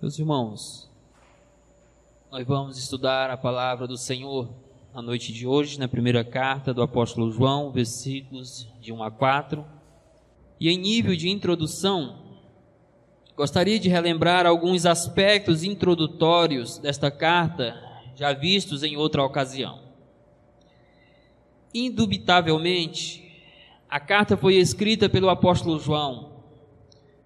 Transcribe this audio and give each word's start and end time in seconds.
Meus 0.00 0.18
irmãos, 0.18 0.88
nós 2.32 2.46
vamos 2.46 2.78
estudar 2.78 3.28
a 3.28 3.36
palavra 3.36 3.86
do 3.86 3.98
Senhor 3.98 4.48
na 4.94 5.02
noite 5.02 5.30
de 5.30 5.46
hoje, 5.46 5.78
na 5.78 5.88
primeira 5.88 6.24
carta 6.24 6.72
do 6.72 6.80
apóstolo 6.80 7.30
João, 7.30 7.70
versículos 7.70 8.66
de 8.80 8.94
1 8.94 9.02
a 9.02 9.10
4. 9.10 9.62
E 10.58 10.70
em 10.70 10.78
nível 10.78 11.14
de 11.14 11.28
introdução, 11.28 12.16
gostaria 13.36 13.78
de 13.78 13.90
relembrar 13.90 14.46
alguns 14.46 14.86
aspectos 14.86 15.62
introdutórios 15.64 16.78
desta 16.78 17.10
carta, 17.10 17.78
já 18.16 18.32
vistos 18.32 18.82
em 18.82 18.96
outra 18.96 19.22
ocasião. 19.22 19.80
Indubitavelmente, 21.74 23.30
a 23.86 24.00
carta 24.00 24.34
foi 24.34 24.54
escrita 24.54 25.10
pelo 25.10 25.28
apóstolo 25.28 25.78
João 25.78 26.29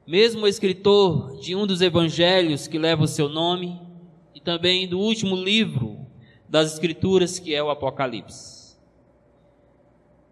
mesmo 0.07 0.43
o 0.43 0.49
escritor 0.49 1.39
de 1.39 1.57
um 1.57 1.67
dos 1.67 1.81
evangelhos 1.81 2.67
que 2.69 2.79
leva 2.79 3.05
o 3.05 3.09
seu 3.09 3.29
nome, 3.29 3.81
e 4.35 4.41
também 4.41 4.87
do 4.87 4.99
último 4.99 5.35
livro 5.37 6.05
das 6.49 6.75
Escrituras, 6.75 7.39
que 7.39 7.55
é 7.55 7.62
o 7.62 7.71
Apocalipse. 7.71 8.77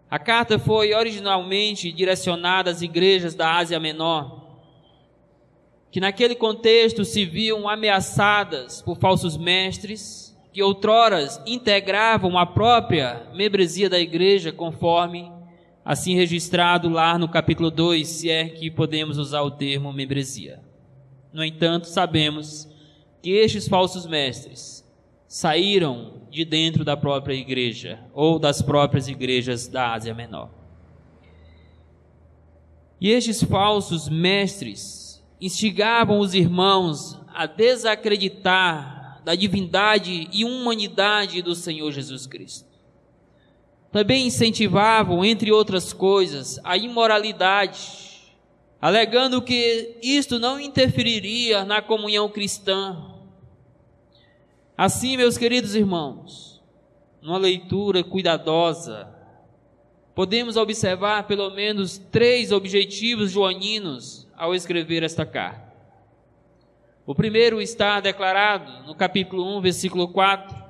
A 0.09 0.19
carta 0.19 0.59
foi 0.59 0.93
originalmente 0.93 1.91
direcionada 1.91 2.69
às 2.69 2.83
igrejas 2.83 3.33
da 3.33 3.55
Ásia 3.55 3.79
Menor, 3.79 4.43
que 5.89 5.99
naquele 5.99 6.35
contexto 6.35 7.03
se 7.03 7.25
viam 7.25 7.67
ameaçadas 7.67 8.81
por 8.81 8.97
falsos 8.97 9.37
mestres, 9.37 10.37
que 10.51 10.61
outroras 10.61 11.41
integravam 11.47 12.37
a 12.37 12.45
própria 12.45 13.27
membresia 13.33 13.89
da 13.89 13.99
igreja 13.99 14.51
conforme 14.51 15.31
assim 15.83 16.15
registrado 16.15 16.87
lá 16.87 17.17
no 17.17 17.27
capítulo 17.27 17.69
2, 17.69 18.07
se 18.07 18.29
é 18.29 18.47
que 18.47 18.71
podemos 18.71 19.17
usar 19.17 19.41
o 19.41 19.51
termo 19.51 19.91
membresia. 19.91 20.61
No 21.31 21.43
entanto, 21.43 21.87
sabemos 21.87 22.69
que 23.21 23.31
estes 23.31 23.67
falsos 23.67 24.05
mestres 24.05 24.83
saíram 25.27 26.21
de 26.29 26.45
dentro 26.45 26.85
da 26.85 26.95
própria 26.95 27.33
igreja 27.33 27.99
ou 28.13 28.39
das 28.39 28.61
próprias 28.61 29.07
igrejas 29.07 29.67
da 29.67 29.93
Ásia 29.93 30.13
Menor. 30.13 30.49
E 33.01 33.09
estes 33.09 33.43
falsos 33.43 34.07
mestres 34.07 35.21
instigavam 35.41 36.19
os 36.19 36.33
irmãos 36.33 37.19
a 37.33 37.45
desacreditar 37.45 39.21
da 39.25 39.35
divindade 39.35 40.29
e 40.31 40.45
humanidade 40.45 41.41
do 41.41 41.55
Senhor 41.55 41.91
Jesus 41.91 42.25
Cristo 42.27 42.72
também 43.93 44.25
incentivavam, 44.25 45.23
entre 45.23 45.51
outras 45.51 45.93
coisas, 45.93 46.59
a 46.63 46.75
imoralidade, 46.75 48.33
alegando 48.81 49.39
que 49.39 49.99
isto 50.01 50.39
não 50.39 50.59
interferiria 50.59 51.63
na 51.63 51.79
comunhão 51.79 52.27
cristã. 52.27 53.13
Assim, 54.75 55.15
meus 55.15 55.37
queridos 55.37 55.75
irmãos, 55.75 56.59
numa 57.21 57.37
leitura 57.37 58.03
cuidadosa, 58.03 59.07
podemos 60.15 60.57
observar 60.57 61.27
pelo 61.27 61.51
menos 61.51 61.99
três 61.99 62.51
objetivos 62.51 63.29
joaninos 63.29 64.27
ao 64.35 64.55
escrever 64.55 65.03
esta 65.03 65.23
carta. 65.23 65.71
O 67.05 67.13
primeiro 67.13 67.61
está 67.61 67.99
declarado 67.99 68.87
no 68.87 68.95
capítulo 68.95 69.55
1, 69.57 69.61
versículo 69.61 70.07
4, 70.07 70.62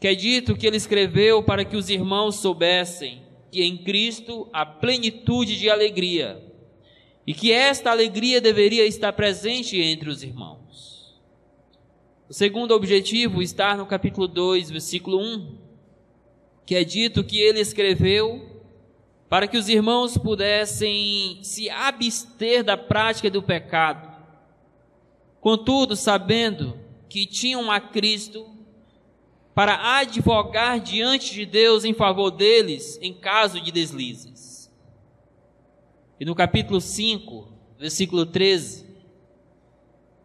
que 0.00 0.08
é 0.08 0.14
dito 0.14 0.56
que 0.56 0.66
ele 0.66 0.76
escreveu 0.76 1.42
para 1.42 1.64
que 1.64 1.76
os 1.76 1.88
irmãos 1.88 2.36
soubessem 2.36 3.22
que 3.50 3.62
em 3.62 3.76
Cristo 3.76 4.48
há 4.52 4.66
plenitude 4.66 5.58
de 5.58 5.70
alegria 5.70 6.42
e 7.26 7.32
que 7.32 7.50
esta 7.50 7.90
alegria 7.90 8.40
deveria 8.40 8.86
estar 8.86 9.12
presente 9.12 9.80
entre 9.80 10.10
os 10.10 10.22
irmãos. 10.22 11.16
O 12.28 12.34
segundo 12.34 12.72
objetivo 12.74 13.40
está 13.40 13.76
no 13.76 13.86
capítulo 13.86 14.28
2, 14.28 14.70
versículo 14.70 15.18
1, 15.18 15.58
que 16.66 16.74
é 16.74 16.84
dito 16.84 17.24
que 17.24 17.38
ele 17.38 17.60
escreveu 17.60 18.56
para 19.28 19.48
que 19.48 19.56
os 19.56 19.68
irmãos 19.68 20.16
pudessem 20.18 21.38
se 21.42 21.70
abster 21.70 22.62
da 22.62 22.76
prática 22.76 23.30
do 23.30 23.42
pecado. 23.42 24.16
Contudo, 25.40 25.96
sabendo 25.96 26.78
que 27.08 27.26
tinham 27.26 27.70
a 27.70 27.80
Cristo 27.80 28.55
para 29.56 30.00
advogar 30.00 30.78
diante 30.78 31.32
de 31.32 31.46
Deus 31.46 31.82
em 31.82 31.94
favor 31.94 32.30
deles 32.30 32.98
em 33.00 33.14
caso 33.14 33.58
de 33.58 33.72
deslizes. 33.72 34.70
E 36.20 36.26
no 36.26 36.34
capítulo 36.34 36.78
5, 36.78 37.48
versículo 37.78 38.26
13, 38.26 38.84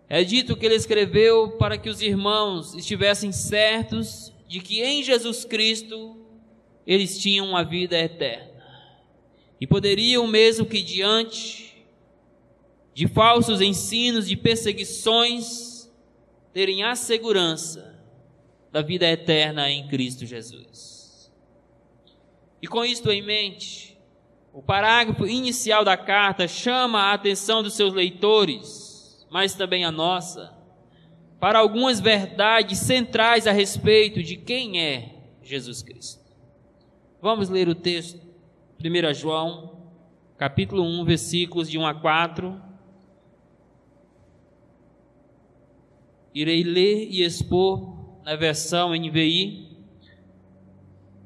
é 0.09 0.21
dito 0.25 0.57
que 0.57 0.65
ele 0.65 0.75
escreveu 0.75 1.51
para 1.51 1.77
que 1.77 1.89
os 1.89 2.01
irmãos 2.01 2.75
estivessem 2.75 3.31
certos 3.31 4.33
de 4.49 4.59
que 4.59 4.83
em 4.83 5.01
Jesus 5.01 5.45
Cristo 5.45 6.17
eles 6.85 7.17
tinham 7.17 7.47
uma 7.47 7.63
vida 7.63 7.97
eterna. 7.97 8.51
E 9.61 9.65
poderiam, 9.65 10.27
mesmo 10.27 10.65
que 10.65 10.81
diante 10.81 11.73
de 12.93 13.07
falsos 13.07 13.61
ensinos, 13.61 14.27
de 14.27 14.35
perseguições, 14.35 15.89
terem 16.51 16.83
a 16.83 16.97
segurança 16.97 17.90
da 18.71 18.81
vida 18.81 19.05
eterna 19.05 19.69
em 19.69 19.87
Cristo 19.87 20.25
Jesus. 20.25 21.31
E 22.61 22.67
com 22.67 22.85
isto 22.85 23.11
em 23.11 23.21
mente, 23.21 23.97
o 24.53 24.61
parágrafo 24.61 25.25
inicial 25.25 25.83
da 25.83 25.97
carta 25.97 26.47
chama 26.47 26.99
a 26.99 27.13
atenção 27.13 27.61
dos 27.63 27.73
seus 27.73 27.93
leitores, 27.93 29.25
mas 29.29 29.55
também 29.55 29.83
a 29.83 29.91
nossa, 29.91 30.53
para 31.39 31.59
algumas 31.59 31.99
verdades 31.99 32.77
centrais 32.79 33.47
a 33.47 33.51
respeito 33.51 34.21
de 34.21 34.37
quem 34.37 34.79
é 34.79 35.15
Jesus 35.41 35.81
Cristo. 35.81 36.21
Vamos 37.21 37.49
ler 37.49 37.67
o 37.67 37.75
texto, 37.75 38.21
1 38.79 39.13
João, 39.13 39.91
capítulo 40.37 40.83
1, 40.83 41.05
versículos 41.05 41.69
de 41.69 41.77
1 41.77 41.85
a 41.85 41.93
4. 41.93 42.61
Irei 46.33 46.63
ler 46.63 47.07
e 47.09 47.23
expor 47.23 48.00
na 48.31 48.37
versão 48.37 48.95
NVI, 48.95 49.67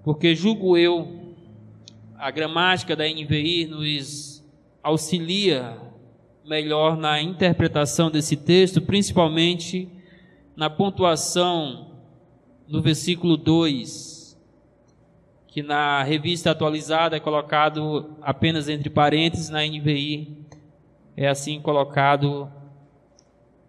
porque 0.03 0.33
julgo 0.33 0.75
eu, 0.75 1.35
a 2.17 2.31
gramática 2.31 2.95
da 2.95 3.07
NVI 3.07 3.67
nos 3.67 4.43
auxilia 4.81 5.77
melhor 6.43 6.97
na 6.97 7.21
interpretação 7.21 8.09
desse 8.09 8.35
texto, 8.35 8.81
principalmente 8.81 9.88
na 10.55 10.67
pontuação 10.67 11.91
no 12.67 12.81
versículo 12.81 13.37
2, 13.37 14.35
que 15.47 15.61
na 15.61 16.01
revista 16.01 16.49
atualizada 16.49 17.16
é 17.16 17.19
colocado 17.19 18.16
apenas 18.19 18.67
entre 18.67 18.89
parênteses, 18.89 19.49
na 19.49 19.63
NVI 19.63 20.43
é 21.16 21.27
assim 21.27 21.61
colocado, 21.61 22.51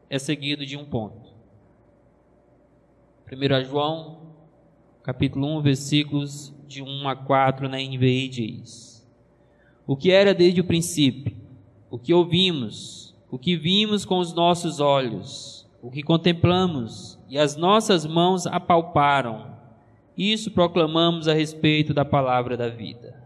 é 0.09 0.19
seguido 0.19 0.65
de 0.65 0.79
um 0.79 0.87
ponto. 0.87 1.26
1 3.29 3.65
João, 3.65 4.19
capítulo 5.03 5.59
1, 5.59 5.61
versículos 5.61 6.55
de 6.65 6.81
1 6.81 7.09
a 7.09 7.17
4 7.17 7.69
na 7.69 7.77
NVI 7.79 8.29
diz: 8.29 9.05
O 9.85 9.97
que 9.97 10.13
era 10.13 10.33
desde 10.33 10.61
o 10.61 10.65
princípio, 10.65 11.37
o 11.91 11.99
que 11.99 12.15
ouvimos, 12.15 13.17
o 13.29 13.37
que 13.37 13.57
vimos 13.57 14.05
com 14.05 14.21
os 14.21 14.33
nossos 14.33 14.79
olhos, 14.79 15.69
o 15.83 15.91
que 15.91 16.05
contemplamos 16.05 17.19
e 17.29 17.37
as 17.37 17.57
nossas 17.57 18.07
mãos 18.07 18.47
apalparam, 18.47 19.57
isso 20.17 20.53
proclamamos 20.53 21.27
a 21.27 21.35
respeito 21.35 21.93
da 21.93 22.05
palavra 22.05 22.57
da 22.57 22.69
vida. 22.69 23.21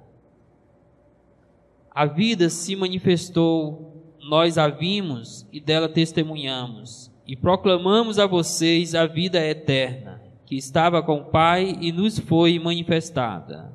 A 1.91 2.07
vida 2.07 2.49
se 2.49 2.75
manifestou, 2.75 4.17
nós 4.19 4.57
a 4.57 4.67
vimos 4.67 5.47
e 5.53 5.61
dela 5.61 5.91
testemunhamos 5.91 7.10
e 7.31 7.37
proclamamos 7.37 8.19
a 8.19 8.27
vocês 8.27 8.93
a 8.93 9.07
vida 9.07 9.39
eterna, 9.39 10.21
que 10.45 10.57
estava 10.57 11.01
com 11.01 11.19
o 11.19 11.25
Pai 11.27 11.79
e 11.81 11.93
nos 11.93 12.19
foi 12.19 12.59
manifestada. 12.59 13.73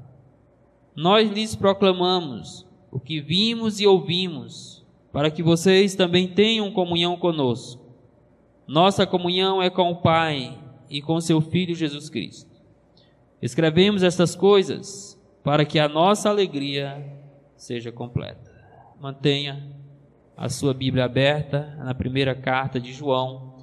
Nós 0.94 1.32
lhes 1.32 1.56
proclamamos 1.56 2.68
o 2.92 3.00
que 3.00 3.22
vimos 3.22 3.80
e 3.80 3.88
ouvimos, 3.88 4.86
para 5.10 5.32
que 5.32 5.42
vocês 5.42 5.96
também 5.96 6.28
tenham 6.28 6.70
comunhão 6.70 7.16
conosco. 7.16 7.82
Nossa 8.68 9.08
comunhão 9.08 9.64
é 9.64 9.70
com 9.70 9.90
o 9.90 10.02
Pai 10.02 10.60
e 10.90 11.02
com 11.02 11.22
seu 11.22 11.40
Filho 11.40 11.74
Jesus 11.74 12.10
Cristo. 12.10 12.52
Escrevemos 13.42 14.04
estas 14.04 14.36
coisas 14.36 15.18
para 15.46 15.64
que 15.64 15.80
a 15.80 15.88
nossa 15.88 16.28
alegria 16.28 17.02
seja 17.56 17.90
completa. 17.90 18.52
Mantenha 19.00 19.75
a 20.38 20.50
sua 20.50 20.74
Bíblia 20.74 21.06
aberta 21.06 21.76
na 21.80 21.94
primeira 21.94 22.36
carta 22.36 22.80
de 22.80 22.92
João, 22.92 23.54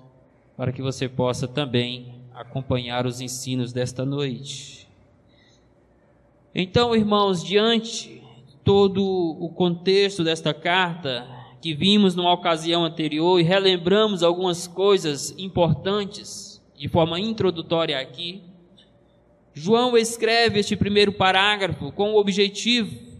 para 0.56 0.72
que 0.72 0.80
você 0.80 1.08
possa 1.08 1.46
também 1.46 2.14
acompanhar 2.34 3.06
os 3.06 3.20
ensinos 3.20 3.72
desta 3.72 4.04
noite. 4.04 4.88
Então, 6.54 6.94
irmãos, 6.94 7.44
diante 7.44 8.22
todo 8.64 9.02
o 9.02 9.48
contexto 9.50 10.24
desta 10.24 10.54
carta, 10.54 11.26
que 11.60 11.74
vimos 11.74 12.14
numa 12.14 12.32
ocasião 12.32 12.84
anterior 12.84 13.38
e 13.38 13.42
relembramos 13.42 14.22
algumas 14.22 14.66
coisas 14.66 15.34
importantes 15.38 16.60
de 16.76 16.88
forma 16.88 17.20
introdutória 17.20 17.98
aqui, 18.00 18.42
João 19.54 19.96
escreve 19.96 20.58
este 20.60 20.74
primeiro 20.74 21.12
parágrafo 21.12 21.92
com 21.92 22.12
o 22.12 22.18
objetivo 22.18 23.11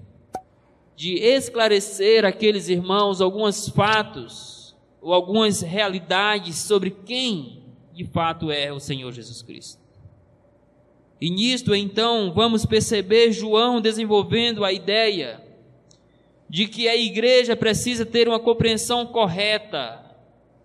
de 0.97 1.15
esclarecer 1.15 2.25
aqueles 2.25 2.69
irmãos 2.69 3.21
alguns 3.21 3.69
fatos 3.69 4.77
ou 5.01 5.13
algumas 5.13 5.61
realidades 5.61 6.57
sobre 6.57 6.91
quem 6.91 7.63
de 7.93 8.05
fato 8.05 8.51
é 8.51 8.73
o 8.73 8.81
Senhor 8.81 9.13
Jesus 9.13 9.43
Cristo. 9.43 9.81
E 11.21 11.31
nisto 11.31 11.75
então 11.75 12.33
vamos 12.33 12.67
perceber 12.67 13.33
João 13.33 13.81
desenvolvendo 13.81 14.65
a 14.65 14.73
ideia 14.73 15.41
de 16.49 16.67
que 16.67 16.89
a 16.89 16.97
igreja 16.97 17.57
precisa 17.57 18.05
ter 18.05 18.29
uma 18.29 18.41
compreensão 18.41 19.07
correta 19.07 20.05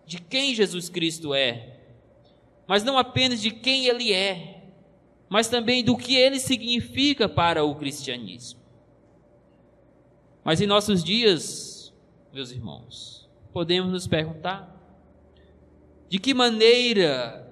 de 0.06 0.20
quem 0.20 0.56
Jesus 0.56 0.90
Cristo 0.90 1.34
é, 1.34 1.78
mas 2.66 2.84
não 2.84 2.98
apenas 2.98 3.42
de 3.42 3.52
quem 3.52 3.86
ele 3.86 4.12
é, 4.12 4.64
mas 5.30 5.48
também 5.48 5.84
do 5.84 5.96
que 5.96 6.16
ele 6.16 6.40
significa 6.40 7.30
para 7.30 7.64
o 7.64 7.76
cristianismo. 7.76 8.60
Mas 10.48 10.62
em 10.62 10.66
nossos 10.66 11.04
dias, 11.04 11.94
meus 12.32 12.52
irmãos, 12.52 13.30
podemos 13.52 13.92
nos 13.92 14.08
perguntar 14.08 14.74
de 16.08 16.20
que 16.20 16.34
maneira 16.34 17.46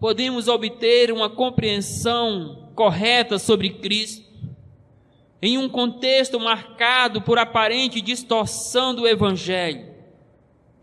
podemos 0.00 0.48
obter 0.48 1.12
uma 1.12 1.30
compreensão 1.30 2.72
correta 2.74 3.38
sobre 3.38 3.70
Cristo 3.70 4.28
em 5.40 5.56
um 5.56 5.68
contexto 5.68 6.40
marcado 6.40 7.22
por 7.22 7.38
aparente 7.38 8.00
distorção 8.00 8.92
do 8.92 9.06
Evangelho 9.06 9.94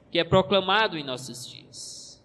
que 0.10 0.18
é 0.18 0.24
proclamado 0.24 0.98
em 0.98 1.04
nossos 1.04 1.46
dias. 1.46 2.24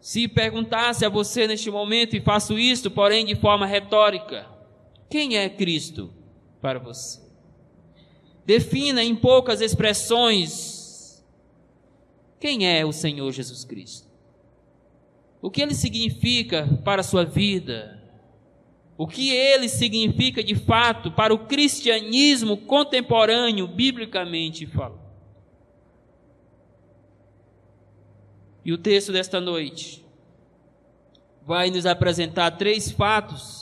Se 0.00 0.28
perguntasse 0.28 1.04
a 1.04 1.08
você 1.08 1.48
neste 1.48 1.72
momento, 1.72 2.14
e 2.14 2.20
faço 2.20 2.56
isto, 2.56 2.88
porém 2.88 3.26
de 3.26 3.34
forma 3.34 3.66
retórica, 3.66 4.59
quem 5.10 5.36
é 5.36 5.48
Cristo 5.48 6.14
para 6.62 6.78
você? 6.78 7.20
Defina 8.46 9.02
em 9.02 9.14
poucas 9.14 9.60
expressões 9.60 11.22
quem 12.38 12.66
é 12.66 12.86
o 12.86 12.92
Senhor 12.92 13.30
Jesus 13.32 13.64
Cristo. 13.64 14.08
O 15.42 15.50
que 15.50 15.60
ele 15.60 15.74
significa 15.74 16.66
para 16.84 17.00
a 17.00 17.04
sua 17.04 17.24
vida, 17.24 18.00
o 18.96 19.06
que 19.06 19.30
ele 19.30 19.68
significa 19.68 20.44
de 20.44 20.54
fato 20.54 21.10
para 21.10 21.34
o 21.34 21.46
cristianismo 21.46 22.56
contemporâneo, 22.56 23.66
biblicamente 23.66 24.66
falando. 24.66 25.00
E 28.64 28.72
o 28.72 28.78
texto 28.78 29.12
desta 29.12 29.40
noite 29.40 30.04
vai 31.46 31.70
nos 31.70 31.86
apresentar 31.86 32.52
três 32.52 32.90
fatos 32.90 33.59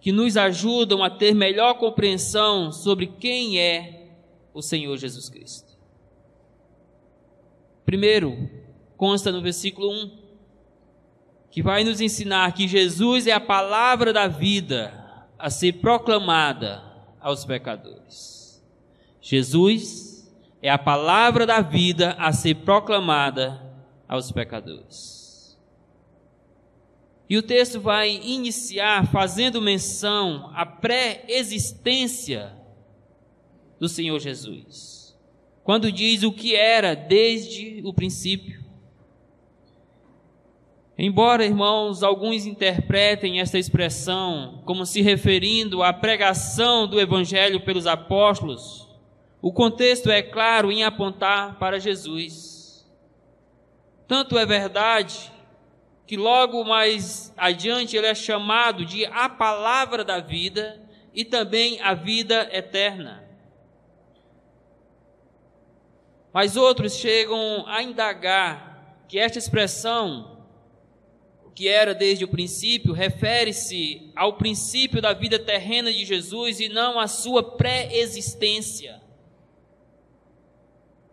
que 0.00 0.12
nos 0.12 0.36
ajudam 0.36 1.02
a 1.02 1.10
ter 1.10 1.34
melhor 1.34 1.74
compreensão 1.74 2.72
sobre 2.72 3.06
quem 3.06 3.58
é 3.58 4.12
o 4.54 4.62
Senhor 4.62 4.96
Jesus 4.96 5.28
Cristo. 5.28 5.76
Primeiro, 7.84 8.48
consta 8.96 9.32
no 9.32 9.40
versículo 9.40 9.90
1 9.90 10.18
que 11.50 11.62
vai 11.62 11.82
nos 11.82 12.00
ensinar 12.00 12.52
que 12.52 12.68
Jesus 12.68 13.26
é 13.26 13.32
a 13.32 13.40
palavra 13.40 14.12
da 14.12 14.28
vida 14.28 14.92
a 15.38 15.48
ser 15.50 15.74
proclamada 15.74 16.82
aos 17.20 17.44
pecadores. 17.44 18.62
Jesus 19.20 20.30
é 20.62 20.70
a 20.70 20.78
palavra 20.78 21.46
da 21.46 21.60
vida 21.60 22.12
a 22.18 22.32
ser 22.32 22.56
proclamada 22.56 23.60
aos 24.08 24.30
pecadores. 24.32 25.17
E 27.28 27.36
o 27.36 27.42
texto 27.42 27.80
vai 27.80 28.10
iniciar 28.24 29.06
fazendo 29.12 29.60
menção 29.60 30.50
à 30.54 30.64
pré-existência 30.64 32.52
do 33.78 33.88
Senhor 33.88 34.18
Jesus. 34.18 35.16
Quando 35.62 35.92
diz 35.92 36.22
o 36.22 36.32
que 36.32 36.56
era 36.56 36.94
desde 36.94 37.82
o 37.84 37.92
princípio, 37.92 38.66
Embora, 41.00 41.44
irmãos, 41.44 42.02
alguns 42.02 42.44
interpretem 42.44 43.38
esta 43.40 43.56
expressão 43.56 44.60
como 44.64 44.84
se 44.84 45.00
referindo 45.00 45.80
à 45.80 45.92
pregação 45.92 46.88
do 46.88 47.00
Evangelho 47.00 47.60
pelos 47.60 47.86
apóstolos, 47.86 48.88
o 49.40 49.52
contexto 49.52 50.10
é 50.10 50.22
claro 50.22 50.72
em 50.72 50.82
apontar 50.82 51.56
para 51.56 51.78
Jesus. 51.78 52.84
Tanto 54.08 54.36
é 54.36 54.44
verdade 54.44 55.30
que 56.08 56.16
logo 56.16 56.64
mais 56.64 57.32
adiante 57.36 57.96
ele 57.96 58.06
é 58.06 58.14
chamado 58.14 58.84
de 58.84 59.04
a 59.06 59.28
palavra 59.28 60.02
da 60.02 60.18
vida 60.18 60.82
e 61.14 61.24
também 61.24 61.80
a 61.82 61.94
vida 61.94 62.48
eterna. 62.50 63.22
Mas 66.32 66.56
outros 66.56 66.96
chegam 66.96 67.64
a 67.68 67.82
indagar 67.82 69.04
que 69.06 69.18
esta 69.18 69.38
expressão 69.38 70.38
que 71.58 71.66
era 71.66 71.92
desde 71.92 72.24
o 72.24 72.28
princípio, 72.28 72.92
refere-se 72.92 74.12
ao 74.14 74.34
princípio 74.34 75.02
da 75.02 75.12
vida 75.12 75.40
terrena 75.40 75.92
de 75.92 76.04
Jesus 76.04 76.60
e 76.60 76.68
não 76.68 77.00
à 77.00 77.08
sua 77.08 77.42
pré-existência. 77.42 79.02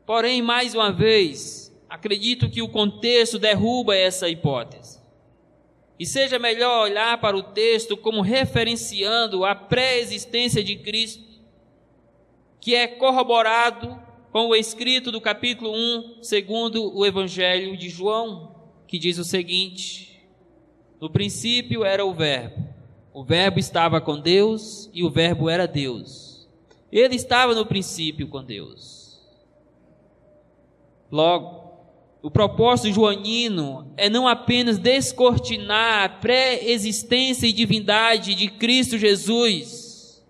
Porém, 0.05 0.43
mais 0.43 0.75
uma 0.75 0.91
vez, 0.91 1.64
acredito 1.89 2.49
que 2.49 2.61
o 2.61 2.69
contexto 2.69 3.39
derruba 3.39 3.95
essa 3.95 4.29
hipótese. 4.29 4.99
E 5.99 6.05
seja 6.05 6.37
melhor 6.37 6.83
olhar 6.83 7.19
para 7.21 7.37
o 7.37 7.43
texto 7.43 7.95
como 7.95 8.21
referenciando 8.21 9.45
a 9.45 9.55
pré-existência 9.55 10.63
de 10.63 10.75
Cristo, 10.75 11.23
que 12.59 12.75
é 12.75 12.87
corroborado 12.87 13.99
com 14.31 14.47
o 14.47 14.55
escrito 14.55 15.11
do 15.11 15.21
capítulo 15.21 15.71
1, 15.71 16.21
segundo 16.21 16.93
o 16.93 17.05
Evangelho 17.05 17.77
de 17.77 17.89
João, 17.89 18.55
que 18.85 18.99
diz 18.99 19.17
o 19.17 19.23
seguinte: 19.23 20.21
no 20.99 21.09
princípio 21.09 21.85
era 21.85 22.05
o 22.05 22.13
Verbo. 22.13 22.67
O 23.13 23.23
Verbo 23.23 23.59
estava 23.59 24.01
com 24.01 24.19
Deus 24.19 24.89
e 24.93 25.03
o 25.03 25.09
Verbo 25.09 25.49
era 25.49 25.65
Deus. 25.65 26.49
Ele 26.91 27.15
estava 27.15 27.55
no 27.55 27.65
princípio 27.65 28.27
com 28.27 28.43
Deus. 28.43 29.21
Logo, 31.09 31.64
o 32.25 32.31
propósito 32.31 32.91
joanino 32.91 33.93
é 33.95 34.09
não 34.09 34.27
apenas 34.27 34.79
descortinar 34.79 36.05
a 36.05 36.09
pré-existência 36.09 37.45
e 37.45 37.53
divindade 37.53 38.33
de 38.33 38.47
Cristo 38.47 38.97
Jesus, 38.97 40.25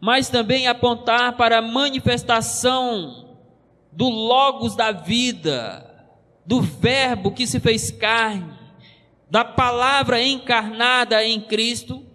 mas 0.00 0.28
também 0.28 0.68
apontar 0.68 1.36
para 1.36 1.58
a 1.58 1.62
manifestação 1.62 3.40
do 3.90 4.08
Logos 4.08 4.76
da 4.76 4.92
vida, 4.92 6.06
do 6.46 6.60
Verbo 6.60 7.32
que 7.32 7.44
se 7.44 7.58
fez 7.58 7.90
carne, 7.90 8.56
da 9.28 9.44
palavra 9.44 10.22
encarnada 10.22 11.24
em 11.24 11.40
Cristo 11.40 12.06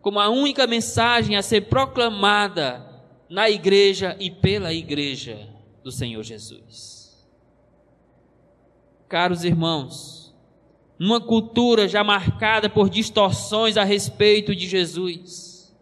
como 0.00 0.18
a 0.18 0.30
única 0.30 0.66
mensagem 0.66 1.36
a 1.36 1.42
ser 1.42 1.68
proclamada 1.68 2.82
na 3.28 3.50
igreja 3.50 4.16
e 4.18 4.30
pela 4.30 4.72
igreja 4.72 5.50
do 5.82 5.92
Senhor 5.92 6.22
Jesus. 6.22 6.93
Caros 9.08 9.44
irmãos, 9.44 10.34
numa 10.98 11.20
cultura 11.20 11.86
já 11.88 12.02
marcada 12.02 12.68
por 12.68 12.88
distorções 12.88 13.76
a 13.76 13.84
respeito 13.84 14.54
de 14.54 14.66
Jesus, 14.66 15.74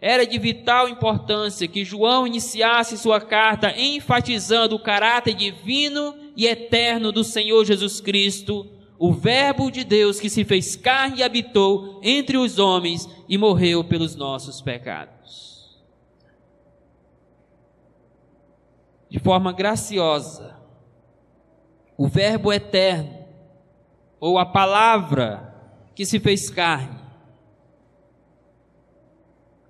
era 0.00 0.26
de 0.26 0.38
vital 0.38 0.88
importância 0.88 1.68
que 1.68 1.84
João 1.84 2.26
iniciasse 2.26 2.96
sua 2.96 3.20
carta 3.20 3.74
enfatizando 3.76 4.76
o 4.76 4.82
caráter 4.82 5.34
divino 5.34 6.14
e 6.36 6.46
eterno 6.46 7.12
do 7.12 7.22
Senhor 7.22 7.64
Jesus 7.64 8.00
Cristo 8.00 8.66
o 9.02 9.14
Verbo 9.14 9.70
de 9.70 9.82
Deus 9.82 10.20
que 10.20 10.28
se 10.28 10.44
fez 10.44 10.76
carne 10.76 11.20
e 11.20 11.22
habitou 11.22 11.98
entre 12.02 12.36
os 12.36 12.58
homens 12.58 13.08
e 13.26 13.38
morreu 13.38 13.82
pelos 13.82 14.14
nossos 14.14 14.60
pecados. 14.60 15.80
De 19.08 19.18
forma 19.18 19.54
graciosa, 19.54 20.59
o 22.00 22.08
Verbo 22.08 22.50
eterno, 22.50 23.26
ou 24.18 24.38
a 24.38 24.46
palavra 24.46 25.54
que 25.94 26.06
se 26.06 26.18
fez 26.18 26.48
carne, 26.48 26.98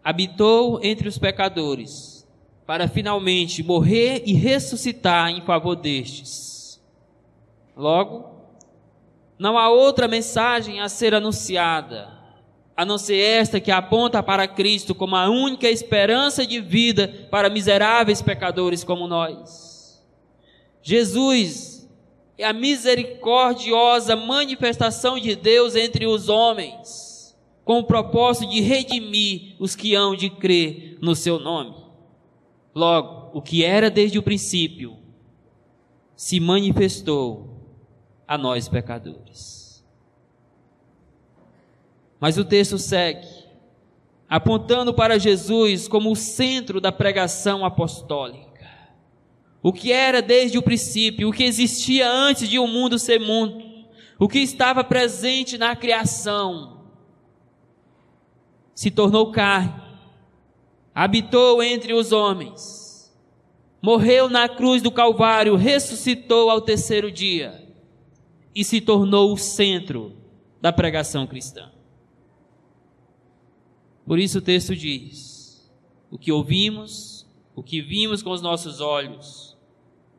habitou 0.04 0.78
entre 0.80 1.08
os 1.08 1.18
pecadores, 1.18 2.24
para 2.64 2.86
finalmente 2.86 3.64
morrer 3.64 4.22
e 4.24 4.32
ressuscitar 4.32 5.30
em 5.30 5.40
favor 5.40 5.74
destes. 5.74 6.80
Logo, 7.76 8.30
não 9.36 9.58
há 9.58 9.68
outra 9.68 10.06
mensagem 10.06 10.78
a 10.78 10.88
ser 10.88 11.12
anunciada, 11.16 12.16
a 12.76 12.84
não 12.84 12.96
ser 12.96 13.18
esta 13.18 13.58
que 13.58 13.72
aponta 13.72 14.22
para 14.22 14.46
Cristo 14.46 14.94
como 14.94 15.16
a 15.16 15.28
única 15.28 15.68
esperança 15.68 16.46
de 16.46 16.60
vida 16.60 17.08
para 17.28 17.50
miseráveis 17.50 18.22
pecadores 18.22 18.84
como 18.84 19.08
nós. 19.08 20.00
Jesus 20.80 21.69
é 22.40 22.46
a 22.46 22.52
misericordiosa 22.52 24.16
manifestação 24.16 25.18
de 25.18 25.36
Deus 25.36 25.76
entre 25.76 26.06
os 26.06 26.28
homens, 26.28 27.36
com 27.64 27.80
o 27.80 27.84
propósito 27.84 28.50
de 28.50 28.60
redimir 28.60 29.56
os 29.58 29.76
que 29.76 29.94
hão 29.94 30.16
de 30.16 30.30
crer 30.30 30.98
no 31.00 31.14
seu 31.14 31.38
nome. 31.38 31.76
Logo, 32.74 33.38
o 33.38 33.42
que 33.42 33.64
era 33.64 33.90
desde 33.90 34.18
o 34.18 34.22
princípio 34.22 34.96
se 36.16 36.40
manifestou 36.40 37.48
a 38.26 38.38
nós 38.38 38.68
pecadores. 38.68 39.84
Mas 42.18 42.36
o 42.36 42.44
texto 42.44 42.78
segue, 42.78 43.26
apontando 44.28 44.92
para 44.94 45.18
Jesus 45.18 45.88
como 45.88 46.12
o 46.12 46.16
centro 46.16 46.80
da 46.80 46.92
pregação 46.92 47.64
apostólica. 47.64 48.49
O 49.62 49.72
que 49.72 49.92
era 49.92 50.22
desde 50.22 50.56
o 50.56 50.62
princípio, 50.62 51.28
o 51.28 51.32
que 51.32 51.44
existia 51.44 52.10
antes 52.10 52.48
de 52.48 52.58
o 52.58 52.64
um 52.64 52.66
mundo 52.66 52.98
ser 52.98 53.20
mundo, 53.20 53.62
o 54.18 54.28
que 54.28 54.38
estava 54.38 54.82
presente 54.82 55.58
na 55.58 55.76
criação, 55.76 56.80
se 58.74 58.90
tornou 58.90 59.30
carne, 59.30 59.82
habitou 60.94 61.62
entre 61.62 61.92
os 61.92 62.12
homens, 62.12 63.14
morreu 63.82 64.28
na 64.28 64.48
cruz 64.48 64.80
do 64.82 64.90
Calvário, 64.90 65.56
ressuscitou 65.56 66.50
ao 66.50 66.60
terceiro 66.60 67.10
dia 67.10 67.66
e 68.54 68.64
se 68.64 68.80
tornou 68.80 69.32
o 69.32 69.36
centro 69.36 70.16
da 70.60 70.72
pregação 70.72 71.26
cristã. 71.26 71.70
Por 74.06 74.18
isso 74.18 74.38
o 74.38 74.42
texto 74.42 74.74
diz: 74.74 75.70
o 76.10 76.18
que 76.18 76.32
ouvimos, 76.32 77.26
o 77.54 77.62
que 77.62 77.80
vimos 77.80 78.22
com 78.22 78.30
os 78.30 78.42
nossos 78.42 78.80
olhos, 78.80 79.49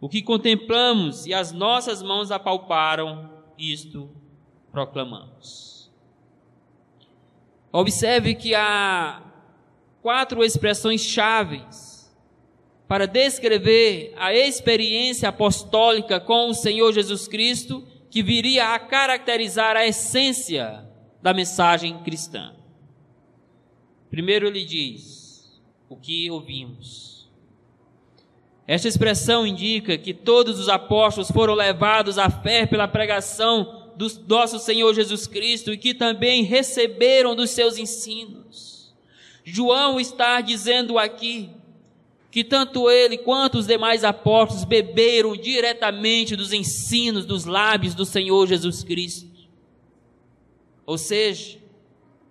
o 0.02 0.10
que 0.10 0.24
contemplamos 0.24 1.28
e 1.28 1.34
as 1.34 1.52
nossas 1.52 2.02
mãos 2.02 2.32
apalparam, 2.32 3.30
isto 3.56 4.10
proclamamos. 4.72 5.92
Observe 7.72 8.34
que 8.34 8.56
há 8.56 9.22
quatro 10.02 10.44
expressões 10.44 11.02
chaves 11.02 12.12
para 12.88 13.06
descrever 13.06 14.14
a 14.18 14.34
experiência 14.34 15.30
apostólica 15.30 16.20
com 16.20 16.50
o 16.50 16.54
Senhor 16.54 16.92
Jesus 16.92 17.28
Cristo, 17.28 17.88
que 18.10 18.24
viria 18.24 18.74
a 18.74 18.80
caracterizar 18.80 19.78
a 19.78 19.86
essência 19.86 20.84
da 21.22 21.34
mensagem 21.34 22.02
cristã. 22.04 22.54
Primeiro 24.10 24.48
ele 24.48 24.66
diz: 24.66 25.62
o 25.88 25.96
que 25.96 26.30
ouvimos. 26.32 27.11
Esta 28.72 28.88
expressão 28.88 29.46
indica 29.46 29.98
que 29.98 30.14
todos 30.14 30.58
os 30.58 30.70
apóstolos 30.70 31.30
foram 31.30 31.54
levados 31.54 32.18
à 32.18 32.30
fé 32.30 32.66
pela 32.66 32.88
pregação 32.88 33.92
do 33.98 34.08
nosso 34.30 34.60
Senhor 34.60 34.94
Jesus 34.94 35.28
Cristo 35.28 35.74
e 35.74 35.78
que 35.78 35.94
também 35.94 36.44
receberam 36.44 37.36
dos 37.36 37.50
seus 37.50 37.78
ensinos. 37.78 38.96
João 39.44 40.00
está 40.00 40.40
dizendo 40.40 40.98
aqui 40.98 41.50
que 42.32 42.46
tanto 42.46 42.90
ele 42.90 43.18
quanto 43.18 43.58
os 43.58 43.68
demais 43.68 44.06
apóstolos 44.06 44.64
beberam 44.64 45.36
diretamente 45.36 46.38
dos 46.38 46.54
ensinos 46.54 47.26
dos 47.26 47.44
lábios 47.44 47.94
do 47.94 48.06
Senhor 48.06 48.48
Jesus 48.48 48.86
Cristo. 48.86 49.30
Ou 50.86 50.98
seja, 50.98 51.60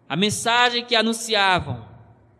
a 0.08 0.16
mensagem 0.16 0.86
que 0.86 0.96
anunciavam 0.96 1.86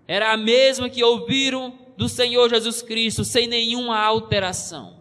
era 0.09 0.33
a 0.33 0.39
mesma 0.39 0.89
que 0.89 1.05
ouviram 1.05 1.79
do 2.01 2.09
Senhor 2.09 2.49
Jesus 2.49 2.81
Cristo, 2.81 3.27
sem 3.27 3.47
nenhuma 3.47 3.99
alteração. 3.99 4.97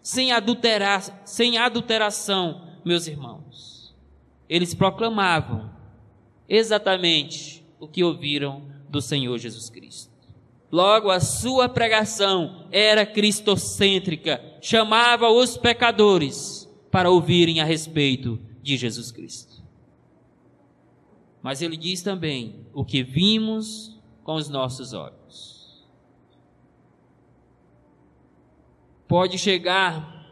Sem 0.00 0.32
adulterar, 0.32 1.20
sem 1.26 1.58
adulteração, 1.58 2.66
meus 2.82 3.06
irmãos. 3.06 3.94
Eles 4.48 4.72
proclamavam 4.72 5.70
exatamente 6.48 7.62
o 7.78 7.86
que 7.86 8.02
ouviram 8.02 8.62
do 8.88 9.02
Senhor 9.02 9.36
Jesus 9.36 9.68
Cristo. 9.68 10.10
Logo, 10.72 11.10
a 11.10 11.20
sua 11.20 11.68
pregação 11.68 12.66
era 12.72 13.04
cristocêntrica, 13.04 14.42
chamava 14.62 15.28
os 15.28 15.58
pecadores 15.58 16.66
para 16.90 17.10
ouvirem 17.10 17.60
a 17.60 17.66
respeito 17.66 18.40
de 18.62 18.78
Jesus 18.78 19.12
Cristo. 19.12 19.62
Mas 21.42 21.60
ele 21.60 21.76
diz 21.76 22.00
também: 22.00 22.66
o 22.72 22.82
que 22.82 23.02
vimos 23.02 23.94
com 24.24 24.36
os 24.36 24.48
nossos 24.48 24.94
olhos. 24.94 25.25
Pode 29.08 29.38
chegar, 29.38 30.26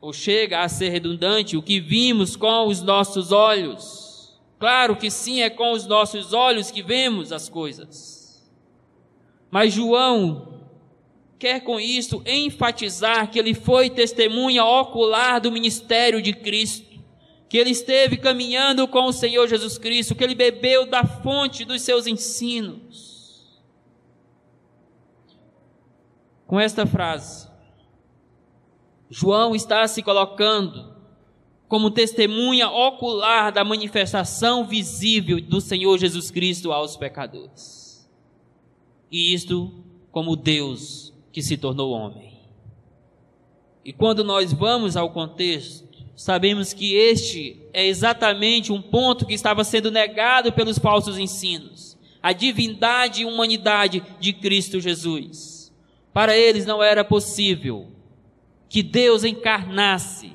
ou 0.00 0.12
chega 0.12 0.60
a 0.60 0.68
ser 0.68 0.90
redundante, 0.90 1.56
o 1.56 1.62
que 1.62 1.80
vimos 1.80 2.36
com 2.36 2.66
os 2.66 2.82
nossos 2.82 3.32
olhos. 3.32 4.38
Claro 4.58 4.96
que 4.96 5.10
sim, 5.10 5.42
é 5.42 5.50
com 5.50 5.72
os 5.72 5.86
nossos 5.86 6.32
olhos 6.32 6.70
que 6.70 6.82
vemos 6.82 7.32
as 7.32 7.48
coisas. 7.48 8.50
Mas 9.50 9.72
João 9.72 10.60
quer 11.38 11.60
com 11.60 11.78
isso 11.78 12.22
enfatizar 12.24 13.30
que 13.30 13.38
ele 13.38 13.54
foi 13.54 13.90
testemunha 13.90 14.64
ocular 14.64 15.40
do 15.40 15.52
ministério 15.52 16.22
de 16.22 16.32
Cristo 16.32 16.94
que 17.54 17.58
ele 17.58 17.70
esteve 17.70 18.16
caminhando 18.16 18.88
com 18.88 19.04
o 19.04 19.12
Senhor 19.12 19.46
Jesus 19.46 19.78
Cristo, 19.78 20.16
que 20.16 20.24
ele 20.24 20.34
bebeu 20.34 20.86
da 20.86 21.04
fonte 21.04 21.64
dos 21.64 21.82
seus 21.82 22.04
ensinos. 22.04 23.62
Com 26.48 26.58
esta 26.58 26.84
frase, 26.84 27.43
João 29.16 29.54
está 29.54 29.86
se 29.86 30.02
colocando 30.02 30.92
como 31.68 31.88
testemunha 31.88 32.68
ocular 32.68 33.52
da 33.52 33.62
manifestação 33.62 34.66
visível 34.66 35.40
do 35.40 35.60
Senhor 35.60 35.96
Jesus 35.98 36.32
Cristo 36.32 36.72
aos 36.72 36.96
pecadores. 36.96 38.10
E 39.12 39.32
isto 39.32 39.72
como 40.10 40.34
Deus 40.34 41.14
que 41.30 41.42
se 41.42 41.56
tornou 41.56 41.92
homem. 41.92 42.40
E 43.84 43.92
quando 43.92 44.24
nós 44.24 44.52
vamos 44.52 44.96
ao 44.96 45.10
contexto, 45.10 46.04
sabemos 46.16 46.72
que 46.72 46.96
este 46.96 47.62
é 47.72 47.86
exatamente 47.86 48.72
um 48.72 48.82
ponto 48.82 49.26
que 49.26 49.34
estava 49.34 49.62
sendo 49.62 49.92
negado 49.92 50.52
pelos 50.52 50.76
falsos 50.76 51.18
ensinos. 51.18 51.96
A 52.20 52.32
divindade 52.32 53.22
e 53.22 53.24
humanidade 53.24 54.02
de 54.18 54.32
Cristo 54.32 54.80
Jesus. 54.80 55.72
Para 56.12 56.36
eles 56.36 56.66
não 56.66 56.82
era 56.82 57.04
possível 57.04 57.93
que 58.74 58.82
Deus 58.82 59.22
encarnasse 59.22 60.32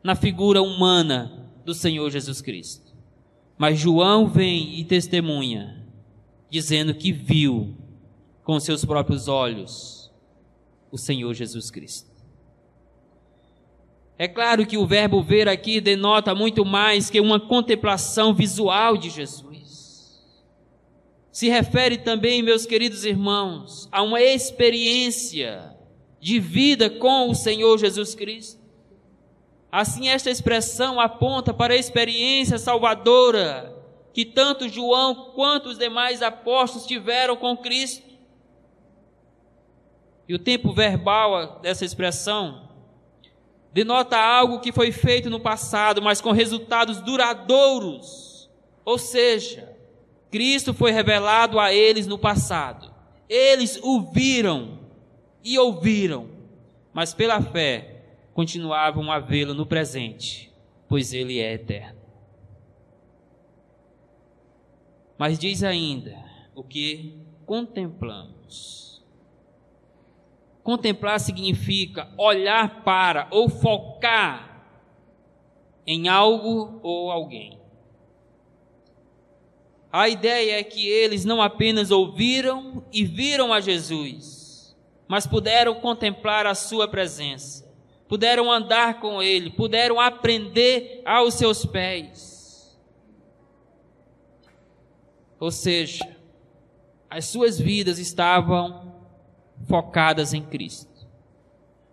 na 0.00 0.14
figura 0.14 0.62
humana 0.62 1.50
do 1.64 1.74
Senhor 1.74 2.08
Jesus 2.08 2.40
Cristo. 2.40 2.94
Mas 3.58 3.80
João 3.80 4.28
vem 4.28 4.78
e 4.78 4.84
testemunha, 4.84 5.84
dizendo 6.48 6.94
que 6.94 7.10
viu 7.10 7.76
com 8.44 8.60
seus 8.60 8.84
próprios 8.84 9.26
olhos 9.26 10.08
o 10.92 10.96
Senhor 10.96 11.34
Jesus 11.34 11.68
Cristo. 11.68 12.08
É 14.16 14.28
claro 14.28 14.64
que 14.64 14.78
o 14.78 14.86
verbo 14.86 15.20
ver 15.20 15.48
aqui 15.48 15.80
denota 15.80 16.32
muito 16.32 16.64
mais 16.64 17.10
que 17.10 17.20
uma 17.20 17.40
contemplação 17.40 18.32
visual 18.32 18.96
de 18.96 19.10
Jesus. 19.10 20.22
Se 21.32 21.48
refere 21.48 21.98
também, 21.98 22.40
meus 22.40 22.64
queridos 22.64 23.04
irmãos, 23.04 23.88
a 23.90 24.00
uma 24.00 24.22
experiência 24.22 25.79
de 26.20 26.38
vida 26.38 26.90
com 26.90 27.30
o 27.30 27.34
Senhor 27.34 27.78
Jesus 27.78 28.14
Cristo. 28.14 28.60
Assim, 29.72 30.08
esta 30.08 30.30
expressão 30.30 31.00
aponta 31.00 31.54
para 31.54 31.74
a 31.74 31.76
experiência 31.76 32.58
salvadora 32.58 33.76
que 34.12 34.24
tanto 34.24 34.68
João 34.68 35.32
quanto 35.34 35.68
os 35.68 35.78
demais 35.78 36.20
apóstolos 36.20 36.86
tiveram 36.86 37.36
com 37.36 37.56
Cristo. 37.56 38.10
E 40.28 40.34
o 40.34 40.38
tempo 40.38 40.72
verbal 40.72 41.60
dessa 41.60 41.84
expressão 41.84 42.68
denota 43.72 44.18
algo 44.18 44.60
que 44.60 44.72
foi 44.72 44.90
feito 44.90 45.30
no 45.30 45.40
passado, 45.40 46.02
mas 46.02 46.20
com 46.20 46.32
resultados 46.32 47.00
duradouros. 47.00 48.50
Ou 48.84 48.98
seja, 48.98 49.76
Cristo 50.30 50.74
foi 50.74 50.90
revelado 50.90 51.58
a 51.60 51.72
eles 51.72 52.06
no 52.06 52.18
passado. 52.18 52.92
Eles 53.28 53.78
o 53.82 54.00
viram 54.12 54.79
e 55.44 55.58
ouviram, 55.58 56.28
mas 56.92 57.14
pela 57.14 57.40
fé 57.40 58.02
continuavam 58.34 59.10
a 59.10 59.18
vê-lo 59.18 59.54
no 59.54 59.66
presente, 59.66 60.52
pois 60.88 61.12
ele 61.12 61.38
é 61.38 61.54
eterno. 61.54 62.00
Mas 65.18 65.38
diz 65.38 65.62
ainda 65.62 66.16
o 66.54 66.62
que 66.62 67.14
contemplamos. 67.44 69.02
Contemplar 70.62 71.18
significa 71.20 72.08
olhar 72.16 72.82
para 72.82 73.26
ou 73.30 73.48
focar 73.48 74.64
em 75.86 76.08
algo 76.08 76.78
ou 76.82 77.10
alguém. 77.10 77.58
A 79.92 80.08
ideia 80.08 80.60
é 80.60 80.62
que 80.62 80.86
eles 80.86 81.24
não 81.24 81.42
apenas 81.42 81.90
ouviram 81.90 82.84
e 82.92 83.04
viram 83.04 83.52
a 83.52 83.60
Jesus, 83.60 84.39
mas 85.10 85.26
puderam 85.26 85.74
contemplar 85.74 86.46
a 86.46 86.54
sua 86.54 86.86
presença, 86.86 87.68
puderam 88.06 88.48
andar 88.48 89.00
com 89.00 89.20
ele, 89.20 89.50
puderam 89.50 89.98
aprender 89.98 91.02
aos 91.04 91.34
seus 91.34 91.66
pés. 91.66 92.78
Ou 95.40 95.50
seja, 95.50 96.16
as 97.10 97.24
suas 97.24 97.58
vidas 97.58 97.98
estavam 97.98 99.02
focadas 99.66 100.32
em 100.32 100.44
Cristo, 100.44 101.08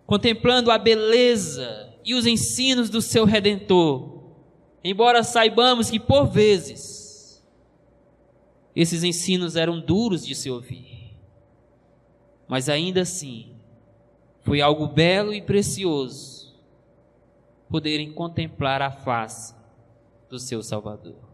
contemplando 0.06 0.70
a 0.70 0.78
beleza 0.78 1.92
e 2.04 2.14
os 2.14 2.24
ensinos 2.24 2.88
do 2.88 3.02
seu 3.02 3.24
redentor. 3.24 4.30
Embora 4.84 5.24
saibamos 5.24 5.90
que 5.90 5.98
por 5.98 6.28
vezes 6.28 7.44
esses 8.76 9.02
ensinos 9.02 9.56
eram 9.56 9.80
duros 9.80 10.24
de 10.24 10.36
se 10.36 10.48
ouvir, 10.48 10.97
mas 12.48 12.68
ainda 12.68 13.02
assim 13.02 13.54
foi 14.40 14.60
algo 14.60 14.86
belo 14.86 15.34
e 15.34 15.42
precioso 15.42 16.38
poderem 17.68 18.10
contemplar 18.10 18.80
a 18.80 18.90
face 18.90 19.54
do 20.30 20.38
seu 20.38 20.62
Salvador. 20.62 21.28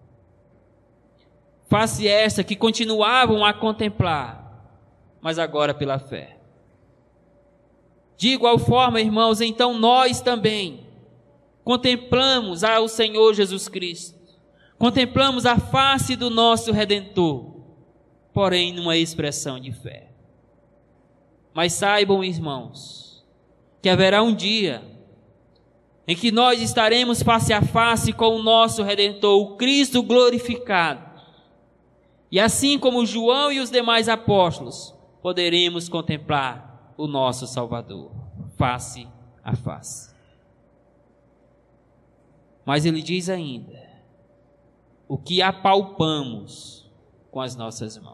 Face 1.66 2.06
esta 2.06 2.42
que 2.42 2.56
continuavam 2.56 3.44
a 3.44 3.54
contemplar, 3.54 4.68
mas 5.20 5.38
agora 5.38 5.72
pela 5.72 5.98
fé. 5.98 6.38
De 8.16 8.28
igual 8.28 8.58
forma, 8.58 9.00
irmãos, 9.00 9.40
então 9.40 9.78
nós 9.78 10.20
também 10.20 10.86
contemplamos 11.62 12.62
ao 12.62 12.88
Senhor 12.88 13.32
Jesus 13.34 13.68
Cristo, 13.68 14.18
contemplamos 14.78 15.46
a 15.46 15.58
face 15.58 16.14
do 16.14 16.30
nosso 16.30 16.72
Redentor, 16.72 17.54
porém 18.32 18.72
numa 18.72 18.96
expressão 18.96 19.58
de 19.58 19.72
fé. 19.72 20.13
Mas 21.54 21.72
saibam, 21.72 22.24
irmãos, 22.24 23.24
que 23.80 23.88
haverá 23.88 24.22
um 24.22 24.34
dia 24.34 24.82
em 26.06 26.14
que 26.14 26.30
nós 26.30 26.60
estaremos 26.60 27.22
face 27.22 27.52
a 27.52 27.62
face 27.62 28.12
com 28.12 28.36
o 28.36 28.42
nosso 28.42 28.82
Redentor, 28.82 29.40
o 29.40 29.56
Cristo 29.56 30.02
glorificado. 30.02 31.14
E 32.30 32.38
assim 32.38 32.78
como 32.78 33.06
João 33.06 33.52
e 33.52 33.60
os 33.60 33.70
demais 33.70 34.08
apóstolos, 34.08 34.94
poderemos 35.22 35.88
contemplar 35.88 36.92
o 36.96 37.06
nosso 37.06 37.46
Salvador, 37.46 38.10
face 38.58 39.08
a 39.42 39.54
face. 39.54 40.12
Mas 42.66 42.84
ele 42.84 43.00
diz 43.00 43.28
ainda: 43.28 43.80
o 45.06 45.16
que 45.16 45.40
apalpamos 45.40 46.90
com 47.30 47.40
as 47.40 47.56
nossas 47.56 47.98
mãos. 47.98 48.13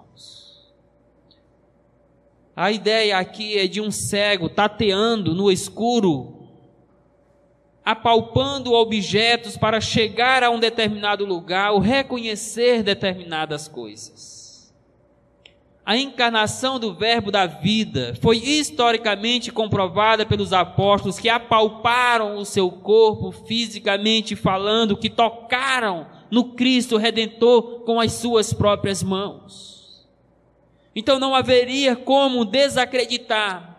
A 2.54 2.72
ideia 2.72 3.18
aqui 3.18 3.58
é 3.58 3.66
de 3.66 3.80
um 3.80 3.90
cego 3.90 4.48
tateando 4.48 5.34
no 5.34 5.50
escuro, 5.50 6.48
apalpando 7.84 8.72
objetos 8.72 9.56
para 9.56 9.80
chegar 9.80 10.42
a 10.42 10.50
um 10.50 10.58
determinado 10.58 11.24
lugar 11.24 11.72
ou 11.72 11.78
reconhecer 11.78 12.82
determinadas 12.82 13.68
coisas. 13.68 14.40
A 15.84 15.96
encarnação 15.96 16.78
do 16.78 16.94
Verbo 16.94 17.32
da 17.32 17.46
vida 17.46 18.14
foi 18.20 18.36
historicamente 18.36 19.50
comprovada 19.50 20.26
pelos 20.26 20.52
apóstolos 20.52 21.18
que 21.18 21.28
apalparam 21.28 22.36
o 22.36 22.44
seu 22.44 22.70
corpo 22.70 23.32
fisicamente 23.32 24.36
falando, 24.36 24.96
que 24.96 25.10
tocaram 25.10 26.06
no 26.30 26.52
Cristo 26.52 26.96
Redentor 26.96 27.80
com 27.80 27.98
as 27.98 28.12
suas 28.12 28.52
próprias 28.52 29.02
mãos. 29.02 29.79
Então 30.94 31.18
não 31.18 31.34
haveria 31.34 31.94
como 31.94 32.44
desacreditar 32.44 33.78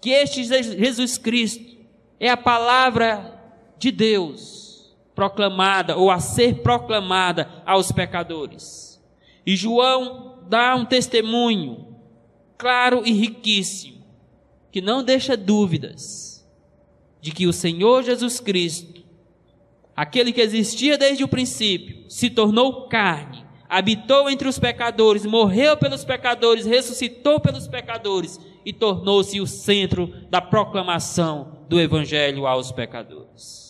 que 0.00 0.10
este 0.10 0.44
Jesus 0.44 1.18
Cristo 1.18 1.76
é 2.18 2.28
a 2.28 2.36
palavra 2.36 3.40
de 3.78 3.90
Deus 3.90 4.94
proclamada 5.14 5.96
ou 5.96 6.10
a 6.10 6.20
ser 6.20 6.62
proclamada 6.62 7.62
aos 7.64 7.90
pecadores. 7.90 9.02
E 9.46 9.56
João 9.56 10.40
dá 10.48 10.74
um 10.74 10.84
testemunho 10.84 11.96
claro 12.58 13.02
e 13.04 13.12
riquíssimo, 13.12 14.04
que 14.70 14.80
não 14.80 15.02
deixa 15.02 15.36
dúvidas 15.36 16.46
de 17.20 17.30
que 17.30 17.46
o 17.46 17.52
Senhor 17.52 18.02
Jesus 18.02 18.40
Cristo, 18.40 19.02
aquele 19.94 20.32
que 20.32 20.40
existia 20.40 20.98
desde 20.98 21.24
o 21.24 21.28
princípio, 21.28 22.04
se 22.10 22.28
tornou 22.28 22.88
carne, 22.88 23.45
habitou 23.68 24.28
entre 24.30 24.48
os 24.48 24.58
pecadores, 24.58 25.24
morreu 25.24 25.76
pelos 25.76 26.04
pecadores, 26.04 26.66
ressuscitou 26.66 27.40
pelos 27.40 27.66
pecadores 27.66 28.40
e 28.64 28.72
tornou-se 28.72 29.40
o 29.40 29.46
centro 29.46 30.08
da 30.28 30.40
proclamação 30.40 31.64
do 31.68 31.80
Evangelho 31.80 32.46
aos 32.46 32.72
pecadores. 32.72 33.66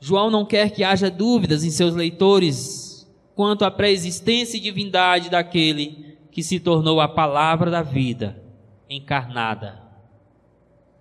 João 0.00 0.30
não 0.30 0.44
quer 0.44 0.70
que 0.70 0.84
haja 0.84 1.10
dúvidas 1.10 1.64
em 1.64 1.70
seus 1.70 1.94
leitores 1.94 3.06
quanto 3.34 3.64
à 3.64 3.70
pré-existência 3.70 4.56
e 4.56 4.60
divindade 4.60 5.28
daquele 5.28 6.18
que 6.30 6.42
se 6.42 6.60
tornou 6.60 7.00
a 7.00 7.08
palavra 7.08 7.70
da 7.70 7.82
vida 7.82 8.42
encarnada 8.88 9.82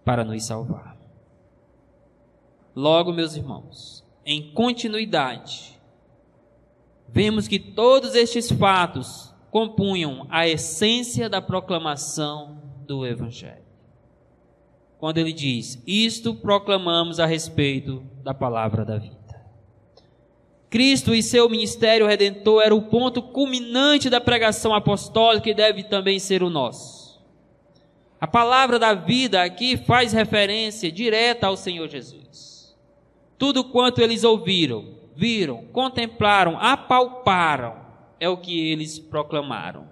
para 0.03 0.23
nos 0.23 0.43
salvar. 0.43 0.97
Logo, 2.75 3.13
meus 3.13 3.35
irmãos, 3.35 4.05
em 4.25 4.51
continuidade, 4.51 5.74
vemos 7.15 7.47
que 7.47 7.57
todos 7.57 8.13
estes 8.13 8.51
fatos 8.51 9.33
compunham 9.49 10.27
a 10.29 10.45
essência 10.45 11.29
da 11.29 11.41
proclamação 11.41 12.61
do 12.85 13.07
Evangelho. 13.07 13.63
Quando 14.97 15.17
ele 15.17 15.31
diz: 15.31 15.81
Isto 15.87 16.35
proclamamos 16.35 17.17
a 17.17 17.25
respeito 17.25 18.03
da 18.21 18.33
palavra 18.33 18.83
da 18.83 18.97
vida. 18.97 19.15
Cristo 20.69 21.15
e 21.15 21.23
seu 21.23 21.49
ministério 21.49 22.05
redentor 22.05 22.61
era 22.61 22.75
o 22.75 22.81
ponto 22.81 23.21
culminante 23.21 24.09
da 24.09 24.19
pregação 24.19 24.73
apostólica 24.73 25.49
e 25.49 25.53
deve 25.53 25.83
também 25.83 26.19
ser 26.19 26.43
o 26.43 26.49
nosso. 26.49 27.23
A 28.19 28.27
palavra 28.27 28.77
da 28.77 28.93
vida 28.93 29.41
aqui 29.41 29.77
faz 29.77 30.11
referência 30.11 30.91
direta 30.91 31.47
ao 31.47 31.55
Senhor 31.55 31.87
Jesus. 31.87 32.75
Tudo 33.37 33.63
quanto 33.63 34.01
eles 34.01 34.25
ouviram, 34.25 35.04
viram, 35.15 35.65
contemplaram, 35.67 36.57
apalparam, 36.59 37.85
é 38.19 38.29
o 38.29 38.37
que 38.37 38.69
eles 38.69 38.99
proclamaram. 38.99 39.87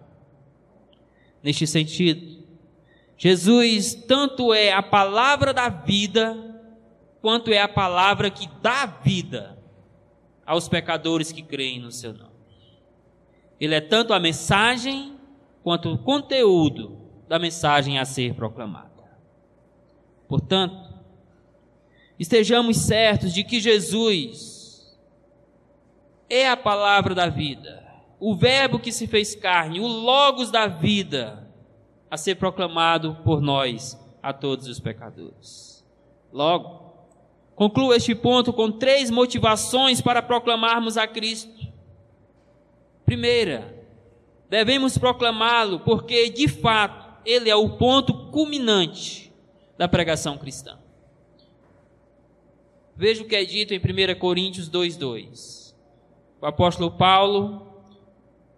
Neste 1.41 1.65
sentido, 1.67 2.43
Jesus 3.17 3.93
tanto 3.93 4.53
é 4.53 4.71
a 4.71 4.81
palavra 4.81 5.53
da 5.53 5.69
vida, 5.69 6.37
quanto 7.21 7.51
é 7.51 7.61
a 7.61 7.67
palavra 7.67 8.29
que 8.29 8.49
dá 8.61 8.85
vida 8.85 9.57
aos 10.45 10.67
pecadores 10.67 11.31
que 11.31 11.41
creem 11.41 11.79
no 11.79 11.91
seu 11.91 12.13
nome. 12.13 12.33
Ele 13.59 13.75
é 13.75 13.81
tanto 13.81 14.13
a 14.13 14.19
mensagem 14.19 15.17
quanto 15.63 15.89
o 15.89 15.97
conteúdo 15.97 16.97
da 17.27 17.39
mensagem 17.39 17.97
a 17.97 18.05
ser 18.05 18.33
proclamada. 18.33 18.89
Portanto, 20.27 20.93
estejamos 22.19 22.77
certos 22.77 23.33
de 23.33 23.43
que 23.43 23.59
Jesus 23.59 24.62
é 26.33 26.49
a 26.49 26.57
palavra 26.57 27.13
da 27.13 27.27
vida, 27.27 27.83
o 28.19 28.35
Verbo 28.35 28.79
que 28.79 28.91
se 28.91 29.07
fez 29.07 29.35
carne, 29.35 29.79
o 29.79 29.87
Logos 29.87 30.49
da 30.49 30.67
vida, 30.67 31.47
a 32.09 32.17
ser 32.17 32.35
proclamado 32.35 33.17
por 33.23 33.41
nós, 33.41 33.99
a 34.21 34.31
todos 34.31 34.67
os 34.67 34.79
pecadores. 34.79 35.83
Logo, 36.31 36.83
Concluo 37.55 37.93
este 37.93 38.15
ponto 38.15 38.51
com 38.51 38.71
três 38.71 39.11
motivações 39.11 40.01
para 40.01 40.21
proclamarmos 40.21 40.97
a 40.97 41.05
Cristo. 41.05 41.67
Primeira, 43.05 43.85
devemos 44.49 44.97
proclamá-lo 44.97 45.79
porque, 45.81 46.29
de 46.29 46.47
fato, 46.47 47.21
ele 47.25 47.49
é 47.49 47.55
o 47.55 47.77
ponto 47.77 48.31
culminante 48.31 49.31
da 49.77 49.87
pregação 49.87 50.37
cristã. 50.37 50.79
Veja 52.95 53.23
o 53.23 53.27
que 53.27 53.35
é 53.35 53.45
dito 53.45 53.73
em 53.73 53.79
1 53.79 54.19
Coríntios 54.19 54.69
2,2. 54.69 55.62
O 56.43 56.45
apóstolo 56.45 56.91
Paulo, 56.91 57.65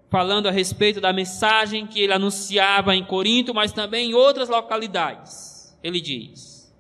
falando 0.10 0.48
a 0.48 0.52
respeito 0.52 1.00
da 1.00 1.14
mensagem 1.14 1.86
que 1.86 2.00
ele 2.02 2.14
anunciava 2.14 2.96
em 2.96 3.06
Corinto, 3.06 3.54
mas 3.54 3.72
também 3.72 4.10
em 4.10 4.14
outras 4.16 4.50
localidades, 4.50 5.78
ele 5.84 6.02
diz: 6.02 6.76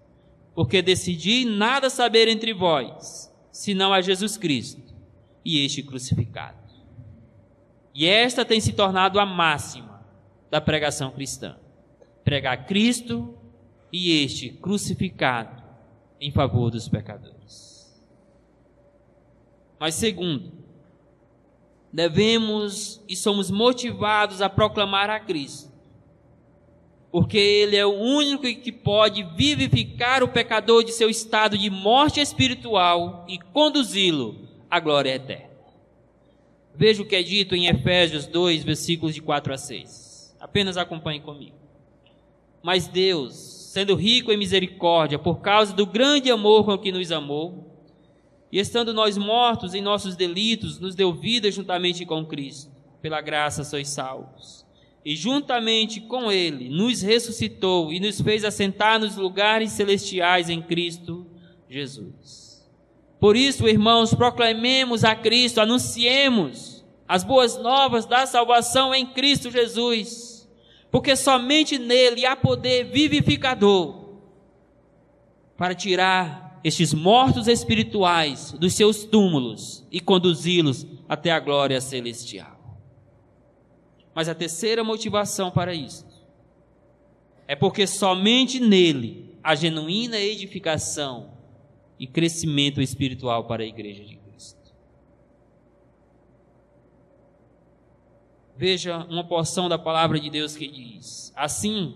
porque 0.55 0.81
decidi 0.81 1.45
nada 1.45 1.91
saber 1.91 2.27
entre 2.27 2.55
vós, 2.55 3.31
senão 3.51 3.93
a 3.93 4.01
Jesus 4.01 4.35
Cristo 4.35 4.81
e 5.45 5.63
este 5.63 5.83
crucificado. 5.83 6.57
E 7.93 8.07
esta 8.07 8.43
tem 8.43 8.59
se 8.59 8.73
tornado 8.73 9.19
a 9.19 9.27
máxima 9.27 10.03
da 10.49 10.59
pregação 10.59 11.11
cristã: 11.11 11.55
pregar 12.23 12.65
Cristo 12.65 13.37
e 13.93 14.23
este 14.23 14.49
crucificado 14.49 15.61
em 16.19 16.31
favor 16.31 16.71
dos 16.71 16.89
pecadores. 16.89 18.03
Mas 19.79 19.93
segundo, 19.93 20.64
devemos 21.95 23.01
e 23.07 23.15
somos 23.15 23.49
motivados 23.49 24.41
a 24.41 24.49
proclamar 24.49 25.09
a 25.09 25.17
Cristo, 25.17 25.71
porque 27.09 27.37
Ele 27.37 27.77
é 27.77 27.85
o 27.85 27.93
único 27.93 28.43
que 28.43 28.71
pode 28.71 29.23
vivificar 29.23 30.21
o 30.21 30.27
pecador 30.27 30.83
de 30.83 30.91
seu 30.91 31.09
estado 31.09 31.57
de 31.57 31.69
morte 31.69 32.19
espiritual 32.19 33.25
e 33.29 33.39
conduzi-lo 33.39 34.35
à 34.69 34.77
glória 34.77 35.15
eterna. 35.15 35.55
Veja 36.75 37.01
o 37.01 37.05
que 37.05 37.15
é 37.15 37.23
dito 37.23 37.55
em 37.55 37.67
Efésios 37.67 38.27
2, 38.27 38.65
versículos 38.65 39.15
de 39.15 39.21
4 39.21 39.53
a 39.53 39.57
6. 39.57 40.35
Apenas 40.41 40.75
acompanhe 40.75 41.21
comigo. 41.21 41.55
Mas 42.61 42.89
Deus, 42.89 43.35
sendo 43.71 43.95
rico 43.95 44.33
em 44.33 44.37
misericórdia, 44.37 45.17
por 45.17 45.39
causa 45.39 45.73
do 45.73 45.85
grande 45.85 46.29
amor 46.29 46.65
com 46.65 46.77
que 46.77 46.91
nos 46.91 47.09
amou, 47.13 47.64
e 48.55 48.59
estando 48.59 48.93
nós 48.93 49.17
mortos 49.17 49.73
em 49.73 49.81
nossos 49.81 50.15
delitos, 50.15 50.79
nos 50.79 50.95
deu 50.95 51.13
vida 51.13 51.51
juntamente 51.51 52.05
com 52.05 52.25
Cristo. 52.25 52.71
Pela 53.01 53.21
graça 53.21 53.63
sois 53.63 53.89
salvos. 53.89 54.65
E 55.03 55.15
juntamente 55.15 56.01
com 56.01 56.31
Ele 56.31 56.69
nos 56.69 57.01
ressuscitou 57.01 57.91
e 57.91 57.99
nos 57.99 58.19
fez 58.21 58.43
assentar 58.43 58.99
nos 58.99 59.15
lugares 59.15 59.71
celestiais 59.71 60.49
em 60.49 60.61
Cristo 60.61 61.27
Jesus 61.69 62.45
por 63.25 63.35
isso, 63.35 63.67
irmãos, 63.67 64.13
proclamemos 64.13 65.03
a 65.03 65.15
Cristo, 65.15 65.59
anunciemos 65.59 66.85
as 67.07 67.23
boas 67.23 67.57
novas 67.57 68.05
da 68.05 68.27
salvação 68.27 68.93
em 68.93 69.03
Cristo 69.03 69.49
Jesus, 69.49 70.47
porque 70.91 71.15
somente 71.15 71.79
nele 71.79 72.23
há 72.23 72.35
poder 72.35 72.83
vivificador 72.83 74.19
para 75.57 75.73
tirar 75.73 76.44
estes 76.65 76.95
mortos 76.95 77.47
espirituais 77.47 78.51
dos 78.53 78.73
seus 78.73 79.03
túmulos 79.03 79.85
e 79.91 80.01
conduzi-los 80.01 80.87
até 81.07 81.29
a 81.29 81.39
glória 81.39 81.79
celestial. 81.79 82.59
Mas 84.15 84.27
a 84.27 84.33
terceira 84.33 84.83
motivação 84.83 85.51
para 85.51 85.75
isso 85.75 86.07
é 87.47 87.55
porque 87.55 87.85
somente 87.85 88.59
nele 88.59 89.37
a 89.43 89.53
genuína 89.53 90.17
edificação 90.17 91.33
e 91.99 92.07
crescimento 92.07 92.81
espiritual 92.81 93.43
para 93.43 93.61
a 93.61 93.67
igreja 93.67 94.03
de 94.03 94.15
Cristo. 94.15 94.73
Veja 98.57 99.05
uma 99.07 99.23
porção 99.23 99.69
da 99.69 99.77
palavra 99.77 100.19
de 100.19 100.31
Deus 100.31 100.55
que 100.55 100.67
diz: 100.67 101.31
Assim, 101.35 101.95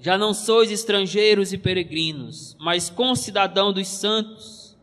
já 0.00 0.18
não 0.18 0.34
sois 0.34 0.70
estrangeiros 0.70 1.52
e 1.52 1.58
peregrinos, 1.58 2.56
mas 2.60 2.90
concidadão 2.90 3.72
dos 3.72 3.88
santos, 3.88 4.76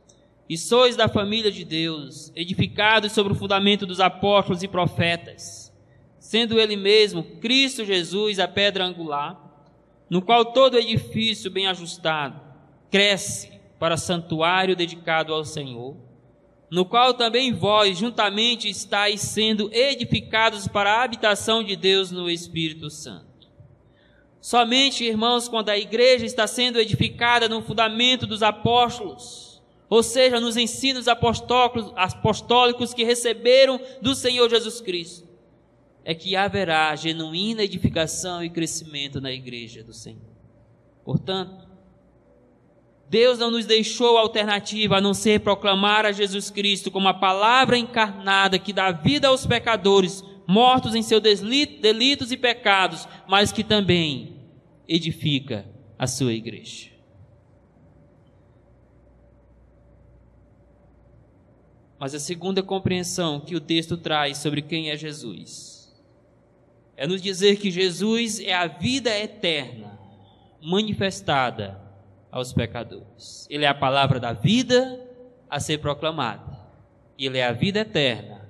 e 0.50 0.58
sois 0.58 0.96
da 0.96 1.08
família 1.08 1.52
de 1.52 1.64
Deus, 1.64 2.32
edificados 2.36 3.12
sobre 3.12 3.34
o 3.34 3.36
fundamento 3.36 3.86
dos 3.86 4.00
apóstolos 4.00 4.62
e 4.62 4.68
profetas, 4.68 5.74
sendo 6.20 6.60
Ele 6.60 6.76
mesmo, 6.76 7.24
Cristo 7.40 7.86
Jesus, 7.86 8.40
a 8.40 8.48
pedra 8.48 8.86
angular, 8.86 9.40
no 10.10 10.22
qual 10.22 10.46
todo 10.46 10.78
edifício 10.78 11.50
bem 11.50 11.68
ajustado 11.68 12.40
cresce 12.92 13.52
para 13.80 13.98
santuário 13.98 14.76
dedicado 14.76 15.34
ao 15.34 15.44
Senhor, 15.44 15.98
no 16.70 16.86
qual 16.86 17.14
também 17.14 17.52
vós 17.52 17.98
juntamente 17.98 18.70
estáis 18.70 19.22
sendo 19.22 19.70
edificados 19.74 20.68
para 20.68 20.92
a 20.92 21.04
habitação 21.04 21.64
de 21.64 21.76
Deus 21.76 22.12
no 22.12 22.30
Espírito 22.30 22.90
Santo. 22.90 23.33
Somente, 24.44 25.06
irmãos, 25.06 25.48
quando 25.48 25.70
a 25.70 25.78
igreja 25.78 26.26
está 26.26 26.46
sendo 26.46 26.78
edificada 26.78 27.48
no 27.48 27.62
fundamento 27.62 28.28
dos 28.28 28.44
apóstolos, 28.44 29.64
ou 29.90 30.04
seja, 30.04 30.38
nos 30.38 30.58
ensinos 30.58 31.08
apostólicos, 31.08 32.94
que 32.94 33.06
receberam 33.06 33.80
do 34.02 34.14
Senhor 34.14 34.50
Jesus 34.50 34.82
Cristo, 34.82 35.30
é 36.04 36.14
que 36.14 36.36
haverá 36.36 36.94
genuína 36.94 37.64
edificação 37.64 38.44
e 38.44 38.50
crescimento 38.50 39.22
na 39.22 39.32
igreja 39.32 39.82
do 39.82 39.94
Senhor. 39.94 40.20
Portanto, 41.06 41.66
Deus 43.10 43.40
não 43.40 43.50
nos 43.50 43.66
deixou 43.66 44.18
alternativa 44.18 44.98
a 44.98 45.02
não 45.02 45.14
ser 45.14 45.40
proclamar 45.40 46.06
a 46.06 46.12
Jesus 46.12 46.50
Cristo 46.50 46.92
como 46.92 47.08
a 47.08 47.14
palavra 47.14 47.78
encarnada 47.78 48.60
que 48.60 48.74
dá 48.74 48.92
vida 48.92 49.30
aos 49.30 49.46
pecadores, 49.46 50.22
mortos 50.48 50.96
em 50.96 51.02
seus 51.02 51.22
delitos 51.22 52.32
e 52.32 52.38
pecados, 52.38 53.08
mas 53.28 53.52
que 53.52 53.64
também 53.64 54.36
edifica 54.88 55.66
a 55.98 56.08
sua 56.08 56.34
igreja. 56.34 56.92
Mas 61.98 62.14
a 62.14 62.20
segunda 62.20 62.62
compreensão 62.62 63.40
que 63.40 63.56
o 63.56 63.62
texto 63.62 63.96
traz 63.96 64.38
sobre 64.38 64.62
quem 64.62 64.90
é 64.90 64.98
Jesus 64.98 65.74
é 66.98 67.08
nos 67.08 67.22
dizer 67.22 67.58
que 67.58 67.72
Jesus 67.72 68.40
é 68.40 68.54
a 68.54 68.68
vida 68.68 69.10
eterna 69.18 69.98
manifestada 70.62 71.82
aos 72.32 72.54
pecadores. 72.54 73.48
Ele 73.50 73.66
é 73.66 73.68
a 73.68 73.74
palavra 73.74 74.20
da 74.20 74.34
vida 74.34 75.00
a 75.50 75.60
ser 75.60 75.80
proclamada. 75.80 76.60
Ele 77.18 77.38
é 77.38 77.46
a 77.46 77.52
vida 77.52 77.80
eterna 77.80 78.48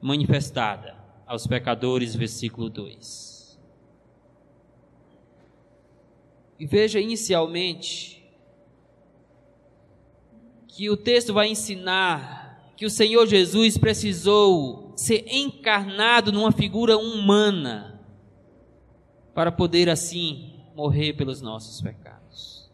manifestada 0.00 0.99
aos 1.30 1.46
pecadores, 1.46 2.16
versículo 2.16 2.68
2. 2.68 3.56
E 6.58 6.66
veja 6.66 6.98
inicialmente 6.98 8.20
que 10.66 10.90
o 10.90 10.96
texto 10.96 11.32
vai 11.32 11.46
ensinar 11.46 12.74
que 12.76 12.84
o 12.84 12.90
Senhor 12.90 13.28
Jesus 13.28 13.78
precisou 13.78 14.92
ser 14.96 15.24
encarnado 15.28 16.32
numa 16.32 16.50
figura 16.50 16.98
humana 16.98 18.02
para 19.32 19.52
poder 19.52 19.88
assim 19.88 20.54
morrer 20.74 21.12
pelos 21.12 21.40
nossos 21.40 21.80
pecados. 21.80 22.68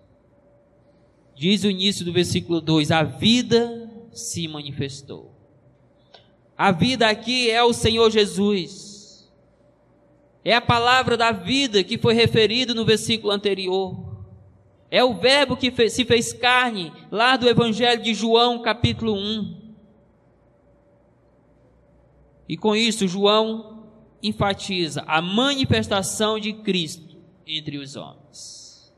Diz 1.35 1.63
o 1.63 1.71
início 1.71 2.07
do 2.07 2.13
versículo 2.13 2.63
2: 2.63 2.91
A 2.91 3.03
vida 3.03 3.93
se 4.13 4.49
manifestou. 4.49 5.36
A 6.57 6.73
vida 6.73 7.09
aqui 7.09 7.51
é 7.51 7.63
o 7.63 7.73
Senhor 7.73 8.11
Jesus. 8.11 9.31
É 10.45 10.55
a 10.55 10.61
palavra 10.61 11.17
da 11.17 11.33
vida 11.33 11.83
que 11.83 11.99
foi 11.99 12.15
referido 12.15 12.75
no 12.75 12.85
versículo 12.85 13.33
anterior. 13.33 14.17
É 14.91 15.03
o 15.03 15.15
Verbo 15.15 15.57
que 15.57 15.71
se 15.91 16.05
fez 16.05 16.33
carne, 16.33 16.93
lá 17.11 17.37
do 17.37 17.49
Evangelho 17.49 18.03
de 18.03 18.15
João, 18.15 18.63
capítulo 18.63 19.15
1. 19.15 19.75
E 22.49 22.57
com 22.57 22.75
isso, 22.77 23.09
João 23.09 23.89
enfatiza 24.23 25.05
a 25.07 25.21
manifestação 25.21 26.39
de 26.39 26.53
Cristo 26.53 27.17
entre 27.47 27.79
os 27.79 27.97
homens. 27.97 28.95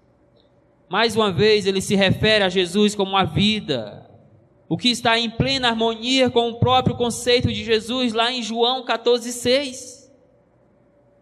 Mais 0.88 1.16
uma 1.16 1.32
vez, 1.32 1.66
ele 1.66 1.80
se 1.80 1.94
refere 1.94 2.44
a 2.44 2.48
Jesus 2.48 2.94
como 2.94 3.16
a 3.16 3.24
vida, 3.24 4.07
o 4.68 4.76
que 4.76 4.90
está 4.90 5.18
em 5.18 5.31
plena 5.31 5.68
harmonia 5.68 6.28
com 6.28 6.50
o 6.50 6.59
próprio 6.59 6.94
conceito 6.94 7.48
de 7.48 7.64
Jesus 7.64 8.12
lá 8.12 8.31
em 8.31 8.42
João 8.42 8.85
14,6. 8.85 10.11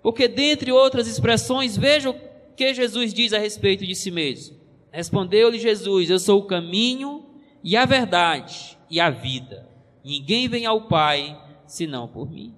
Porque, 0.03 0.27
dentre 0.27 0.73
outras 0.73 1.07
expressões, 1.07 1.77
veja 1.77 2.11
o 2.11 2.17
que 2.57 2.75
Jesus 2.75 3.15
diz 3.15 3.33
a 3.33 3.39
respeito 3.39 3.87
de 3.87 3.95
si 3.95 4.11
mesmo. 4.11 4.57
Respondeu-lhe 4.91 5.59
Jesus: 5.59 6.11
Eu 6.11 6.19
sou 6.19 6.41
o 6.41 6.47
caminho 6.47 7.25
e 7.63 7.77
a 7.77 7.85
verdade 7.85 8.77
e 8.91 8.99
a 8.99 9.11
vida. 9.11 9.69
Ninguém 10.05 10.49
vem 10.49 10.67
ao 10.67 10.83
Pai 10.83 11.41
senão 11.67 12.09
por 12.09 12.31
mim. 12.31 12.55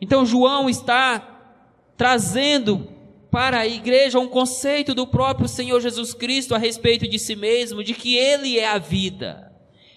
Então, 0.00 0.26
João 0.26 0.68
está 0.68 1.52
trazendo 1.96 2.88
para 3.30 3.60
a 3.60 3.66
igreja 3.66 4.18
um 4.18 4.28
conceito 4.28 4.94
do 4.94 5.06
próprio 5.06 5.48
Senhor 5.48 5.80
Jesus 5.80 6.14
Cristo 6.14 6.54
a 6.54 6.58
respeito 6.58 7.06
de 7.08 7.18
si 7.18 7.34
mesmo, 7.34 7.82
de 7.82 7.94
que 7.94 8.16
Ele 8.16 8.58
é 8.58 8.68
a 8.68 8.78
vida. 8.78 9.53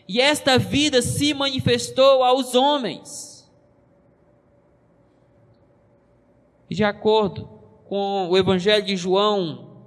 E 0.08 0.22
esta 0.22 0.58
vida 0.58 1.02
se 1.02 1.34
manifestou 1.34 2.24
aos 2.24 2.56
homens. 2.56 3.52
De 6.70 6.84
acordo 6.84 7.50
com 7.88 8.30
o 8.30 8.38
Evangelho 8.38 8.86
de 8.86 8.96
João, 8.96 9.86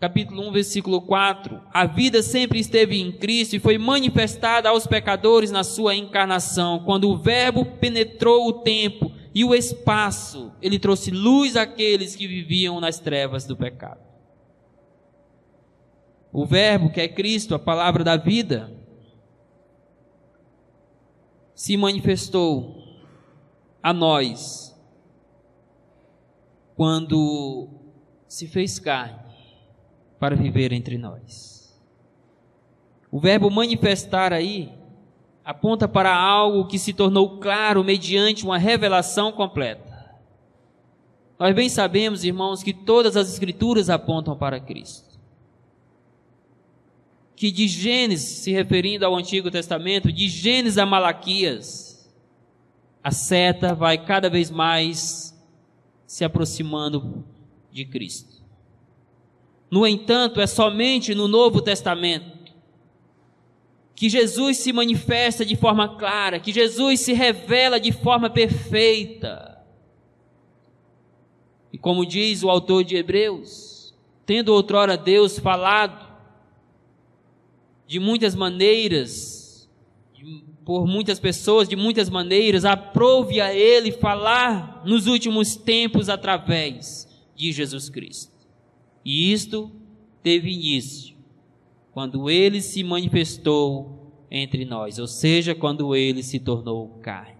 capítulo 0.00 0.48
1, 0.48 0.52
versículo 0.52 1.00
4, 1.02 1.60
a 1.72 1.84
vida 1.84 2.22
sempre 2.22 2.60
esteve 2.60 3.00
em 3.00 3.10
Cristo 3.10 3.56
e 3.56 3.58
foi 3.58 3.76
manifestada 3.76 4.68
aos 4.68 4.86
pecadores 4.86 5.50
na 5.50 5.64
sua 5.64 5.94
encarnação, 5.94 6.80
quando 6.84 7.10
o 7.10 7.16
Verbo 7.16 7.64
penetrou 7.64 8.46
o 8.46 8.52
tempo 8.52 9.10
e 9.34 9.44
o 9.44 9.54
espaço, 9.54 10.52
ele 10.62 10.78
trouxe 10.78 11.10
luz 11.10 11.56
àqueles 11.56 12.14
que 12.14 12.26
viviam 12.26 12.80
nas 12.80 12.98
trevas 12.98 13.44
do 13.44 13.56
pecado. 13.56 14.00
O 16.32 16.44
Verbo, 16.44 16.90
que 16.90 17.00
é 17.00 17.08
Cristo, 17.08 17.54
a 17.54 17.58
palavra 17.58 18.04
da 18.04 18.16
vida, 18.16 18.77
se 21.58 21.76
manifestou 21.76 22.84
a 23.82 23.92
nós 23.92 24.72
quando 26.76 27.68
se 28.28 28.46
fez 28.46 28.78
carne 28.78 29.18
para 30.20 30.36
viver 30.36 30.72
entre 30.72 30.96
nós. 30.96 31.76
O 33.10 33.18
verbo 33.18 33.50
manifestar 33.50 34.32
aí 34.32 34.72
aponta 35.44 35.88
para 35.88 36.16
algo 36.16 36.68
que 36.68 36.78
se 36.78 36.92
tornou 36.92 37.40
claro 37.40 37.82
mediante 37.82 38.44
uma 38.44 38.56
revelação 38.56 39.32
completa. 39.32 40.16
Nós 41.40 41.52
bem 41.56 41.68
sabemos, 41.68 42.22
irmãos, 42.22 42.62
que 42.62 42.72
todas 42.72 43.16
as 43.16 43.28
Escrituras 43.32 43.90
apontam 43.90 44.38
para 44.38 44.60
Cristo. 44.60 45.07
Que 47.38 47.52
de 47.52 47.68
Gênesis, 47.68 48.40
se 48.40 48.50
referindo 48.50 49.06
ao 49.06 49.14
Antigo 49.14 49.48
Testamento, 49.48 50.10
de 50.10 50.28
Gênesis 50.28 50.76
a 50.76 50.84
Malaquias, 50.84 52.12
a 53.00 53.12
seta 53.12 53.76
vai 53.76 53.96
cada 53.96 54.28
vez 54.28 54.50
mais 54.50 55.40
se 56.04 56.24
aproximando 56.24 57.24
de 57.70 57.84
Cristo. 57.84 58.42
No 59.70 59.86
entanto, 59.86 60.40
é 60.40 60.48
somente 60.48 61.14
no 61.14 61.28
Novo 61.28 61.62
Testamento 61.62 62.52
que 63.94 64.08
Jesus 64.08 64.56
se 64.56 64.72
manifesta 64.72 65.44
de 65.44 65.54
forma 65.54 65.96
clara, 65.96 66.40
que 66.40 66.50
Jesus 66.50 66.98
se 66.98 67.12
revela 67.12 67.78
de 67.78 67.92
forma 67.92 68.28
perfeita. 68.28 69.64
E 71.72 71.78
como 71.78 72.04
diz 72.04 72.42
o 72.42 72.50
autor 72.50 72.82
de 72.82 72.96
Hebreus, 72.96 73.94
tendo 74.26 74.52
outrora 74.52 74.96
Deus 74.96 75.38
falado 75.38 76.07
de 77.88 77.98
muitas 77.98 78.34
maneiras, 78.34 79.68
por 80.64 80.86
muitas 80.86 81.18
pessoas, 81.18 81.66
de 81.66 81.74
muitas 81.74 82.10
maneiras, 82.10 82.66
aprove 82.66 83.40
a 83.40 83.52
Ele 83.52 83.90
falar 83.90 84.82
nos 84.84 85.06
últimos 85.06 85.56
tempos 85.56 86.10
através 86.10 87.08
de 87.34 87.50
Jesus 87.50 87.88
Cristo. 87.88 88.32
E 89.02 89.32
isto 89.32 89.72
teve 90.22 90.50
início 90.50 91.16
quando 91.92 92.28
ele 92.28 92.60
se 92.60 92.84
manifestou 92.84 94.12
entre 94.30 94.66
nós, 94.66 94.98
ou 94.98 95.06
seja, 95.06 95.54
quando 95.54 95.96
ele 95.96 96.22
se 96.22 96.38
tornou 96.38 96.88
carne. 97.00 97.38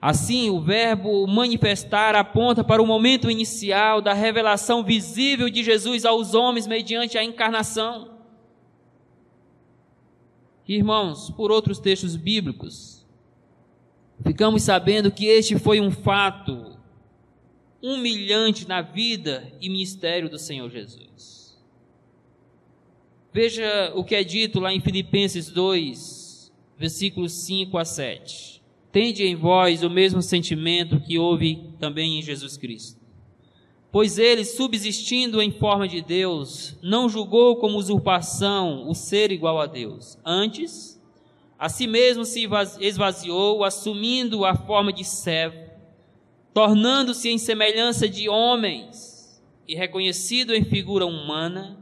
Assim, 0.00 0.48
o 0.48 0.60
verbo 0.60 1.26
manifestar 1.26 2.14
aponta 2.14 2.62
para 2.62 2.80
o 2.80 2.86
momento 2.86 3.28
inicial 3.28 4.00
da 4.00 4.14
revelação 4.14 4.84
visível 4.84 5.50
de 5.50 5.64
Jesus 5.64 6.04
aos 6.04 6.34
homens 6.34 6.68
mediante 6.68 7.18
a 7.18 7.24
encarnação. 7.24 8.17
Irmãos, 10.68 11.30
por 11.30 11.50
outros 11.50 11.78
textos 11.78 12.14
bíblicos, 12.14 13.06
ficamos 14.22 14.62
sabendo 14.62 15.10
que 15.10 15.24
este 15.24 15.58
foi 15.58 15.80
um 15.80 15.90
fato 15.90 16.76
humilhante 17.80 18.68
na 18.68 18.82
vida 18.82 19.50
e 19.62 19.70
ministério 19.70 20.28
do 20.28 20.38
Senhor 20.38 20.68
Jesus. 20.70 21.58
Veja 23.32 23.92
o 23.94 24.04
que 24.04 24.14
é 24.14 24.22
dito 24.22 24.60
lá 24.60 24.70
em 24.70 24.80
Filipenses 24.80 25.48
2, 25.50 26.52
versículos 26.76 27.32
5 27.32 27.78
a 27.78 27.84
7. 27.86 28.62
Tende 28.92 29.24
em 29.24 29.36
vós 29.36 29.82
o 29.82 29.88
mesmo 29.88 30.20
sentimento 30.20 31.00
que 31.00 31.18
houve 31.18 31.72
também 31.78 32.18
em 32.18 32.22
Jesus 32.22 32.58
Cristo. 32.58 32.97
Pois 33.90 34.18
ele, 34.18 34.44
subsistindo 34.44 35.40
em 35.40 35.50
forma 35.50 35.88
de 35.88 36.02
Deus, 36.02 36.76
não 36.82 37.08
julgou 37.08 37.56
como 37.56 37.78
usurpação 37.78 38.88
o 38.88 38.94
ser 38.94 39.32
igual 39.32 39.58
a 39.58 39.66
Deus. 39.66 40.18
Antes, 40.24 41.00
a 41.58 41.68
si 41.68 41.86
mesmo 41.86 42.24
se 42.24 42.46
esvaziou, 42.80 43.64
assumindo 43.64 44.44
a 44.44 44.54
forma 44.54 44.92
de 44.92 45.04
servo, 45.04 45.58
tornando-se 46.52 47.30
em 47.30 47.38
semelhança 47.38 48.08
de 48.08 48.28
homens 48.28 49.42
e 49.66 49.74
reconhecido 49.74 50.54
em 50.54 50.64
figura 50.64 51.06
humana 51.06 51.78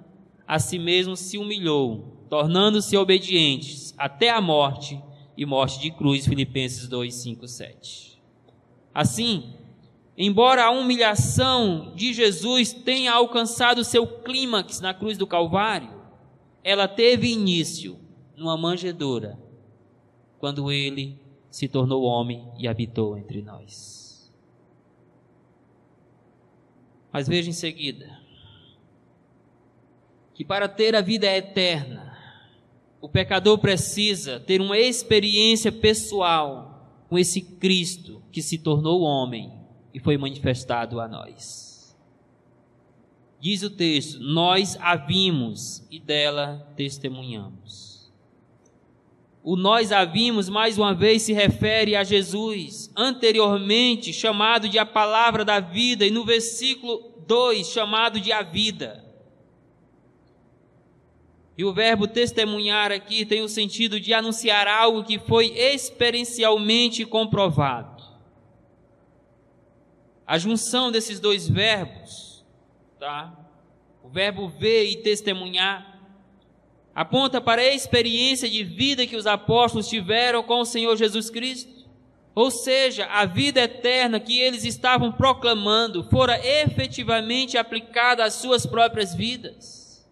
a 0.46 0.58
si 0.60 0.78
mesmo 0.78 1.16
se 1.16 1.36
humilhou, 1.38 2.24
tornando-se 2.30 2.96
obedientes 2.96 3.92
até 3.98 4.30
a 4.30 4.40
morte 4.40 5.00
e 5.36 5.44
morte 5.44 5.80
de 5.80 5.90
cruz. 5.90 6.26
Filipenses 6.26 6.88
2, 6.88 7.12
5, 7.14 7.48
7. 7.48 8.22
Assim, 8.94 9.52
embora 10.16 10.64
a 10.64 10.70
humilhação 10.70 11.92
de 11.94 12.12
Jesus 12.12 12.72
tenha 12.72 13.12
alcançado 13.12 13.84
seu 13.84 14.06
clímax 14.06 14.80
na 14.80 14.94
cruz 14.94 15.18
do 15.18 15.26
Calvário, 15.26 15.90
ela 16.64 16.88
teve 16.88 17.30
início 17.30 17.98
numa 18.36 18.56
manjedoura, 18.56 19.38
quando 20.38 20.70
ele 20.70 21.18
se 21.50 21.68
tornou 21.68 22.02
homem 22.02 22.50
e 22.58 22.66
habitou 22.66 23.16
entre 23.16 23.42
nós. 23.42 24.32
Mas 27.12 27.26
veja 27.26 27.48
em 27.48 27.54
seguida, 27.54 28.20
que 30.34 30.44
para 30.44 30.68
ter 30.68 30.94
a 30.94 31.00
vida 31.00 31.26
eterna, 31.26 32.14
o 33.00 33.08
pecador 33.08 33.58
precisa 33.58 34.38
ter 34.40 34.60
uma 34.60 34.76
experiência 34.78 35.72
pessoal 35.72 37.04
com 37.08 37.18
esse 37.18 37.40
Cristo 37.40 38.22
que 38.30 38.42
se 38.42 38.58
tornou 38.58 39.00
homem 39.00 39.55
e 39.96 39.98
foi 39.98 40.18
manifestado 40.18 41.00
a 41.00 41.08
nós. 41.08 41.96
Diz 43.40 43.62
o 43.62 43.70
texto: 43.70 44.20
Nós 44.20 44.76
a 44.78 44.94
vimos 44.94 45.86
e 45.90 45.98
dela 45.98 46.70
testemunhamos. 46.76 48.12
O 49.42 49.56
nós 49.56 49.92
a 49.92 50.04
vimos, 50.04 50.50
mais 50.50 50.76
uma 50.76 50.92
vez, 50.92 51.22
se 51.22 51.32
refere 51.32 51.96
a 51.96 52.04
Jesus, 52.04 52.92
anteriormente 52.94 54.12
chamado 54.12 54.68
de 54.68 54.78
a 54.78 54.84
palavra 54.84 55.46
da 55.46 55.60
vida, 55.60 56.04
e 56.04 56.10
no 56.10 56.26
versículo 56.26 57.14
2 57.26 57.66
chamado 57.66 58.20
de 58.20 58.32
a 58.32 58.42
vida. 58.42 59.02
E 61.56 61.64
o 61.64 61.72
verbo 61.72 62.06
testemunhar 62.06 62.92
aqui 62.92 63.24
tem 63.24 63.40
o 63.40 63.48
sentido 63.48 63.98
de 63.98 64.12
anunciar 64.12 64.68
algo 64.68 65.04
que 65.04 65.18
foi 65.18 65.46
experiencialmente 65.56 67.06
comprovado. 67.06 67.95
A 70.26 70.38
junção 70.38 70.90
desses 70.90 71.20
dois 71.20 71.48
verbos, 71.48 72.44
tá? 72.98 73.32
O 74.02 74.08
verbo 74.08 74.48
ver 74.48 74.84
e 74.84 74.96
testemunhar 74.96 75.96
aponta 76.94 77.40
para 77.40 77.60
a 77.60 77.74
experiência 77.74 78.48
de 78.48 78.64
vida 78.64 79.06
que 79.06 79.16
os 79.16 79.26
apóstolos 79.26 79.86
tiveram 79.88 80.42
com 80.42 80.60
o 80.60 80.64
Senhor 80.64 80.96
Jesus 80.96 81.28
Cristo. 81.28 81.86
Ou 82.34 82.50
seja, 82.50 83.06
a 83.06 83.24
vida 83.24 83.60
eterna 83.60 84.18
que 84.18 84.40
eles 84.40 84.64
estavam 84.64 85.12
proclamando 85.12 86.02
fora 86.04 86.38
efetivamente 86.44 87.56
aplicada 87.56 88.24
às 88.24 88.34
suas 88.34 88.66
próprias 88.66 89.14
vidas. 89.14 90.06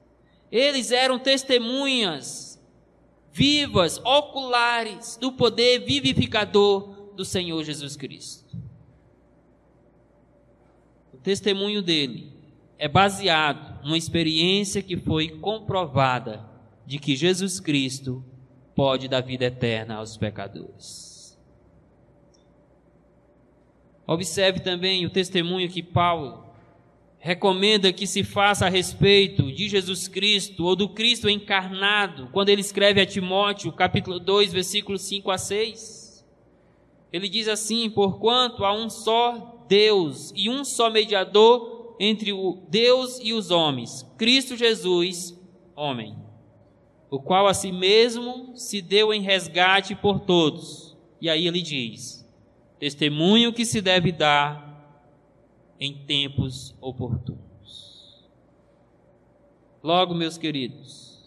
Eles 0.50 0.90
eram 0.90 1.18
testemunhas 1.18 2.62
vivas, 3.33 3.98
oculares 4.05 5.18
do 5.20 5.33
poder 5.33 5.81
vivificador 5.81 7.11
do 7.14 7.24
Senhor 7.24 7.64
Jesus 7.64 7.96
Cristo. 7.96 8.63
Testemunho 11.24 11.80
dele 11.80 12.30
é 12.78 12.87
baseado 12.87 13.82
numa 13.82 13.96
experiência 13.96 14.82
que 14.82 14.94
foi 14.94 15.30
comprovada 15.30 16.44
de 16.87 16.98
que 16.98 17.16
Jesus 17.16 17.58
Cristo 17.58 18.22
pode 18.76 19.08
dar 19.08 19.22
vida 19.22 19.46
eterna 19.46 19.94
aos 19.94 20.18
pecadores. 20.18 21.38
Observe 24.06 24.60
também 24.60 25.06
o 25.06 25.10
testemunho 25.10 25.70
que 25.70 25.82
Paulo 25.82 26.44
recomenda 27.18 27.90
que 27.90 28.06
se 28.06 28.22
faça 28.22 28.66
a 28.66 28.68
respeito 28.68 29.50
de 29.50 29.66
Jesus 29.66 30.06
Cristo 30.06 30.66
ou 30.66 30.76
do 30.76 30.90
Cristo 30.90 31.26
encarnado, 31.30 32.28
quando 32.32 32.50
ele 32.50 32.60
escreve 32.60 33.00
a 33.00 33.06
Timóteo, 33.06 33.72
capítulo 33.72 34.20
2, 34.20 34.52
versículos 34.52 35.00
5 35.00 35.30
a 35.30 35.38
6. 35.38 36.22
Ele 37.10 37.30
diz 37.30 37.48
assim: 37.48 37.88
Porquanto 37.88 38.62
há 38.62 38.74
um 38.74 38.90
só 38.90 39.53
Deus 39.74 40.32
e 40.37 40.48
um 40.48 40.64
só 40.64 40.88
mediador 40.88 41.96
entre 41.98 42.32
o 42.32 42.62
Deus 42.68 43.18
e 43.20 43.32
os 43.32 43.50
homens, 43.50 44.08
Cristo 44.16 44.56
Jesus, 44.56 45.37
homem, 45.74 46.16
o 47.10 47.18
qual 47.18 47.48
a 47.48 47.54
si 47.54 47.72
mesmo 47.72 48.56
se 48.56 48.80
deu 48.80 49.12
em 49.12 49.20
resgate 49.20 49.96
por 49.96 50.20
todos. 50.20 50.96
E 51.20 51.28
aí 51.28 51.48
ele 51.48 51.60
diz: 51.60 52.24
Testemunho 52.78 53.52
que 53.52 53.64
se 53.64 53.80
deve 53.80 54.12
dar 54.12 55.04
em 55.80 55.92
tempos 56.06 56.72
oportunos. 56.80 58.22
Logo, 59.82 60.14
meus 60.14 60.38
queridos, 60.38 61.18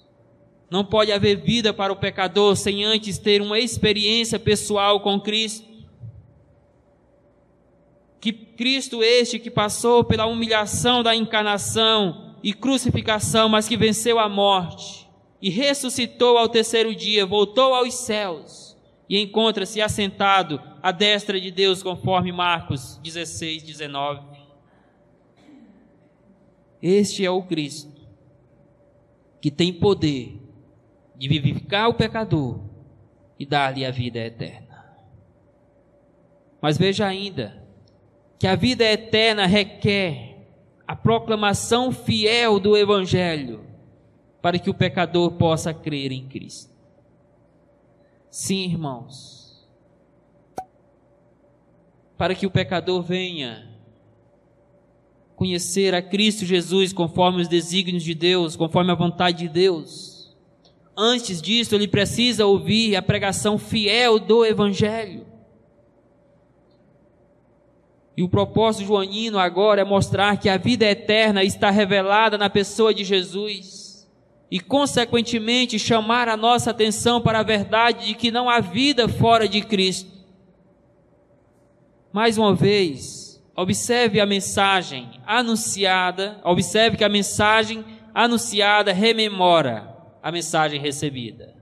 não 0.71 0.85
pode 0.85 1.11
haver 1.11 1.35
vida 1.41 1.73
para 1.73 1.91
o 1.91 1.97
pecador 1.97 2.55
sem 2.55 2.85
antes 2.85 3.17
ter 3.17 3.41
uma 3.41 3.59
experiência 3.59 4.39
pessoal 4.39 5.01
com 5.01 5.19
Cristo. 5.19 5.66
Que 8.19 8.31
Cristo 8.31 9.03
este 9.03 9.39
que 9.39 9.51
passou 9.51 10.03
pela 10.03 10.25
humilhação 10.25 11.03
da 11.03 11.15
encarnação 11.15 12.35
e 12.43 12.53
crucificação, 12.53 13.49
mas 13.49 13.67
que 13.67 13.77
venceu 13.77 14.19
a 14.19 14.27
morte 14.27 15.07
e 15.41 15.49
ressuscitou 15.49 16.37
ao 16.37 16.49
terceiro 16.49 16.95
dia, 16.95 17.25
voltou 17.25 17.73
aos 17.73 17.93
céus 17.93 18.75
e 19.09 19.19
encontra-se 19.19 19.81
assentado 19.81 20.61
à 20.81 20.91
destra 20.91 21.39
de 21.39 21.51
Deus, 21.51 21.81
conforme 21.81 22.31
Marcos 22.31 22.99
16, 23.03 23.63
19. 23.63 24.37
Este 26.81 27.25
é 27.25 27.31
o 27.31 27.43
Cristo 27.43 27.97
que 29.41 29.51
tem 29.51 29.71
poder 29.71 30.39
de 31.15 31.27
vivificar 31.27 31.89
o 31.89 31.93
pecador 31.93 32.59
e 33.39 33.45
dar-lhe 33.45 33.85
a 33.85 33.91
vida 33.91 34.19
eterna. 34.19 34.85
Mas 36.61 36.77
veja 36.77 37.05
ainda 37.05 37.66
que 38.39 38.47
a 38.47 38.55
vida 38.55 38.83
eterna 38.83 39.45
requer 39.45 40.47
a 40.87 40.95
proclamação 40.95 41.91
fiel 41.91 42.59
do 42.59 42.77
Evangelho 42.77 43.65
para 44.41 44.57
que 44.57 44.69
o 44.69 44.73
pecador 44.73 45.31
possa 45.33 45.73
crer 45.73 46.11
em 46.11 46.27
Cristo. 46.27 46.71
Sim, 48.29 48.65
irmãos, 48.65 49.67
para 52.17 52.33
que 52.33 52.45
o 52.45 52.51
pecador 52.51 53.01
venha 53.01 53.67
conhecer 55.35 55.93
a 55.93 56.01
Cristo 56.01 56.45
Jesus 56.45 56.91
conforme 56.93 57.41
os 57.41 57.47
desígnios 57.47 58.03
de 58.03 58.15
Deus, 58.15 58.55
conforme 58.55 58.91
a 58.91 58.95
vontade 58.95 59.39
de 59.39 59.49
Deus. 59.49 60.35
Antes 60.95 61.39
disso, 61.39 61.75
ele 61.75 61.87
precisa 61.87 62.45
ouvir 62.45 62.95
a 62.95 63.03
pregação 63.03 63.59
fiel 63.59 64.17
do 64.17 64.43
Evangelho. 64.43 65.26
E 68.17 68.23
o 68.23 68.27
propósito 68.27 68.87
joanino 68.87 69.37
agora 69.37 69.81
é 69.81 69.85
mostrar 69.85 70.37
que 70.37 70.49
a 70.49 70.57
vida 70.57 70.83
eterna 70.83 71.43
está 71.43 71.69
revelada 71.69 72.35
na 72.35 72.49
pessoa 72.49 72.91
de 72.91 73.03
Jesus 73.03 74.09
e, 74.49 74.59
consequentemente, 74.59 75.77
chamar 75.77 76.27
a 76.27 76.35
nossa 76.35 76.71
atenção 76.71 77.21
para 77.21 77.39
a 77.39 77.43
verdade 77.43 78.07
de 78.07 78.15
que 78.15 78.31
não 78.31 78.49
há 78.49 78.59
vida 78.59 79.07
fora 79.07 79.47
de 79.47 79.61
Cristo. 79.61 80.11
Mais 82.11 82.39
uma 82.39 82.55
vez, 82.55 83.39
observe 83.55 84.19
a 84.19 84.25
mensagem 84.25 85.21
anunciada, 85.23 86.41
observe 86.43 86.97
que 86.97 87.03
a 87.03 87.09
mensagem 87.09 87.85
anunciada 88.15 88.91
rememora 88.91 89.95
a 90.23 90.31
mensagem 90.31 90.81
recebida. 90.81 91.53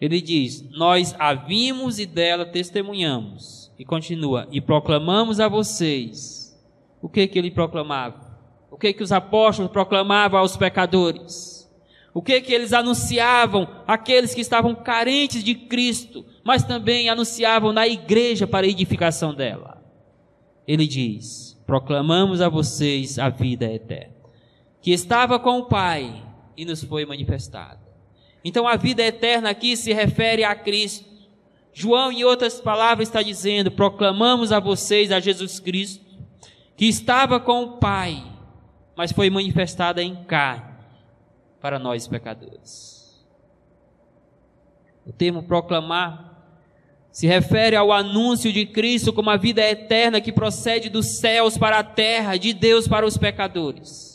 Ele 0.00 0.22
diz: 0.22 0.64
Nós 0.70 1.14
a 1.18 1.34
vimos 1.34 1.98
e 1.98 2.06
dela 2.06 2.46
testemunhamos 2.46 3.59
e 3.80 3.84
continua: 3.86 4.46
E 4.52 4.60
proclamamos 4.60 5.40
a 5.40 5.48
vocês. 5.48 6.54
O 7.00 7.08
que 7.08 7.26
que 7.26 7.38
ele 7.38 7.50
proclamava? 7.50 8.38
O 8.70 8.76
que 8.76 8.92
que 8.92 9.02
os 9.02 9.10
apóstolos 9.10 9.72
proclamavam 9.72 10.38
aos 10.38 10.54
pecadores? 10.54 11.66
O 12.12 12.20
que 12.20 12.42
que 12.42 12.52
eles 12.52 12.74
anunciavam 12.74 13.66
àqueles 13.86 14.34
que 14.34 14.42
estavam 14.42 14.74
carentes 14.74 15.42
de 15.42 15.54
Cristo, 15.54 16.26
mas 16.44 16.62
também 16.62 17.08
anunciavam 17.08 17.72
na 17.72 17.88
igreja 17.88 18.46
para 18.46 18.66
a 18.66 18.68
edificação 18.68 19.34
dela? 19.34 19.82
Ele 20.68 20.86
diz: 20.86 21.58
Proclamamos 21.66 22.42
a 22.42 22.50
vocês 22.50 23.18
a 23.18 23.30
vida 23.30 23.64
eterna, 23.64 24.14
que 24.82 24.92
estava 24.92 25.38
com 25.38 25.58
o 25.58 25.66
Pai 25.66 26.22
e 26.54 26.66
nos 26.66 26.84
foi 26.84 27.06
manifestada. 27.06 27.80
Então 28.44 28.68
a 28.68 28.76
vida 28.76 29.02
eterna 29.02 29.48
aqui 29.48 29.74
se 29.74 29.90
refere 29.94 30.44
a 30.44 30.54
Cristo. 30.54 31.08
João, 31.72 32.10
em 32.10 32.24
outras 32.24 32.60
palavras, 32.60 33.08
está 33.08 33.22
dizendo: 33.22 33.70
proclamamos 33.70 34.52
a 34.52 34.60
vocês 34.60 35.12
a 35.12 35.20
Jesus 35.20 35.60
Cristo, 35.60 36.04
que 36.76 36.86
estava 36.86 37.38
com 37.38 37.62
o 37.62 37.78
Pai, 37.78 38.22
mas 38.96 39.12
foi 39.12 39.30
manifestada 39.30 40.02
em 40.02 40.24
carne 40.24 40.70
para 41.60 41.78
nós 41.78 42.08
pecadores. 42.08 43.24
O 45.06 45.12
termo 45.12 45.42
proclamar 45.42 46.30
se 47.12 47.26
refere 47.26 47.74
ao 47.74 47.92
anúncio 47.92 48.52
de 48.52 48.64
Cristo 48.64 49.12
como 49.12 49.30
a 49.30 49.36
vida 49.36 49.60
eterna 49.62 50.20
que 50.20 50.32
procede 50.32 50.88
dos 50.88 51.18
céus 51.18 51.58
para 51.58 51.78
a 51.78 51.84
terra, 51.84 52.36
de 52.36 52.52
Deus 52.52 52.86
para 52.86 53.04
os 53.04 53.18
pecadores. 53.18 54.09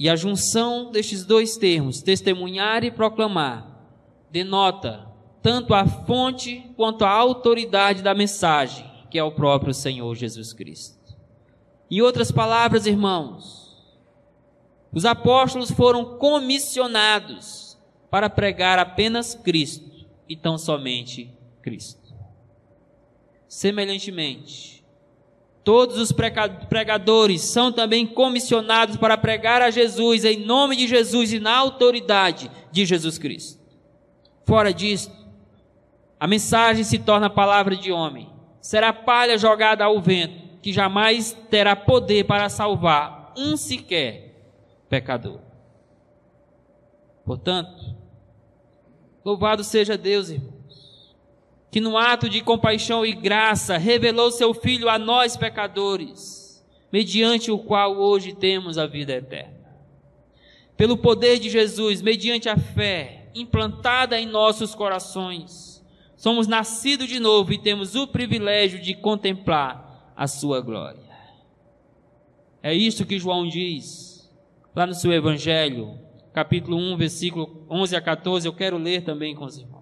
E 0.00 0.08
a 0.08 0.16
junção 0.16 0.90
destes 0.90 1.26
dois 1.26 1.58
termos, 1.58 2.00
testemunhar 2.00 2.82
e 2.84 2.90
proclamar, 2.90 3.84
denota 4.30 5.06
tanto 5.42 5.74
a 5.74 5.86
fonte 5.86 6.72
quanto 6.74 7.04
a 7.04 7.10
autoridade 7.10 8.00
da 8.00 8.14
mensagem, 8.14 8.90
que 9.10 9.18
é 9.18 9.22
o 9.22 9.30
próprio 9.30 9.74
Senhor 9.74 10.14
Jesus 10.14 10.54
Cristo. 10.54 10.98
Em 11.90 12.00
outras 12.00 12.32
palavras, 12.32 12.86
irmãos, 12.86 13.76
os 14.90 15.04
apóstolos 15.04 15.70
foram 15.70 16.16
comissionados 16.16 17.76
para 18.10 18.30
pregar 18.30 18.78
apenas 18.78 19.34
Cristo 19.34 20.06
e 20.26 20.34
tão 20.34 20.56
somente 20.56 21.30
Cristo. 21.60 22.14
Semelhantemente, 23.46 24.79
Todos 25.62 25.98
os 25.98 26.10
pregadores 26.12 27.42
são 27.42 27.70
também 27.70 28.06
comissionados 28.06 28.96
para 28.96 29.18
pregar 29.18 29.60
a 29.60 29.70
Jesus 29.70 30.24
em 30.24 30.44
nome 30.44 30.74
de 30.74 30.86
Jesus 30.86 31.32
e 31.32 31.38
na 31.38 31.54
autoridade 31.54 32.50
de 32.72 32.86
Jesus 32.86 33.18
Cristo. 33.18 33.60
Fora 34.44 34.72
disso, 34.72 35.10
a 36.18 36.26
mensagem 36.26 36.82
se 36.82 36.98
torna 36.98 37.28
palavra 37.28 37.76
de 37.76 37.92
homem, 37.92 38.30
será 38.60 38.92
palha 38.92 39.36
jogada 39.36 39.84
ao 39.84 40.00
vento, 40.00 40.60
que 40.62 40.72
jamais 40.72 41.36
terá 41.50 41.76
poder 41.76 42.24
para 42.24 42.48
salvar 42.48 43.32
um 43.36 43.56
sequer 43.56 44.34
pecador. 44.88 45.40
Portanto, 47.24 47.96
louvado 49.24 49.62
seja 49.62 49.96
Deus, 49.96 50.30
irmão 50.30 50.59
que 51.70 51.80
no 51.80 51.96
ato 51.96 52.28
de 52.28 52.40
compaixão 52.40 53.06
e 53.06 53.12
graça 53.12 53.78
revelou 53.78 54.30
seu 54.30 54.52
Filho 54.52 54.88
a 54.88 54.98
nós 54.98 55.36
pecadores, 55.36 56.66
mediante 56.92 57.50
o 57.50 57.58
qual 57.58 57.96
hoje 57.96 58.34
temos 58.34 58.76
a 58.76 58.86
vida 58.86 59.12
eterna. 59.12 59.60
Pelo 60.76 60.96
poder 60.96 61.38
de 61.38 61.48
Jesus, 61.48 62.02
mediante 62.02 62.48
a 62.48 62.56
fé 62.56 63.28
implantada 63.34 64.18
em 64.18 64.26
nossos 64.26 64.74
corações, 64.74 65.84
somos 66.16 66.48
nascidos 66.48 67.06
de 67.06 67.20
novo 67.20 67.52
e 67.52 67.58
temos 67.58 67.94
o 67.94 68.08
privilégio 68.08 68.80
de 68.80 68.94
contemplar 68.94 70.12
a 70.16 70.26
sua 70.26 70.60
glória. 70.60 71.08
É 72.62 72.74
isso 72.74 73.06
que 73.06 73.18
João 73.18 73.46
diz 73.46 74.28
lá 74.74 74.86
no 74.86 74.94
seu 74.94 75.12
Evangelho, 75.12 75.98
capítulo 76.32 76.76
1, 76.76 76.96
versículo 76.96 77.64
11 77.70 77.96
a 77.96 78.00
14. 78.00 78.46
Eu 78.46 78.52
quero 78.52 78.76
ler 78.76 79.02
também 79.02 79.34
com 79.34 79.44
os 79.44 79.56
irmãos 79.56 79.79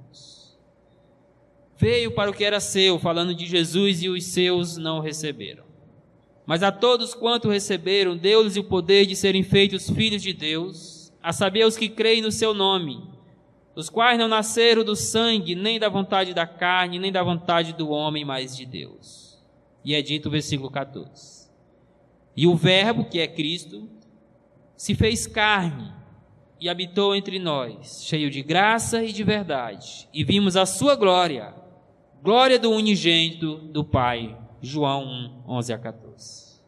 veio 1.78 2.10
para 2.10 2.28
o 2.28 2.34
que 2.34 2.44
era 2.44 2.58
seu, 2.58 2.98
falando 2.98 3.32
de 3.32 3.46
Jesus, 3.46 4.02
e 4.02 4.08
os 4.08 4.24
seus 4.24 4.76
não 4.76 4.98
receberam. 4.98 5.62
Mas 6.44 6.62
a 6.62 6.72
todos 6.72 7.14
quanto 7.14 7.48
receberam, 7.48 8.16
deu-lhes 8.16 8.56
o 8.56 8.64
poder 8.64 9.06
de 9.06 9.14
serem 9.14 9.44
feitos 9.44 9.88
filhos 9.88 10.20
de 10.20 10.32
Deus, 10.32 11.12
a 11.22 11.32
saber, 11.32 11.64
os 11.64 11.76
que 11.76 11.88
creem 11.88 12.20
no 12.20 12.32
seu 12.32 12.52
nome, 12.52 13.00
os 13.76 13.88
quais 13.88 14.18
não 14.18 14.26
nasceram 14.26 14.82
do 14.82 14.96
sangue, 14.96 15.54
nem 15.54 15.78
da 15.78 15.88
vontade 15.88 16.34
da 16.34 16.46
carne, 16.46 16.98
nem 16.98 17.12
da 17.12 17.22
vontade 17.22 17.72
do 17.72 17.90
homem, 17.90 18.24
mas 18.24 18.56
de 18.56 18.66
Deus. 18.66 19.38
E 19.84 19.94
é 19.94 20.02
dito 20.02 20.26
o 20.26 20.32
versículo 20.32 20.70
14. 20.70 21.48
E 22.36 22.46
o 22.46 22.56
Verbo, 22.56 23.04
que 23.04 23.20
é 23.20 23.28
Cristo, 23.28 23.88
se 24.76 24.94
fez 24.96 25.28
carne 25.28 25.92
e 26.60 26.68
habitou 26.68 27.14
entre 27.14 27.38
nós, 27.38 28.04
cheio 28.04 28.30
de 28.30 28.42
graça 28.42 29.04
e 29.04 29.12
de 29.12 29.22
verdade, 29.22 30.08
e 30.12 30.24
vimos 30.24 30.56
a 30.56 30.66
sua 30.66 30.96
glória 30.96 31.67
Glória 32.22 32.58
do 32.58 32.70
unigênito 32.70 33.56
do 33.56 33.84
Pai. 33.84 34.36
João 34.60 35.04
1, 35.04 35.42
11 35.46 35.72
a 35.72 35.78
14. 35.78 36.58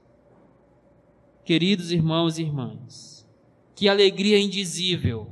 Queridos 1.44 1.90
irmãos 1.90 2.38
e 2.38 2.42
irmãs, 2.42 3.28
que 3.74 3.88
alegria 3.88 4.38
indizível 4.38 5.28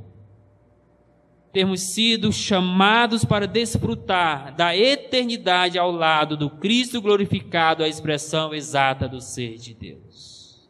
termos 1.53 1.81
sido 1.81 2.33
chamados 2.33 3.25
para 3.25 3.47
desfrutar 3.47 4.55
da 4.55 4.77
eternidade 4.77 5.79
ao 5.79 5.91
lado 5.91 6.37
do 6.37 6.51
Cristo 6.51 7.01
glorificado, 7.01 7.83
a 7.83 7.89
expressão 7.89 8.53
exata 8.53 9.09
do 9.09 9.21
ser 9.21 9.57
de 9.57 9.73
Deus. 9.73 10.69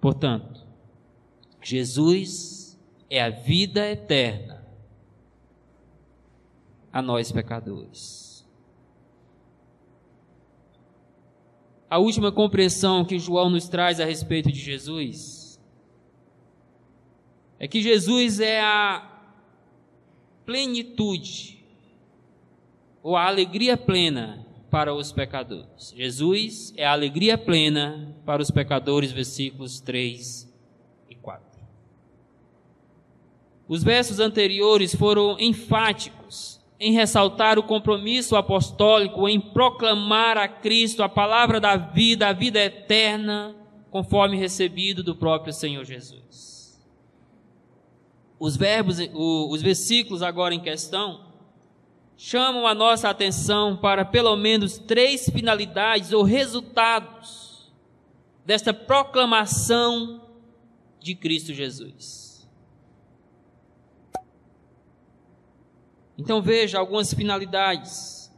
Portanto, 0.00 0.66
Jesus 1.62 2.78
é 3.08 3.22
a 3.22 3.30
vida 3.30 3.88
eterna 3.90 4.63
a 6.94 7.02
nós 7.02 7.32
pecadores. 7.32 8.46
A 11.90 11.98
última 11.98 12.30
compreensão 12.30 13.04
que 13.04 13.18
João 13.18 13.50
nos 13.50 13.68
traz 13.68 13.98
a 13.98 14.04
respeito 14.04 14.52
de 14.52 14.60
Jesus 14.60 15.60
é 17.58 17.66
que 17.66 17.82
Jesus 17.82 18.38
é 18.38 18.60
a 18.60 19.10
plenitude 20.46 21.64
ou 23.02 23.16
a 23.16 23.26
alegria 23.26 23.76
plena 23.76 24.46
para 24.70 24.94
os 24.94 25.10
pecadores. 25.10 25.92
Jesus 25.96 26.72
é 26.76 26.86
a 26.86 26.92
alegria 26.92 27.36
plena 27.36 28.14
para 28.24 28.40
os 28.40 28.52
pecadores, 28.52 29.10
versículos 29.10 29.80
3 29.80 30.48
e 31.10 31.16
4. 31.16 31.44
Os 33.66 33.82
versos 33.82 34.20
anteriores 34.20 34.94
foram 34.94 35.36
enfáticos 35.40 36.53
em 36.84 36.92
ressaltar 36.92 37.58
o 37.58 37.62
compromisso 37.62 38.36
apostólico 38.36 39.26
em 39.26 39.40
proclamar 39.40 40.36
a 40.36 40.46
Cristo 40.46 41.02
a 41.02 41.08
palavra 41.08 41.58
da 41.58 41.76
vida, 41.76 42.28
a 42.28 42.32
vida 42.34 42.62
eterna, 42.62 43.56
conforme 43.90 44.36
recebido 44.36 45.02
do 45.02 45.16
próprio 45.16 45.50
Senhor 45.50 45.82
Jesus. 45.82 46.78
os 48.38 48.54
verbos, 48.54 48.98
os 49.14 49.62
versículos 49.62 50.22
agora 50.22 50.54
em 50.54 50.60
questão, 50.60 51.24
chamam 52.18 52.66
a 52.66 52.74
nossa 52.74 53.08
atenção 53.08 53.78
para 53.78 54.04
pelo 54.04 54.36
menos 54.36 54.76
três 54.76 55.26
finalidades 55.30 56.12
ou 56.12 56.22
resultados 56.22 57.72
desta 58.44 58.74
proclamação 58.74 60.20
de 61.00 61.14
Cristo 61.14 61.54
Jesus. 61.54 62.23
Então 66.16 66.40
veja 66.40 66.78
algumas 66.78 67.12
finalidades 67.12 68.32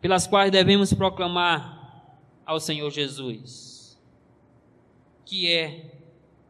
pelas 0.00 0.26
quais 0.26 0.50
devemos 0.50 0.92
proclamar 0.92 2.16
ao 2.46 2.58
Senhor 2.58 2.90
Jesus, 2.90 4.00
que 5.24 5.50
é 5.50 5.92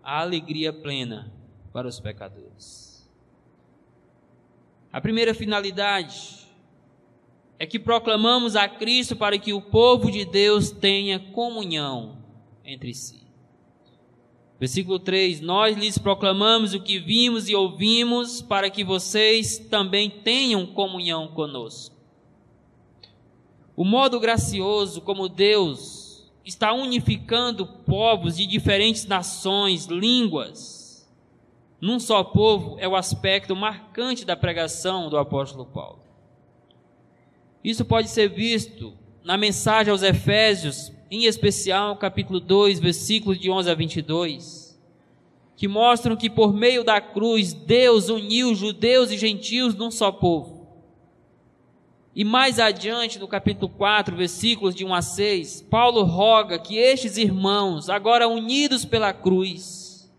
a 0.02 0.20
alegria 0.20 0.72
plena 0.72 1.32
para 1.72 1.88
os 1.88 1.98
pecadores. 1.98 3.08
A 4.92 5.00
primeira 5.00 5.34
finalidade 5.34 6.48
é 7.58 7.66
que 7.66 7.78
proclamamos 7.78 8.56
a 8.56 8.68
Cristo 8.68 9.14
para 9.14 9.38
que 9.38 9.52
o 9.52 9.60
povo 9.60 10.10
de 10.10 10.24
Deus 10.24 10.70
tenha 10.70 11.18
comunhão 11.18 12.18
entre 12.64 12.94
si. 12.94 13.19
Versículo 14.60 14.98
3: 14.98 15.40
Nós 15.40 15.74
lhes 15.74 15.96
proclamamos 15.96 16.74
o 16.74 16.80
que 16.80 16.98
vimos 16.98 17.48
e 17.48 17.54
ouvimos, 17.54 18.42
para 18.42 18.68
que 18.68 18.84
vocês 18.84 19.58
também 19.58 20.10
tenham 20.10 20.66
comunhão 20.66 21.28
conosco. 21.28 21.96
O 23.74 23.84
modo 23.84 24.20
gracioso 24.20 25.00
como 25.00 25.30
Deus 25.30 26.30
está 26.44 26.74
unificando 26.74 27.66
povos 27.66 28.36
de 28.36 28.46
diferentes 28.46 29.06
nações, 29.06 29.86
línguas, 29.86 31.10
num 31.80 31.98
só 31.98 32.22
povo 32.22 32.76
é 32.78 32.86
o 32.86 32.94
aspecto 32.94 33.56
marcante 33.56 34.26
da 34.26 34.36
pregação 34.36 35.08
do 35.08 35.16
apóstolo 35.16 35.64
Paulo. 35.64 36.00
Isso 37.64 37.84
pode 37.86 38.08
ser 38.08 38.28
visto 38.28 38.92
na 39.24 39.38
mensagem 39.38 39.90
aos 39.90 40.02
Efésios, 40.02 40.92
em 41.10 41.24
especial 41.24 41.96
capítulo 41.96 42.38
2, 42.38 42.78
versículos 42.78 43.38
de 43.38 43.50
11 43.50 43.70
a 43.70 43.74
22, 43.74 44.80
que 45.56 45.66
mostram 45.66 46.16
que 46.16 46.30
por 46.30 46.54
meio 46.54 46.84
da 46.84 47.00
cruz 47.00 47.52
Deus 47.52 48.08
uniu 48.08 48.54
judeus 48.54 49.10
e 49.10 49.18
gentios 49.18 49.74
num 49.74 49.90
só 49.90 50.12
povo. 50.12 50.60
E 52.14 52.24
mais 52.24 52.58
adiante, 52.58 53.18
no 53.18 53.28
capítulo 53.28 53.68
4, 53.68 54.16
versículos 54.16 54.74
de 54.74 54.84
1 54.84 54.94
a 54.94 55.02
6, 55.02 55.66
Paulo 55.70 56.02
roga 56.02 56.58
que 56.58 56.76
estes 56.76 57.16
irmãos, 57.16 57.88
agora 57.88 58.28
unidos 58.28 58.84
pela 58.84 59.12
cruz, 59.12 60.10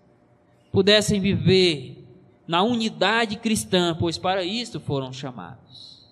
pudessem 0.71 1.19
viver 1.19 2.05
na 2.47 2.63
unidade 2.63 3.37
cristã, 3.37 3.95
pois 3.97 4.17
para 4.17 4.43
isto 4.43 4.79
foram 4.79 5.11
chamados. 5.11 6.07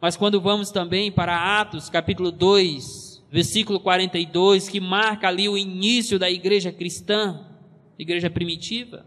Mas 0.00 0.16
quando 0.16 0.40
vamos 0.40 0.70
também 0.70 1.12
para 1.12 1.60
Atos, 1.60 1.88
capítulo 1.88 2.32
2, 2.32 3.11
versículo 3.32 3.80
42, 3.80 4.68
que 4.68 4.78
marca 4.78 5.26
ali 5.26 5.48
o 5.48 5.56
início 5.56 6.18
da 6.18 6.30
igreja 6.30 6.70
cristã, 6.70 7.40
igreja 7.98 8.28
primitiva, 8.28 9.06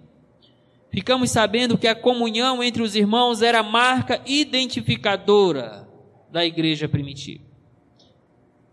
ficamos 0.90 1.30
sabendo 1.30 1.78
que 1.78 1.88
a 1.88 1.94
comunhão 1.94 2.64
entre 2.64 2.82
os 2.82 2.96
irmãos 2.96 3.44
era 3.44 3.60
a 3.60 3.64
marca 3.64 4.20
identificadora 4.26 5.88
da 6.32 6.44
igreja 6.44 6.90
primitiva. 6.90 7.44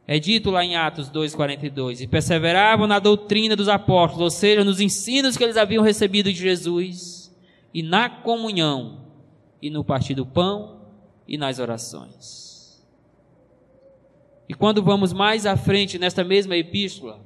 É 0.06 0.18
dito 0.18 0.50
lá 0.50 0.64
em 0.64 0.74
Atos 0.74 1.10
2,42: 1.10 2.00
E 2.00 2.08
perseveravam 2.08 2.86
na 2.86 2.98
doutrina 2.98 3.54
dos 3.54 3.68
apóstolos, 3.68 4.22
ou 4.22 4.30
seja, 4.30 4.64
nos 4.64 4.80
ensinos 4.80 5.36
que 5.36 5.44
eles 5.44 5.58
haviam 5.58 5.84
recebido 5.84 6.32
de 6.32 6.38
Jesus, 6.38 7.30
e 7.74 7.82
na 7.82 8.08
comunhão, 8.08 9.06
e 9.60 9.68
no 9.68 9.84
partir 9.84 10.14
do 10.14 10.24
pão, 10.24 10.80
e 11.28 11.36
nas 11.36 11.58
orações. 11.58 12.51
E 14.52 14.54
quando 14.54 14.82
vamos 14.82 15.14
mais 15.14 15.46
à 15.46 15.56
frente 15.56 15.98
nesta 15.98 16.22
mesma 16.22 16.54
epístola, 16.54 17.18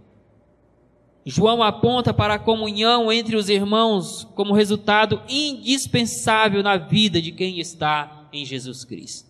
João 1.24 1.60
aponta 1.60 2.14
para 2.14 2.34
a 2.34 2.38
comunhão 2.38 3.10
entre 3.10 3.34
os 3.34 3.48
irmãos 3.48 4.24
como 4.36 4.54
resultado 4.54 5.20
indispensável 5.28 6.62
na 6.62 6.76
vida 6.76 7.20
de 7.20 7.32
quem 7.32 7.58
está 7.58 8.28
em 8.32 8.44
Jesus 8.44 8.84
Cristo 8.84 9.26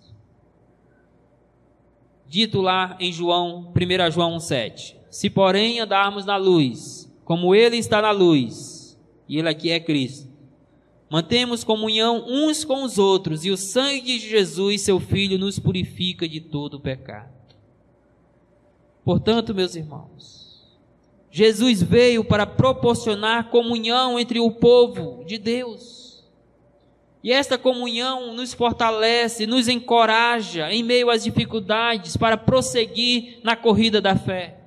dito 2.28 2.61
lá 2.61 2.97
em 3.01 3.12
João, 3.12 3.72
1 3.74 4.12
João 4.12 4.36
1,7. 4.36 4.97
Se 5.11 5.30
porém 5.30 5.80
andarmos 5.80 6.26
na 6.26 6.36
luz, 6.36 7.11
como 7.24 7.55
Ele 7.55 7.76
está 7.76 8.03
na 8.03 8.11
luz, 8.11 8.99
e 9.28 9.38
Ele 9.38 9.49
aqui 9.49 9.70
é 9.70 9.80
Cristo, 9.80 10.28
mantemos 11.09 11.64
comunhão 11.64 12.24
uns 12.26 12.64
com 12.64 12.82
os 12.82 12.99
outros, 12.99 13.44
e 13.44 13.51
o 13.51 13.57
sangue 13.57 14.18
de 14.18 14.28
Jesus, 14.28 14.82
seu 14.82 15.01
Filho, 15.01 15.38
nos 15.38 15.59
purifica 15.59 16.28
de 16.28 16.40
todo 16.40 16.74
o 16.74 16.80
pecado. 16.80 17.36
Portanto, 19.07 19.54
meus 19.54 19.76
irmãos, 19.76 20.66
Jesus 21.30 21.80
veio 21.80 22.24
para 22.24 22.44
proporcionar 22.44 23.50
comunhão 23.50 24.18
entre 24.18 24.40
o 24.40 24.50
povo 24.50 25.24
de 25.24 25.38
Deus. 25.38 26.24
E 27.22 27.30
esta 27.30 27.57
comunhão 27.57 28.34
nos 28.34 28.52
fortalece, 28.52 29.46
nos 29.46 29.68
encoraja 29.68 30.72
em 30.72 30.82
meio 30.82 31.09
às 31.09 31.22
dificuldades 31.22 32.16
para 32.16 32.36
prosseguir 32.36 33.38
na 33.44 33.54
corrida 33.54 34.00
da 34.00 34.16
fé. 34.16 34.59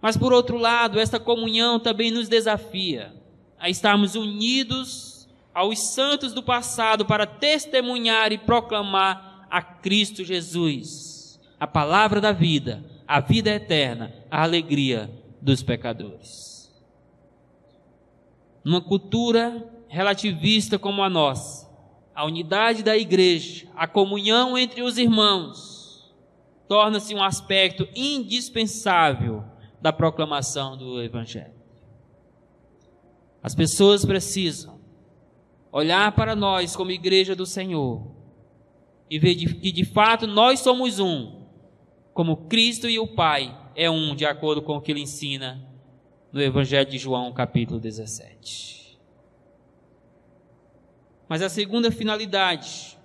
Mas 0.00 0.16
por 0.16 0.32
outro 0.32 0.56
lado, 0.56 0.98
esta 0.98 1.20
comunhão 1.20 1.78
também 1.78 2.10
nos 2.10 2.26
desafia 2.26 3.12
a 3.58 3.68
estarmos 3.68 4.14
unidos 4.14 5.28
aos 5.52 5.78
santos 5.78 6.32
do 6.32 6.42
passado 6.42 7.04
para 7.04 7.26
testemunhar 7.26 8.32
e 8.32 8.38
proclamar 8.38 9.46
a 9.50 9.60
Cristo 9.60 10.24
Jesus, 10.24 11.38
a 11.60 11.66
palavra 11.66 12.18
da 12.18 12.32
vida, 12.32 12.93
a 13.06 13.20
vida 13.20 13.50
eterna, 13.50 14.12
a 14.30 14.42
alegria 14.42 15.10
dos 15.40 15.62
pecadores. 15.62 16.72
Numa 18.64 18.80
cultura 18.80 19.70
relativista 19.88 20.78
como 20.78 21.02
a 21.02 21.10
nossa, 21.10 21.70
a 22.14 22.24
unidade 22.24 22.82
da 22.82 22.96
igreja, 22.96 23.66
a 23.76 23.86
comunhão 23.86 24.56
entre 24.56 24.82
os 24.82 24.96
irmãos, 24.96 26.12
torna-se 26.66 27.14
um 27.14 27.22
aspecto 27.22 27.86
indispensável 27.94 29.44
da 29.80 29.92
proclamação 29.92 30.76
do 30.76 31.02
Evangelho. 31.02 31.52
As 33.42 33.54
pessoas 33.54 34.04
precisam 34.04 34.80
olhar 35.70 36.12
para 36.12 36.34
nós 36.34 36.74
como 36.74 36.90
igreja 36.90 37.36
do 37.36 37.44
Senhor 37.44 38.06
e 39.10 39.18
ver 39.18 39.34
que 39.34 39.70
de 39.70 39.84
fato 39.84 40.26
nós 40.26 40.60
somos 40.60 40.98
um, 40.98 41.43
como 42.14 42.46
Cristo 42.46 42.88
e 42.88 42.98
o 42.98 43.08
Pai 43.08 43.54
é 43.74 43.90
um, 43.90 44.14
de 44.14 44.24
acordo 44.24 44.62
com 44.62 44.76
o 44.76 44.80
que 44.80 44.92
ele 44.92 45.02
ensina 45.02 45.68
no 46.32 46.40
Evangelho 46.40 46.88
de 46.88 46.96
João, 46.96 47.32
capítulo 47.32 47.80
17. 47.80 48.98
Mas 51.28 51.42
a 51.42 51.48
segunda 51.48 51.90
finalidade, 51.90 52.96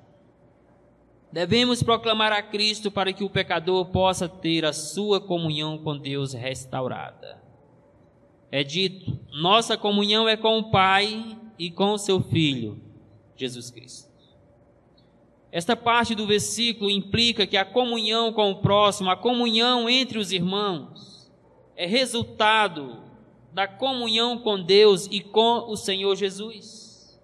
devemos 1.31 1.81
proclamar 1.81 2.31
a 2.31 2.43
Cristo 2.43 2.91
para 2.91 3.11
que 3.11 3.23
o 3.23 3.29
pecador 3.29 3.87
possa 3.87 4.29
ter 4.29 4.63
a 4.63 4.71
sua 4.71 5.19
comunhão 5.19 5.79
com 5.79 5.97
Deus 5.97 6.33
restaurada. 6.33 7.41
É 8.51 8.63
dito: 8.63 9.19
nossa 9.31 9.75
comunhão 9.75 10.29
é 10.29 10.37
com 10.37 10.59
o 10.59 10.69
Pai 10.69 11.35
e 11.57 11.71
com 11.71 11.93
o 11.93 11.97
seu 11.97 12.21
Filho, 12.21 12.79
Jesus 13.35 13.71
Cristo. 13.71 14.08
Esta 15.51 15.75
parte 15.75 16.13
do 16.13 16.27
versículo 16.27 16.91
implica 16.91 17.47
que 17.47 17.57
a 17.57 17.65
comunhão 17.65 18.31
com 18.31 18.51
o 18.51 18.61
próximo, 18.61 19.09
a 19.09 19.15
comunhão 19.15 19.89
entre 19.89 20.19
os 20.19 20.31
irmãos, 20.31 21.31
é 21.75 21.85
resultado 21.85 23.03
da 23.51 23.67
comunhão 23.67 24.37
com 24.37 24.61
Deus 24.61 25.07
e 25.09 25.21
com 25.21 25.69
o 25.69 25.75
Senhor 25.75 26.15
Jesus. 26.15 27.19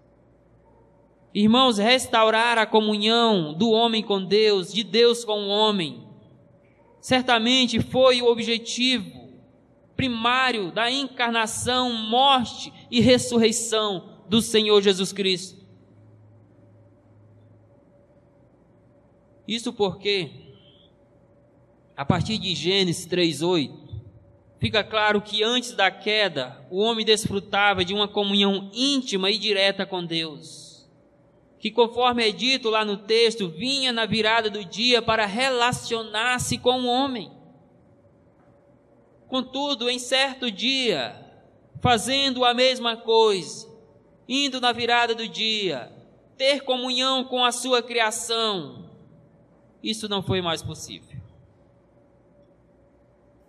Irmãos, 1.34 1.78
restaurar 1.78 2.57
a 2.57 2.65
comunhão 2.65 3.53
do 3.53 3.69
homem 3.69 4.01
com 4.01 4.23
Deus, 4.23 4.73
de 4.73 4.84
Deus 4.84 5.26
com 5.26 5.43
o 5.43 5.49
homem, 5.49 6.01
certamente 7.01 7.80
foi 7.82 8.21
o 8.21 8.28
objetivo 8.28 9.26
primário 9.95 10.71
da 10.71 10.89
encarnação, 10.89 11.91
morte 11.91 12.71
e 12.89 13.01
ressurreição 13.01 14.09
do 14.28 14.41
Senhor 14.41 14.82
Jesus 14.82 15.11
Cristo. 15.13 15.64
Isso 19.48 19.72
porque, 19.74 20.32
a 21.96 22.04
partir 22.06 22.38
de 22.38 22.56
Gênesis 22.56 23.08
3,8, 23.08 23.72
fica 24.60 24.84
claro 24.84 25.22
que 25.22 25.43
antes 25.43 25.72
da 25.74 25.91
queda, 25.91 26.66
o 26.70 26.80
homem 26.80 27.06
desfrutava 27.06 27.86
de 27.86 27.93
uma 27.93 28.08
comunhão 28.08 28.70
íntima 28.74 29.30
e 29.30 29.38
direta 29.38 29.86
com 29.86 30.04
Deus 30.04 30.66
que, 31.66 31.72
conforme 31.72 32.30
é 32.30 32.32
dito 32.32 32.70
lá 32.70 32.86
no 32.86 32.96
texto, 32.96 33.50
vinha 33.50 33.91
na 33.91 34.06
virada 34.06 34.52
do 34.52 34.64
dia 34.64 35.02
para 35.02 35.26
relacionar-se 35.26 36.60
com 36.60 36.82
o 36.82 36.86
homem. 36.86 37.32
Contudo, 39.28 39.89
em 39.89 39.98
certo 39.98 40.52
dia, 40.52 41.20
fazendo 41.82 42.46
a 42.46 42.54
mesma 42.54 42.96
coisa, 42.96 43.68
indo 44.30 44.62
na 44.62 44.72
virada 44.72 45.16
do 45.16 45.28
dia, 45.28 45.91
ter 46.38 46.62
comunhão 46.62 47.24
com 47.24 47.43
a 47.43 47.52
sua 47.52 47.82
criação, 47.82 48.84
isso 49.89 50.09
não 50.09 50.23
foi 50.23 50.41
mais 50.41 50.63
possível. 50.63 51.19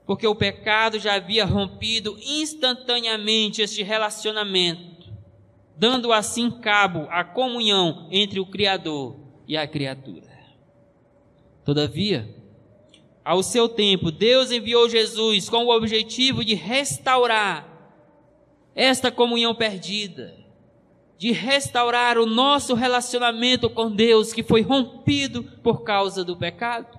Porque 0.06 0.26
o 0.26 0.34
pecado 0.34 0.98
já 0.98 1.14
havia 1.14 1.44
rompido 1.44 2.16
instantaneamente 2.22 3.62
este 3.62 3.82
relacionamento, 3.82 5.12
dando 5.76 6.12
assim 6.12 6.50
cabo 6.50 7.08
à 7.10 7.24
comunhão 7.24 8.06
entre 8.10 8.38
o 8.38 8.46
Criador 8.46 9.16
e 9.48 9.56
a 9.56 9.66
criatura. 9.66 10.36
Todavia, 11.64 12.32
ao 13.24 13.42
seu 13.42 13.68
tempo, 13.68 14.12
Deus 14.12 14.52
enviou 14.52 14.88
Jesus 14.88 15.48
com 15.48 15.64
o 15.64 15.76
objetivo 15.76 16.44
de 16.44 16.54
restaurar 16.54 17.66
esta 18.72 19.10
comunhão 19.10 19.54
perdida, 19.54 20.45
de 21.18 21.32
restaurar 21.32 22.18
o 22.18 22.26
nosso 22.26 22.74
relacionamento 22.74 23.70
com 23.70 23.90
Deus 23.90 24.32
que 24.32 24.42
foi 24.42 24.62
rompido 24.62 25.42
por 25.62 25.82
causa 25.82 26.24
do 26.24 26.36
pecado. 26.36 26.98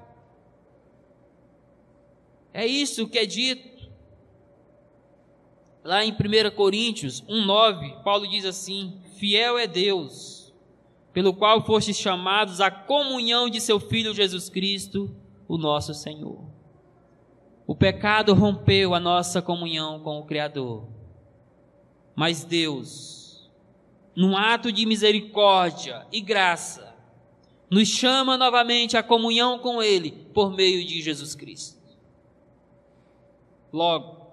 É 2.53 2.65
isso 2.65 3.07
que 3.07 3.19
é 3.19 3.25
dito. 3.25 3.87
Lá 5.83 6.03
em 6.03 6.11
1 6.11 6.55
Coríntios 6.55 7.21
1,9, 7.23 8.01
Paulo 8.03 8.27
diz 8.27 8.43
assim: 8.43 8.99
Fiel 9.17 9.57
é 9.57 9.67
Deus, 9.67 10.51
pelo 11.13 11.33
qual 11.33 11.63
fostes 11.63 11.97
chamados 11.97 12.59
à 12.59 12.71
comunhão 12.71 13.47
de 13.49 13.61
seu 13.61 13.79
Filho 13.79 14.13
Jesus 14.13 14.49
Cristo, 14.49 15.15
o 15.47 15.57
nosso 15.57 15.93
Senhor. 15.93 16.43
O 17.67 17.75
pecado 17.75 18.33
rompeu 18.33 18.95
a 18.95 18.99
nossa 18.99 19.41
comunhão 19.41 19.99
com 19.99 20.19
o 20.19 20.25
Criador. 20.25 20.87
Mas 22.15 22.43
Deus, 22.43 23.26
num 24.17 24.35
ato 24.35 24.71
de 24.71 24.83
misericórdia 24.83 26.07
e 26.11 26.19
graça, 26.19 26.91
nos 27.69 27.87
chama 27.87 28.35
novamente 28.35 28.97
à 28.97 29.03
comunhão 29.03 29.59
com 29.59 29.79
Ele 29.79 30.09
por 30.33 30.51
meio 30.51 30.83
de 30.83 30.99
Jesus 31.03 31.35
Cristo. 31.35 31.79
Logo, 33.71 34.25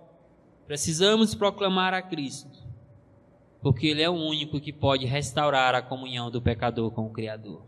precisamos 0.66 1.34
proclamar 1.34 1.92
a 1.92 2.00
Cristo, 2.00 2.64
porque 3.60 3.88
Ele 3.88 4.00
é 4.00 4.08
o 4.08 4.14
único 4.14 4.58
que 4.58 4.72
pode 4.72 5.04
restaurar 5.04 5.74
a 5.74 5.82
comunhão 5.82 6.30
do 6.30 6.40
pecador 6.40 6.90
com 6.90 7.04
o 7.04 7.12
Criador. 7.12 7.60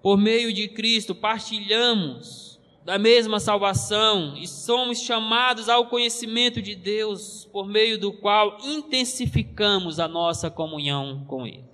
Por 0.00 0.16
meio 0.16 0.52
de 0.52 0.68
Cristo, 0.68 1.12
partilhamos 1.12 2.59
da 2.84 2.98
mesma 2.98 3.38
salvação 3.38 4.36
e 4.36 4.46
somos 4.46 5.00
chamados 5.00 5.68
ao 5.68 5.86
conhecimento 5.86 6.62
de 6.62 6.74
Deus, 6.74 7.44
por 7.52 7.66
meio 7.66 7.98
do 7.98 8.12
qual 8.12 8.58
intensificamos 8.62 10.00
a 10.00 10.08
nossa 10.08 10.50
comunhão 10.50 11.24
com 11.26 11.46
Ele. 11.46 11.68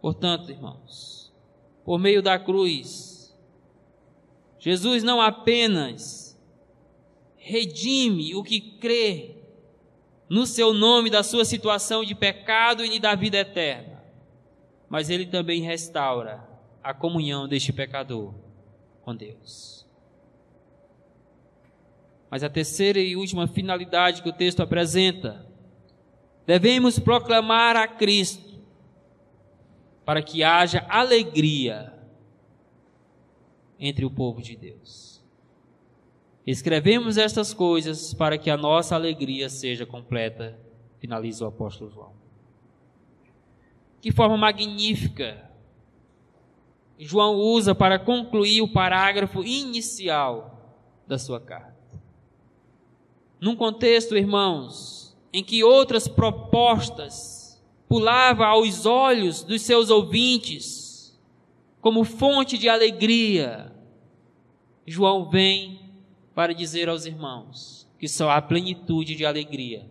Portanto, 0.00 0.50
irmãos, 0.50 1.32
por 1.84 1.98
meio 1.98 2.22
da 2.22 2.38
cruz, 2.38 3.36
Jesus 4.58 5.02
não 5.02 5.20
apenas 5.20 6.40
redime 7.36 8.34
o 8.34 8.42
que 8.42 8.60
crê 8.60 9.36
no 10.28 10.46
seu 10.46 10.72
nome 10.72 11.10
da 11.10 11.22
sua 11.22 11.44
situação 11.44 12.04
de 12.04 12.14
pecado 12.14 12.84
e 12.84 12.98
da 12.98 13.14
vida 13.14 13.38
eterna, 13.38 14.02
mas 14.88 15.10
ele 15.10 15.26
também 15.26 15.62
restaura 15.62 16.55
a 16.86 16.94
comunhão 16.94 17.48
deste 17.48 17.72
pecador 17.72 18.32
com 19.02 19.14
Deus. 19.14 19.84
Mas 22.30 22.44
a 22.44 22.48
terceira 22.48 23.00
e 23.00 23.16
última 23.16 23.48
finalidade 23.48 24.22
que 24.22 24.28
o 24.28 24.32
texto 24.32 24.62
apresenta, 24.62 25.44
devemos 26.46 26.96
proclamar 26.96 27.74
a 27.74 27.88
Cristo 27.88 28.62
para 30.04 30.22
que 30.22 30.44
haja 30.44 30.86
alegria 30.88 31.92
entre 33.80 34.04
o 34.04 34.10
povo 34.10 34.40
de 34.40 34.54
Deus. 34.54 35.20
Escrevemos 36.46 37.16
estas 37.16 37.52
coisas 37.52 38.14
para 38.14 38.38
que 38.38 38.48
a 38.48 38.56
nossa 38.56 38.94
alegria 38.94 39.48
seja 39.48 39.84
completa, 39.84 40.56
finaliza 41.00 41.44
o 41.44 41.48
apóstolo 41.48 41.90
João. 41.90 42.12
Que 44.00 44.12
forma 44.12 44.36
magnífica 44.36 45.45
João 46.98 47.36
usa 47.36 47.74
para 47.74 47.98
concluir 47.98 48.62
o 48.62 48.68
parágrafo 48.68 49.44
inicial 49.44 50.74
da 51.06 51.18
sua 51.18 51.40
carta. 51.40 51.76
Num 53.40 53.54
contexto, 53.54 54.16
irmãos, 54.16 55.16
em 55.32 55.44
que 55.44 55.62
outras 55.62 56.08
propostas 56.08 57.62
pulavam 57.88 58.46
aos 58.46 58.86
olhos 58.86 59.44
dos 59.44 59.62
seus 59.62 59.90
ouvintes 59.90 61.16
como 61.80 62.02
fonte 62.02 62.56
de 62.56 62.68
alegria, 62.68 63.72
João 64.86 65.28
vem 65.28 65.80
para 66.34 66.54
dizer 66.54 66.88
aos 66.88 67.06
irmãos 67.06 67.86
que 67.98 68.08
só 68.08 68.30
há 68.30 68.42
plenitude 68.42 69.14
de 69.14 69.24
alegria 69.24 69.88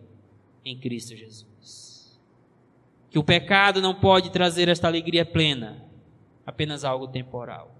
em 0.64 0.76
Cristo 0.76 1.16
Jesus. 1.16 2.18
Que 3.10 3.18
o 3.18 3.24
pecado 3.24 3.80
não 3.80 3.94
pode 3.94 4.30
trazer 4.30 4.68
esta 4.68 4.88
alegria 4.88 5.24
plena 5.24 5.85
apenas 6.46 6.84
algo 6.84 7.08
temporal. 7.08 7.74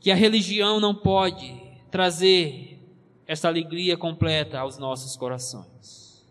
Que 0.00 0.10
a 0.10 0.16
religião 0.16 0.80
não 0.80 0.94
pode 0.94 1.54
trazer 1.90 2.78
essa 3.26 3.46
alegria 3.46 3.96
completa 3.96 4.58
aos 4.58 4.76
nossos 4.76 5.16
corações, 5.16 6.26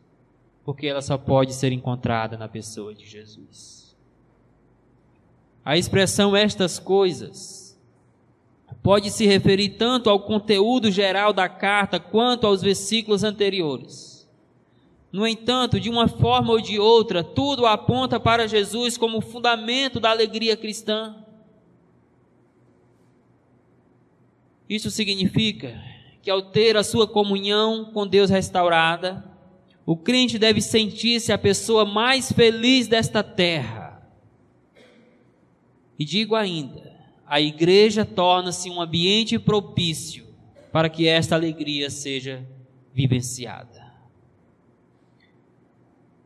porque 0.66 0.86
ela 0.86 1.02
só 1.02 1.18
pode 1.18 1.54
ser 1.54 1.72
encontrada 1.72 2.38
na 2.38 2.50
pessoa 2.50 2.94
de 2.94 3.08
Jesus. 3.08 3.96
A 5.64 5.78
expressão 5.78 6.36
estas 6.36 6.78
coisas 6.78 7.80
pode 8.82 9.12
se 9.12 9.26
referir 9.26 9.70
tanto 9.70 10.10
ao 10.10 10.20
conteúdo 10.20 10.92
geral 10.92 11.32
da 11.32 11.48
carta 11.48 12.00
quanto 12.00 12.48
aos 12.48 12.62
versículos 12.62 13.24
anteriores. 13.24 14.19
No 15.12 15.26
entanto, 15.26 15.80
de 15.80 15.90
uma 15.90 16.08
forma 16.08 16.52
ou 16.52 16.62
de 16.62 16.80
outra, 16.80 17.24
tudo 17.24 17.66
aponta 17.66 18.20
para 18.20 18.48
Jesus 18.48 18.98
como 18.98 19.22
fundamento 19.22 20.00
da 20.00 20.12
alegria 20.12 20.56
cristã. 20.56 21.16
Isso 24.70 24.92
significa 24.92 25.82
que 26.22 26.30
ao 26.30 26.44
ter 26.44 26.78
a 26.78 26.84
sua 26.84 27.08
comunhão 27.08 27.86
com 27.86 28.06
Deus 28.06 28.30
restaurada, 28.30 29.26
o 29.84 29.98
crente 29.98 30.38
deve 30.38 30.62
sentir-se 30.62 31.32
a 31.32 31.38
pessoa 31.38 31.84
mais 31.84 32.32
feliz 32.32 32.88
desta 32.88 33.24
terra. 33.24 34.08
E 35.98 36.06
digo 36.06 36.36
ainda, 36.36 36.96
a 37.26 37.42
igreja 37.42 38.06
torna-se 38.06 38.70
um 38.70 38.80
ambiente 38.80 39.40
propício 39.40 40.28
para 40.72 40.88
que 40.88 41.08
esta 41.08 41.34
alegria 41.34 41.90
seja 41.90 42.48
vivenciada. 42.94 43.79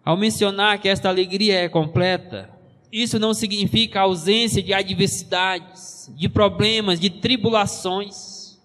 Ao 0.04 0.18
mencionar 0.18 0.80
que 0.80 0.90
esta 0.90 1.08
alegria 1.08 1.60
é 1.60 1.70
completa, 1.70 2.50
isso 2.92 3.18
não 3.18 3.34
significa 3.34 4.02
ausência 4.02 4.62
de 4.62 4.74
adversidades, 4.74 6.12
de 6.16 6.28
problemas, 6.28 7.00
de 7.00 7.10
tribulações. 7.10 8.62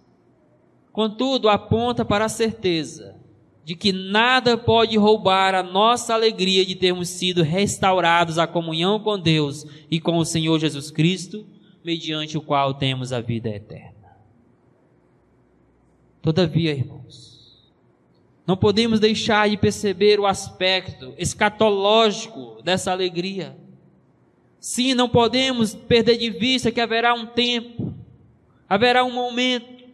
Contudo, 0.93 1.49
aponta 1.49 2.05
para 2.05 2.25
a 2.25 2.29
certeza 2.29 3.17
de 3.65 3.77
que 3.77 3.93
nada 3.93 4.57
pode 4.57 4.97
roubar 4.97 5.55
a 5.55 5.63
nossa 5.63 6.15
alegria 6.15 6.65
de 6.65 6.75
termos 6.75 7.11
sido 7.11 7.43
restaurados 7.43 8.39
à 8.39 8.47
comunhão 8.47 8.99
com 8.99 9.19
Deus 9.19 9.67
e 9.91 10.01
com 10.01 10.17
o 10.17 10.25
Senhor 10.25 10.59
Jesus 10.59 10.91
Cristo, 10.91 11.47
mediante 11.85 12.39
o 12.39 12.41
qual 12.41 12.73
temos 12.73 13.13
a 13.13 13.21
vida 13.21 13.51
eterna. 13.51 13.93
Todavia, 16.23 16.73
irmãos, 16.73 17.38
não 18.49 18.57
podemos 18.57 18.99
deixar 18.99 19.47
de 19.51 19.59
perceber 19.59 20.19
o 20.19 20.25
aspecto 20.25 21.13
escatológico 21.19 22.63
dessa 22.65 22.91
alegria. 22.91 23.55
Sim, 24.59 24.95
não 24.95 25.07
podemos 25.07 25.75
perder 25.75 26.17
de 26.17 26.31
vista 26.31 26.73
que 26.73 26.81
haverá 26.81 27.13
um 27.13 27.27
tempo, 27.27 27.93
haverá 28.67 29.05
um 29.05 29.13
momento 29.13 29.85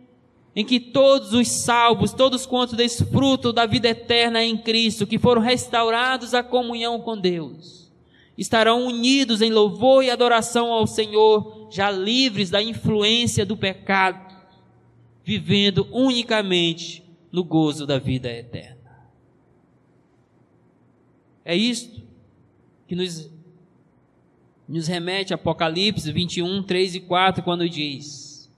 em 0.55 0.65
que 0.65 0.79
todos 0.79 1.33
os 1.33 1.49
salvos, 1.49 2.13
todos 2.13 2.47
quantos 2.47 2.77
desfrutam 2.77 3.53
da 3.53 3.67
vida 3.67 3.89
eterna 3.89 4.41
em 4.45 4.57
Cristo, 4.57 5.05
que 5.05 5.19
foram 5.19 5.43
restaurados 5.43 6.33
à 6.33 6.41
comunhão 6.41 7.01
com 7.01 7.19
Deus, 7.19 7.93
estarão 8.39 8.87
unidos 8.87 9.43
em 9.43 9.51
louvor 9.51 10.05
e 10.05 10.11
adoração 10.11 10.73
ao 10.73 10.87
Senhor, 10.87 11.67
já 11.73 11.91
livres 11.91 12.51
da 12.51 12.63
influência 12.63 13.45
do 13.45 13.57
pecado, 13.57 14.33
vivendo 15.25 15.89
unicamente 15.91 17.04
no 17.35 17.43
gozo 17.43 17.85
da 17.85 17.99
vida 17.99 18.31
eterna. 18.31 19.11
É 21.45 21.57
isto 21.57 22.01
que 22.87 22.95
nos, 22.95 23.29
nos 24.69 24.87
remete 24.87 25.33
a 25.33 25.35
Apocalipse 25.35 26.13
21, 26.13 26.63
3 26.63 26.95
e 26.95 27.01
4, 27.01 27.43
quando 27.43 27.69
diz: 27.69 28.49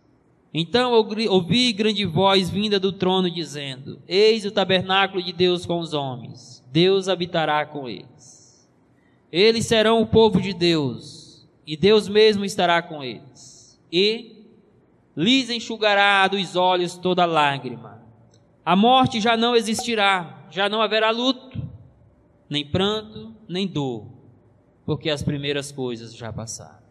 Então 0.53 0.93
ouvi 0.93 1.73
grande 1.73 2.05
voz 2.05 2.51
vinda 2.51 2.79
do 2.79 2.93
trono 2.93 3.31
dizendo: 3.31 3.99
Eis 4.07 4.45
o 4.45 4.51
tabernáculo 4.51 5.23
de 5.23 5.33
Deus 5.33 5.65
com 5.65 5.79
os 5.79 5.95
homens. 5.95 6.63
Deus 6.71 7.09
habitará 7.09 7.65
com 7.65 7.89
eles. 7.89 8.69
Eles 9.33 9.65
serão 9.65 10.03
o 10.03 10.07
povo 10.07 10.39
de 10.39 10.53
Deus, 10.53 11.49
e 11.67 11.79
Deus 11.79 12.11
mesmo 12.11 12.45
estará 12.45 12.83
com 12.83 13.03
eles. 13.03 13.81
E 13.91 14.45
lhes 15.17 15.49
enxugará 15.49 16.29
dos 16.29 16.57
olhos 16.57 16.99
toda 16.99 17.25
lágrima. 17.25 17.96
A 18.67 18.75
morte 18.75 19.21
já 19.21 19.37
não 19.37 19.55
existirá, 19.55 20.45
já 20.51 20.69
não 20.69 20.83
haverá 20.83 21.11
luto, 21.11 21.57
nem 22.51 22.67
pranto, 22.67 23.33
nem 23.49 23.65
dor, 23.65 24.09
porque 24.85 25.09
as 25.09 25.23
primeiras 25.23 25.71
coisas 25.71 26.17
já 26.17 26.33
passaram. 26.33 26.85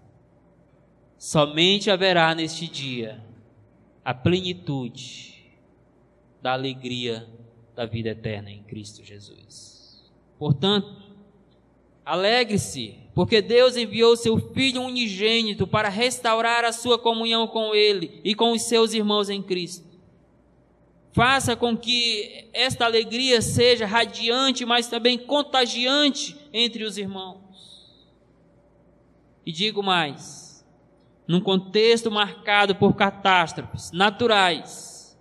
Somente 1.18 1.92
haverá 1.92 2.34
neste 2.34 2.66
dia 2.66 3.22
a 4.06 4.14
plenitude 4.14 5.36
da 6.42 6.54
alegria 6.54 7.28
da 7.76 7.86
vida 7.86 8.12
eterna 8.12 8.50
em 8.50 8.64
Cristo 8.64 9.04
Jesus. 9.04 10.10
Portanto, 10.40 10.96
alegre-se, 12.06 12.96
porque 13.14 13.42
Deus 13.42 13.76
enviou 13.76 14.16
seu 14.16 14.38
Filho 14.54 14.82
unigênito 14.82 15.68
para 15.68 15.90
restaurar 15.90 16.64
a 16.64 16.72
sua 16.72 16.98
comunhão 16.98 17.46
com 17.48 17.76
Ele 17.76 18.22
e 18.24 18.34
com 18.34 18.54
os 18.54 18.62
seus 18.62 18.94
irmãos 18.94 19.30
em 19.30 19.44
Cristo. 19.44 19.85
Faça 21.16 21.56
com 21.56 21.78
que 21.78 22.50
esta 22.52 22.84
alegria 22.84 23.42
seja 23.42 23.86
radiante, 23.86 24.66
mas 24.66 24.90
também 24.90 25.18
contagiante 25.18 26.36
entre 26.52 26.84
os 26.84 26.98
irmãos. 26.98 27.40
E 29.46 29.52
digo 29.54 29.82
mais, 29.82 30.66
num 31.26 31.40
contexto 31.40 32.12
marcado 32.12 32.76
por 32.76 32.98
catástrofes 32.98 33.94
naturais, 33.94 35.18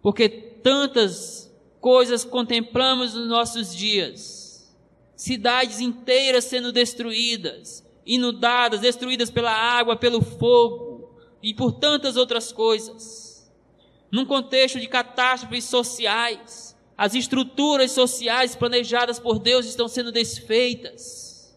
porque 0.00 0.28
tantas 0.28 1.52
coisas 1.80 2.24
contemplamos 2.24 3.14
nos 3.14 3.26
nossos 3.26 3.74
dias, 3.74 4.72
cidades 5.16 5.80
inteiras 5.80 6.44
sendo 6.44 6.70
destruídas, 6.70 7.84
inundadas, 8.06 8.82
destruídas 8.82 9.32
pela 9.32 9.50
água, 9.50 9.96
pelo 9.96 10.22
fogo 10.22 11.18
e 11.42 11.52
por 11.52 11.72
tantas 11.72 12.16
outras 12.16 12.52
coisas. 12.52 13.33
Num 14.14 14.24
contexto 14.24 14.78
de 14.78 14.86
catástrofes 14.86 15.64
sociais, 15.64 16.78
as 16.96 17.16
estruturas 17.16 17.90
sociais 17.90 18.54
planejadas 18.54 19.18
por 19.18 19.40
Deus 19.40 19.66
estão 19.66 19.88
sendo 19.88 20.12
desfeitas 20.12 21.52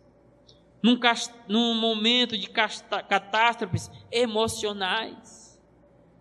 num, 0.81 0.99
num 1.47 1.79
momento 1.79 2.35
de 2.35 2.47
catástrofes 2.49 3.91
emocionais. 4.11 5.61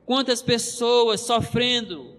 Quantas 0.05 0.43
pessoas 0.43 1.23
sofrendo 1.23 2.19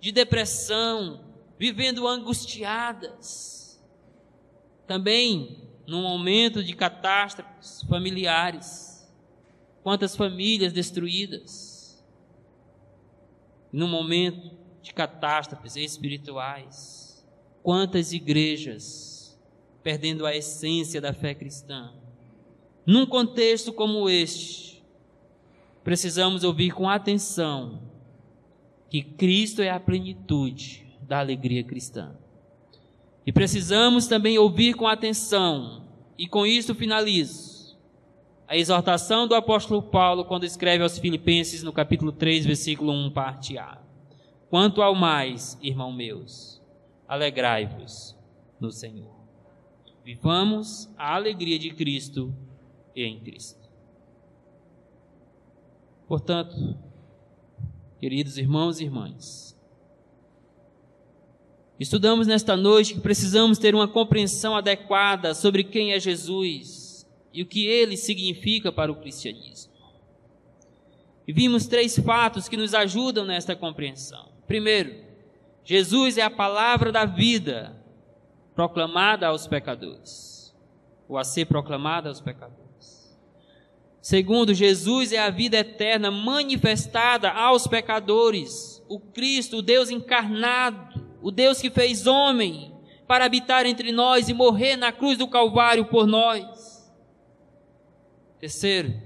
de 0.00 0.10
depressão, 0.10 1.22
vivendo 1.58 2.08
angustiadas. 2.08 3.78
Também 4.86 5.68
num 5.86 6.00
momento 6.00 6.64
de 6.64 6.72
catástrofes 6.72 7.82
familiares. 7.82 9.06
Quantas 9.82 10.16
famílias 10.16 10.72
destruídas. 10.72 11.69
Num 13.72 13.88
momento 13.88 14.50
de 14.82 14.92
catástrofes 14.92 15.76
espirituais. 15.76 17.24
Quantas 17.62 18.12
igrejas 18.12 19.10
perdendo 19.82 20.26
a 20.26 20.36
essência 20.36 21.00
da 21.00 21.12
fé 21.12 21.34
cristã. 21.34 21.92
Num 22.84 23.06
contexto 23.06 23.72
como 23.72 24.08
este, 24.08 24.82
precisamos 25.82 26.44
ouvir 26.44 26.72
com 26.72 26.88
atenção 26.88 27.82
que 28.88 29.02
Cristo 29.02 29.62
é 29.62 29.70
a 29.70 29.80
plenitude 29.80 30.86
da 31.02 31.20
alegria 31.20 31.62
cristã. 31.62 32.12
E 33.24 33.32
precisamos 33.32 34.06
também 34.06 34.38
ouvir 34.38 34.74
com 34.74 34.86
atenção, 34.86 35.84
e 36.18 36.26
com 36.26 36.44
isso 36.44 36.74
finalizo, 36.74 37.49
a 38.50 38.56
exortação 38.56 39.28
do 39.28 39.36
apóstolo 39.36 39.80
Paulo 39.80 40.24
quando 40.24 40.42
escreve 40.42 40.82
aos 40.82 40.98
Filipenses 40.98 41.62
no 41.62 41.72
capítulo 41.72 42.10
3, 42.10 42.44
versículo 42.44 42.90
1, 42.90 43.12
parte 43.12 43.56
A. 43.56 43.78
Quanto 44.48 44.82
ao 44.82 44.92
mais, 44.92 45.56
irmão 45.62 45.92
meus, 45.92 46.60
alegrai-vos 47.06 48.18
no 48.58 48.72
Senhor. 48.72 49.14
Vivamos 50.04 50.92
a 50.98 51.14
alegria 51.14 51.60
de 51.60 51.70
Cristo 51.70 52.34
e 52.96 53.04
em 53.04 53.20
Cristo. 53.20 53.70
Portanto, 56.08 56.76
queridos 58.00 58.36
irmãos 58.36 58.80
e 58.80 58.84
irmãs, 58.84 59.56
estudamos 61.78 62.26
nesta 62.26 62.56
noite 62.56 62.94
que 62.94 63.00
precisamos 63.00 63.58
ter 63.58 63.76
uma 63.76 63.86
compreensão 63.86 64.56
adequada 64.56 65.36
sobre 65.36 65.62
quem 65.62 65.92
é 65.92 66.00
Jesus 66.00 66.79
e 67.32 67.42
o 67.42 67.46
que 67.46 67.66
ele 67.66 67.96
significa 67.96 68.72
para 68.72 68.90
o 68.90 68.96
cristianismo. 68.96 69.72
E 71.26 71.32
vimos 71.32 71.66
três 71.66 71.98
fatos 71.98 72.48
que 72.48 72.56
nos 72.56 72.74
ajudam 72.74 73.24
nesta 73.24 73.54
compreensão. 73.54 74.32
Primeiro, 74.46 75.04
Jesus 75.64 76.18
é 76.18 76.22
a 76.22 76.30
palavra 76.30 76.90
da 76.90 77.04
vida 77.04 77.76
proclamada 78.54 79.28
aos 79.28 79.46
pecadores, 79.46 80.54
ou 81.08 81.16
a 81.16 81.24
ser 81.24 81.46
proclamada 81.46 82.08
aos 82.08 82.20
pecadores. 82.20 82.60
Segundo, 84.00 84.54
Jesus 84.54 85.12
é 85.12 85.18
a 85.18 85.30
vida 85.30 85.58
eterna 85.58 86.10
manifestada 86.10 87.30
aos 87.30 87.66
pecadores, 87.66 88.82
o 88.88 88.98
Cristo, 88.98 89.58
o 89.58 89.62
Deus 89.62 89.90
encarnado, 89.90 91.00
o 91.22 91.30
Deus 91.30 91.60
que 91.60 91.70
fez 91.70 92.06
homem 92.06 92.74
para 93.06 93.24
habitar 93.24 93.66
entre 93.66 93.92
nós 93.92 94.28
e 94.28 94.34
morrer 94.34 94.76
na 94.76 94.90
cruz 94.90 95.18
do 95.18 95.28
Calvário 95.28 95.84
por 95.84 96.06
nós. 96.06 96.49
Terceiro, 98.40 98.98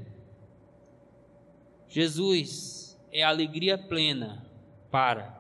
Jesus 1.89 2.97
é 3.11 3.25
a 3.25 3.29
alegria 3.29 3.77
plena 3.77 4.47
para 4.93 5.35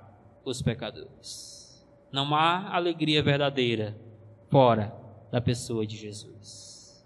os 0.44 0.60
pecadores. 0.60 1.86
Não 2.10 2.34
há 2.34 2.74
alegria 2.74 3.22
verdadeira 3.22 3.96
fora 4.50 4.92
da 5.30 5.40
pessoa 5.40 5.86
de 5.86 5.96
Jesus. 5.96 7.04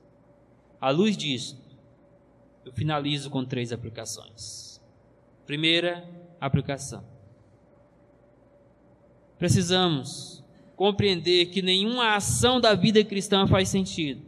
À 0.81 0.91
luz 0.91 1.15
disso, 1.15 1.63
eu 2.65 2.73
finalizo 2.73 3.29
com 3.29 3.45
três 3.45 3.71
aplicações. 3.71 4.83
Primeira 5.47 6.09
aplicação. 6.41 7.05
Precisamos 9.39 10.43
compreender 10.75 11.47
que 11.47 11.61
nenhuma 11.61 12.15
ação 12.17 12.59
da 12.61 12.75
vida 12.75 13.05
cristã 13.05 13.47
faz 13.47 13.69
sentido 13.69 14.23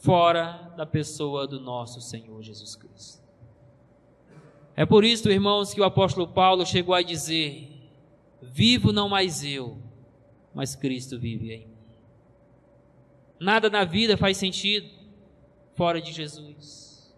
fora 0.00 0.67
da 0.78 0.86
pessoa 0.86 1.44
do 1.44 1.58
nosso 1.58 2.00
Senhor 2.00 2.40
Jesus 2.40 2.76
Cristo. 2.76 3.20
É 4.76 4.86
por 4.86 5.04
isso, 5.04 5.28
irmãos, 5.28 5.74
que 5.74 5.80
o 5.80 5.84
apóstolo 5.84 6.28
Paulo 6.28 6.64
chegou 6.64 6.94
a 6.94 7.02
dizer: 7.02 7.68
Vivo 8.40 8.92
não 8.92 9.08
mais 9.08 9.42
eu, 9.42 9.76
mas 10.54 10.76
Cristo 10.76 11.18
vive 11.18 11.52
em 11.52 11.66
mim. 11.66 11.74
Nada 13.40 13.68
na 13.68 13.84
vida 13.84 14.16
faz 14.16 14.36
sentido 14.36 14.88
fora 15.74 16.00
de 16.00 16.12
Jesus. 16.12 17.12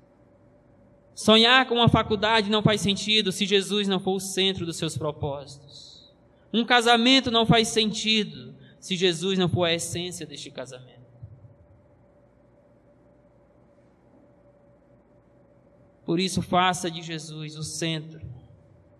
Sonhar 1.14 1.66
com 1.66 1.74
uma 1.74 1.88
faculdade 1.90 2.48
não 2.48 2.62
faz 2.62 2.80
sentido 2.80 3.30
se 3.30 3.44
Jesus 3.44 3.86
não 3.86 4.00
for 4.00 4.14
o 4.14 4.20
centro 4.20 4.64
dos 4.64 4.78
seus 4.78 4.96
propósitos. 4.96 6.11
Um 6.50 6.64
casamento 6.64 7.30
não 7.30 7.44
faz 7.44 7.68
sentido 7.68 8.54
se 8.78 8.96
Jesus 8.96 9.38
não 9.38 9.50
for 9.50 9.64
a 9.64 9.74
essência 9.74 10.24
deste 10.24 10.50
casamento. 10.50 10.99
Por 16.11 16.18
isso, 16.18 16.42
faça 16.42 16.90
de 16.90 17.02
Jesus 17.02 17.56
o 17.56 17.62
centro 17.62 18.20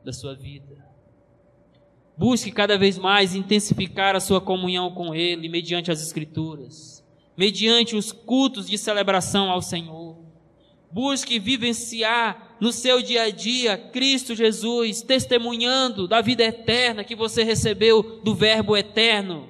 da 0.05 0.13
sua 0.13 0.33
vida. 0.33 0.77
Busque 2.17 2.53
cada 2.53 2.79
vez 2.79 2.97
mais 2.97 3.35
intensificar 3.35 4.15
a 4.15 4.21
sua 4.21 4.41
comunhão 4.41 4.95
com 4.95 5.13
Ele 5.13 5.49
mediante 5.49 5.91
as 5.91 6.01
Escrituras, 6.01 7.05
mediante 7.37 7.97
os 7.97 8.13
cultos 8.13 8.69
de 8.71 8.79
celebração 8.79 9.51
ao 9.51 9.61
Senhor. 9.61 10.19
Busque 10.89 11.41
vivenciar 11.41 12.57
no 12.61 12.71
seu 12.71 13.03
dia 13.03 13.25
a 13.25 13.31
dia 13.31 13.77
Cristo 13.77 14.37
Jesus, 14.37 15.03
testemunhando 15.03 16.07
da 16.07 16.21
vida 16.21 16.45
eterna 16.45 17.03
que 17.03 17.17
você 17.17 17.43
recebeu 17.43 18.21
do 18.23 18.37
Verbo 18.37 18.77
eterno. 18.77 19.49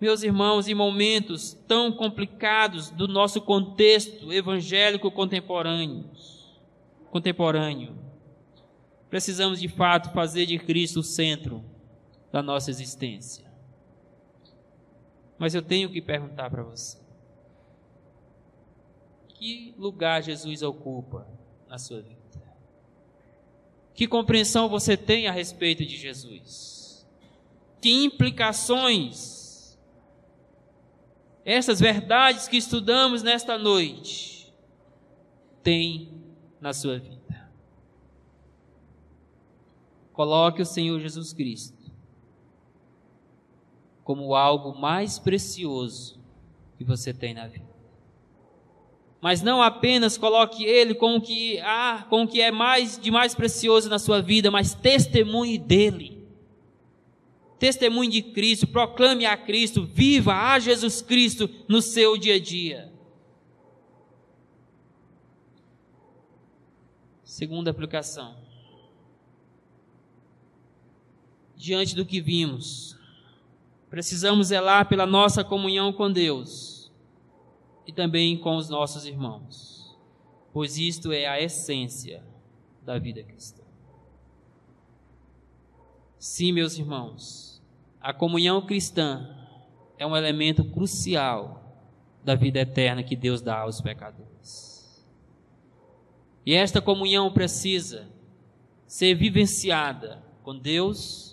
Meus 0.00 0.22
irmãos, 0.22 0.66
em 0.66 0.74
momentos 0.74 1.52
tão 1.68 1.92
complicados 1.92 2.88
do 2.88 3.06
nosso 3.06 3.38
contexto 3.42 4.32
evangélico 4.32 5.10
contemporâneo, 5.10 6.10
contemporâneo, 7.10 7.94
precisamos 9.10 9.60
de 9.60 9.68
fato 9.68 10.10
fazer 10.14 10.46
de 10.46 10.58
Cristo 10.58 11.00
o 11.00 11.02
centro 11.02 11.62
da 12.32 12.42
nossa 12.42 12.70
existência. 12.70 13.44
Mas 15.38 15.54
eu 15.54 15.60
tenho 15.60 15.90
que 15.90 16.00
perguntar 16.00 16.48
para 16.48 16.62
você: 16.62 16.96
que 19.28 19.74
lugar 19.76 20.22
Jesus 20.22 20.62
ocupa 20.62 21.28
na 21.68 21.76
sua 21.76 22.00
vida? 22.00 22.18
Que 23.92 24.06
compreensão 24.06 24.66
você 24.66 24.96
tem 24.96 25.28
a 25.28 25.32
respeito 25.32 25.84
de 25.84 25.98
Jesus? 25.98 27.06
Que 27.82 28.04
implicações 28.04 29.39
essas 31.44 31.80
verdades 31.80 32.48
que 32.48 32.56
estudamos 32.56 33.22
nesta 33.22 33.56
noite 33.58 34.52
têm 35.62 36.22
na 36.60 36.72
sua 36.72 36.98
vida? 36.98 37.50
Coloque 40.12 40.62
o 40.62 40.66
Senhor 40.66 40.98
Jesus 41.00 41.32
Cristo 41.32 41.80
como 44.04 44.34
algo 44.34 44.76
mais 44.76 45.18
precioso 45.18 46.18
que 46.76 46.82
você 46.82 47.14
tem 47.14 47.32
na 47.32 47.46
vida. 47.46 47.70
Mas 49.20 49.42
não 49.42 49.62
apenas 49.62 50.18
coloque 50.18 50.64
ele 50.64 50.94
com 50.94 51.16
o 51.16 51.20
que 51.20 51.60
há, 51.60 52.06
com 52.08 52.24
o 52.24 52.26
que 52.26 52.40
é 52.40 52.50
mais 52.50 52.98
de 52.98 53.10
mais 53.10 53.34
precioso 53.34 53.88
na 53.88 53.98
sua 53.98 54.20
vida, 54.20 54.50
mas 54.50 54.74
testemunhe 54.74 55.58
dele. 55.58 56.19
Testemunhe 57.60 58.10
de 58.10 58.22
Cristo, 58.22 58.66
proclame 58.66 59.24
a 59.24 59.36
Cristo, 59.36 59.84
viva 59.84 60.34
a 60.34 60.58
Jesus 60.58 61.00
Cristo 61.00 61.48
no 61.68 61.80
seu 61.80 62.16
dia 62.16 62.34
a 62.34 62.40
dia. 62.40 62.92
Segunda 67.22 67.70
aplicação. 67.70 68.50
diante 71.60 71.94
do 71.94 72.06
que 72.06 72.22
vimos. 72.22 72.96
Precisamos 73.90 74.46
zelar 74.46 74.88
pela 74.88 75.04
nossa 75.04 75.44
comunhão 75.44 75.92
com 75.92 76.10
Deus 76.10 76.90
e 77.86 77.92
também 77.92 78.38
com 78.38 78.56
os 78.56 78.70
nossos 78.70 79.04
irmãos, 79.04 79.94
pois 80.52 80.78
isto 80.78 81.12
é 81.12 81.26
a 81.26 81.40
essência 81.40 82.24
da 82.82 82.98
vida 82.98 83.22
cristã. 83.22 83.62
Sim, 86.20 86.52
meus 86.52 86.78
irmãos, 86.78 87.60
a 88.00 88.14
comunhão 88.14 88.64
cristã 88.64 89.36
é 89.98 90.06
um 90.06 90.16
elemento 90.16 90.62
crucial 90.64 91.74
da 92.22 92.36
vida 92.36 92.60
eterna 92.60 93.02
que 93.02 93.16
Deus 93.16 93.40
dá 93.40 93.58
aos 93.58 93.80
pecadores. 93.80 95.04
E 96.46 96.54
esta 96.54 96.80
comunhão 96.80 97.32
precisa 97.32 98.08
ser 98.86 99.16
vivenciada 99.16 100.22
com 100.44 100.56
Deus 100.56 101.30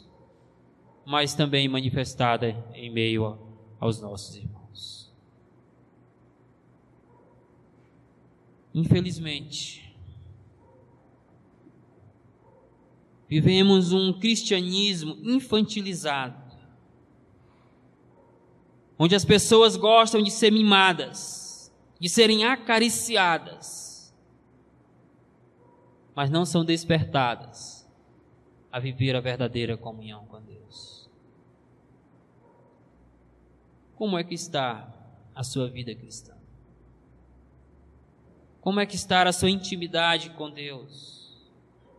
mas 1.09 1.33
também 1.33 1.69
manifestada 1.69 2.49
em 2.73 2.89
meio 2.89 3.39
aos 3.79 4.01
nossos 4.01 4.35
irmãos. 4.35 5.09
Infelizmente, 8.73 9.86
vivemos 13.27 13.91
um 13.91 14.13
cristianismo 14.13 15.17
infantilizado, 15.21 16.41
onde 18.97 19.15
as 19.15 19.25
pessoas 19.25 19.75
gostam 19.75 20.21
de 20.21 20.31
ser 20.31 20.51
mimadas, 20.51 21.71
de 21.99 22.07
serem 22.07 22.45
acariciadas, 22.45 24.13
mas 26.15 26.29
não 26.29 26.45
são 26.45 26.63
despertadas 26.65 27.87
a 28.71 28.79
viver 28.79 29.15
a 29.15 29.19
verdadeira 29.19 29.77
comunhão 29.77 30.25
com 30.25 30.41
Deus. 30.41 31.09
Como 33.95 34.17
é 34.17 34.23
que 34.23 34.35
está 34.35 34.93
a 35.35 35.43
sua 35.43 35.69
vida 35.69 35.93
cristã? 35.93 36.35
Como 38.61 38.79
é 38.79 38.85
que 38.85 38.95
está 38.95 39.27
a 39.27 39.33
sua 39.33 39.49
intimidade 39.49 40.29
com 40.31 40.51
Deus? 40.51 41.16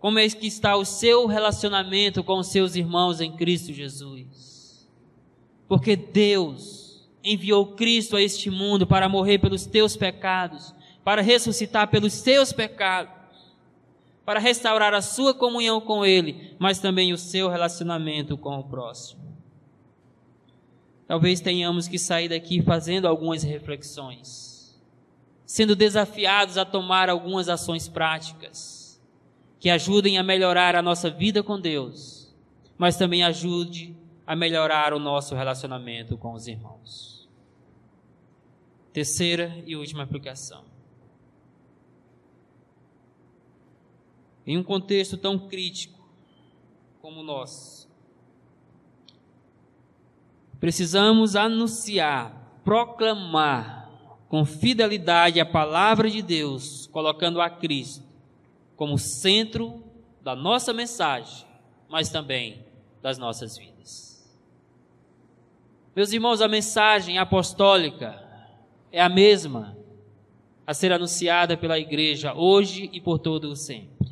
Como 0.01 0.19
é 0.19 0.29
que 0.29 0.47
está 0.47 0.77
o 0.77 0.85
seu 0.85 1.27
relacionamento 1.27 2.23
com 2.23 2.39
os 2.39 2.49
seus 2.49 2.77
irmãos 2.77 3.21
em 3.21 3.33
Cristo 3.33 3.73
Jesus? 3.73 4.89
Porque 5.67 5.97
Deus 5.97 7.09
enviou 7.23 7.75
Cristo 7.75 8.17
a 8.17 8.23
este 8.23 8.49
mundo 8.49 8.87
para 8.87 9.09
morrer 9.09 9.39
pelos 9.39 9.67
teus 9.67 9.97
pecados, 9.97 10.73
para 11.03 11.21
ressuscitar 11.21 11.89
pelos 11.89 12.13
seus 12.13 12.53
pecados, 12.53 13.13
para 14.25 14.39
restaurar 14.39 14.95
a 14.95 15.03
sua 15.03 15.35
comunhão 15.35 15.81
com 15.81 16.07
Ele, 16.07 16.55
mas 16.59 16.79
também 16.79 17.13
o 17.13 17.19
seu 17.19 17.49
relacionamento 17.49 18.39
com 18.39 18.57
o 18.57 18.65
próximo. 18.65 19.37
Talvez 21.09 21.41
tenhamos 21.41 21.89
que 21.89 21.99
sair 21.99 22.29
daqui 22.29 22.63
fazendo 22.63 23.09
algumas 23.09 23.43
reflexões, 23.43 24.79
sendo 25.45 25.75
desafiados 25.75 26.57
a 26.57 26.65
tomar 26.65 27.09
algumas 27.09 27.49
ações 27.49 27.89
práticas 27.89 28.78
que 29.59 29.71
ajudem 29.71 30.19
a 30.19 30.23
melhorar 30.23 30.77
a 30.77 30.83
nossa 30.83 31.11
vida 31.11 31.43
com 31.43 31.61
Deus, 31.61 32.35
mas 32.77 32.97
também 32.97 33.25
ajude 33.25 33.97
a 34.27 34.37
melhorar 34.37 34.93
o 34.93 34.99
nosso 34.99 35.35
relacionamento 35.35 36.17
com 36.17 36.33
os 36.33 36.47
irmãos. 36.47 37.29
Terceira 38.93 39.63
e 39.67 39.77
última 39.77 40.03
aplicação. 40.03 40.65
Em 44.47 44.57
um 44.57 44.63
contexto 44.63 45.17
tão 45.17 45.39
crítico 45.39 45.99
como 47.01 47.21
o 47.21 47.25
nosso, 47.25 47.79
Precisamos 50.61 51.37
anunciar, 51.37 52.61
proclamar 52.65 53.89
com 54.29 54.45
fidelidade 54.45 55.41
a 55.41 55.47
palavra 55.47 56.11
de 56.11 56.21
Deus, 56.21 56.89
colocando 56.89 57.41
a 57.41 57.49
Cristo 57.49 58.08
como 58.79 58.97
centro 58.97 59.85
da 60.23 60.35
nossa 60.35 60.73
mensagem, 60.73 61.47
mas 61.87 62.09
também 62.09 62.65
das 63.03 63.19
nossas 63.19 63.59
vidas. 63.59 64.27
Meus 65.95 66.11
irmãos, 66.13 66.41
a 66.41 66.49
mensagem 66.49 67.19
apostólica 67.19 68.25
é 68.91 69.03
a 69.03 69.09
mesma 69.11 69.77
a 70.67 70.73
ser 70.73 70.93
anunciada 70.93 71.59
pela 71.59 71.79
igreja 71.79 72.33
hoje 72.33 72.89
e 72.91 73.03
por 73.03 73.19
todo 73.19 73.51
o 73.51 73.57
sempre. 73.57 74.09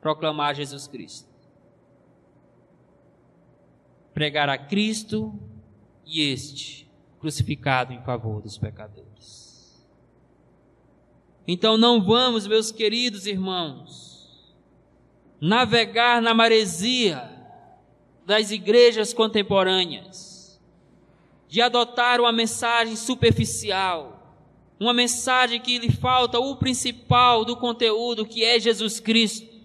Proclamar 0.00 0.54
Jesus 0.54 0.86
Cristo 0.86 1.36
pregar 4.16 4.48
a 4.48 4.56
Cristo 4.56 5.38
e 6.06 6.22
este 6.22 6.90
crucificado 7.20 7.92
em 7.92 8.00
favor 8.00 8.40
dos 8.40 8.56
pecadores. 8.56 9.45
Então 11.46 11.76
não 11.76 12.02
vamos, 12.02 12.46
meus 12.46 12.72
queridos 12.72 13.26
irmãos, 13.26 14.54
navegar 15.40 16.20
na 16.20 16.34
maresia 16.34 17.30
das 18.24 18.50
igrejas 18.50 19.14
contemporâneas, 19.14 20.60
de 21.48 21.60
adotar 21.60 22.20
uma 22.20 22.32
mensagem 22.32 22.96
superficial, 22.96 24.36
uma 24.80 24.92
mensagem 24.92 25.60
que 25.60 25.78
lhe 25.78 25.92
falta 25.92 26.38
o 26.38 26.56
principal 26.56 27.44
do 27.44 27.56
conteúdo, 27.56 28.26
que 28.26 28.44
é 28.44 28.58
Jesus 28.58 28.98
Cristo 28.98 29.56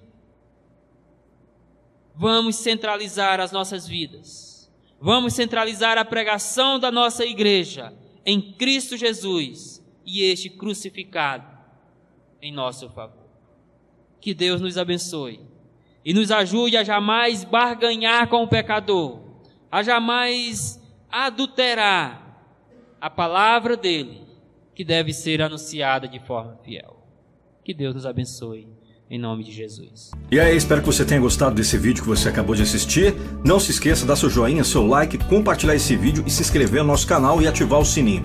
vamos 2.21 2.57
centralizar 2.57 3.39
as 3.39 3.51
nossas 3.51 3.87
vidas. 3.87 4.71
Vamos 4.99 5.33
centralizar 5.33 5.97
a 5.97 6.05
pregação 6.05 6.79
da 6.79 6.91
nossa 6.91 7.25
igreja 7.25 7.91
em 8.23 8.39
Cristo 8.39 8.95
Jesus 8.95 9.83
e 10.05 10.21
este 10.21 10.47
crucificado 10.47 11.50
em 12.41 12.51
nosso 12.51 12.89
favor. 12.89 13.29
Que 14.19 14.33
Deus 14.33 14.61
nos 14.61 14.77
abençoe 14.77 15.39
e 16.03 16.13
nos 16.13 16.31
ajude 16.31 16.77
a 16.77 16.83
jamais 16.83 17.43
barganhar 17.43 18.27
com 18.27 18.43
o 18.43 18.47
pecador, 18.47 19.19
a 19.71 19.83
jamais 19.83 20.79
adulterar 21.09 22.21
a 22.99 23.09
palavra 23.09 23.75
dele, 23.75 24.21
que 24.73 24.83
deve 24.83 25.13
ser 25.13 25.41
anunciada 25.41 26.07
de 26.07 26.19
forma 26.19 26.57
fiel. 26.63 26.97
Que 27.63 27.73
Deus 27.73 27.93
nos 27.93 28.05
abençoe 28.05 28.67
em 29.09 29.19
nome 29.19 29.43
de 29.43 29.51
Jesus. 29.51 30.11
E 30.31 30.39
aí, 30.39 30.55
espero 30.55 30.79
que 30.81 30.87
você 30.87 31.03
tenha 31.03 31.19
gostado 31.19 31.53
desse 31.53 31.77
vídeo 31.77 32.01
que 32.01 32.07
você 32.07 32.29
acabou 32.29 32.55
de 32.55 32.61
assistir. 32.61 33.13
Não 33.43 33.59
se 33.59 33.71
esqueça 33.71 34.03
de 34.03 34.07
dar 34.07 34.15
seu 34.15 34.29
joinha, 34.29 34.63
seu 34.63 34.87
like, 34.87 35.17
compartilhar 35.25 35.75
esse 35.75 35.95
vídeo 35.97 36.23
e 36.25 36.31
se 36.31 36.41
inscrever 36.41 36.81
no 36.81 36.87
nosso 36.87 37.05
canal 37.05 37.41
e 37.41 37.47
ativar 37.47 37.79
o 37.79 37.85
sininho. 37.85 38.23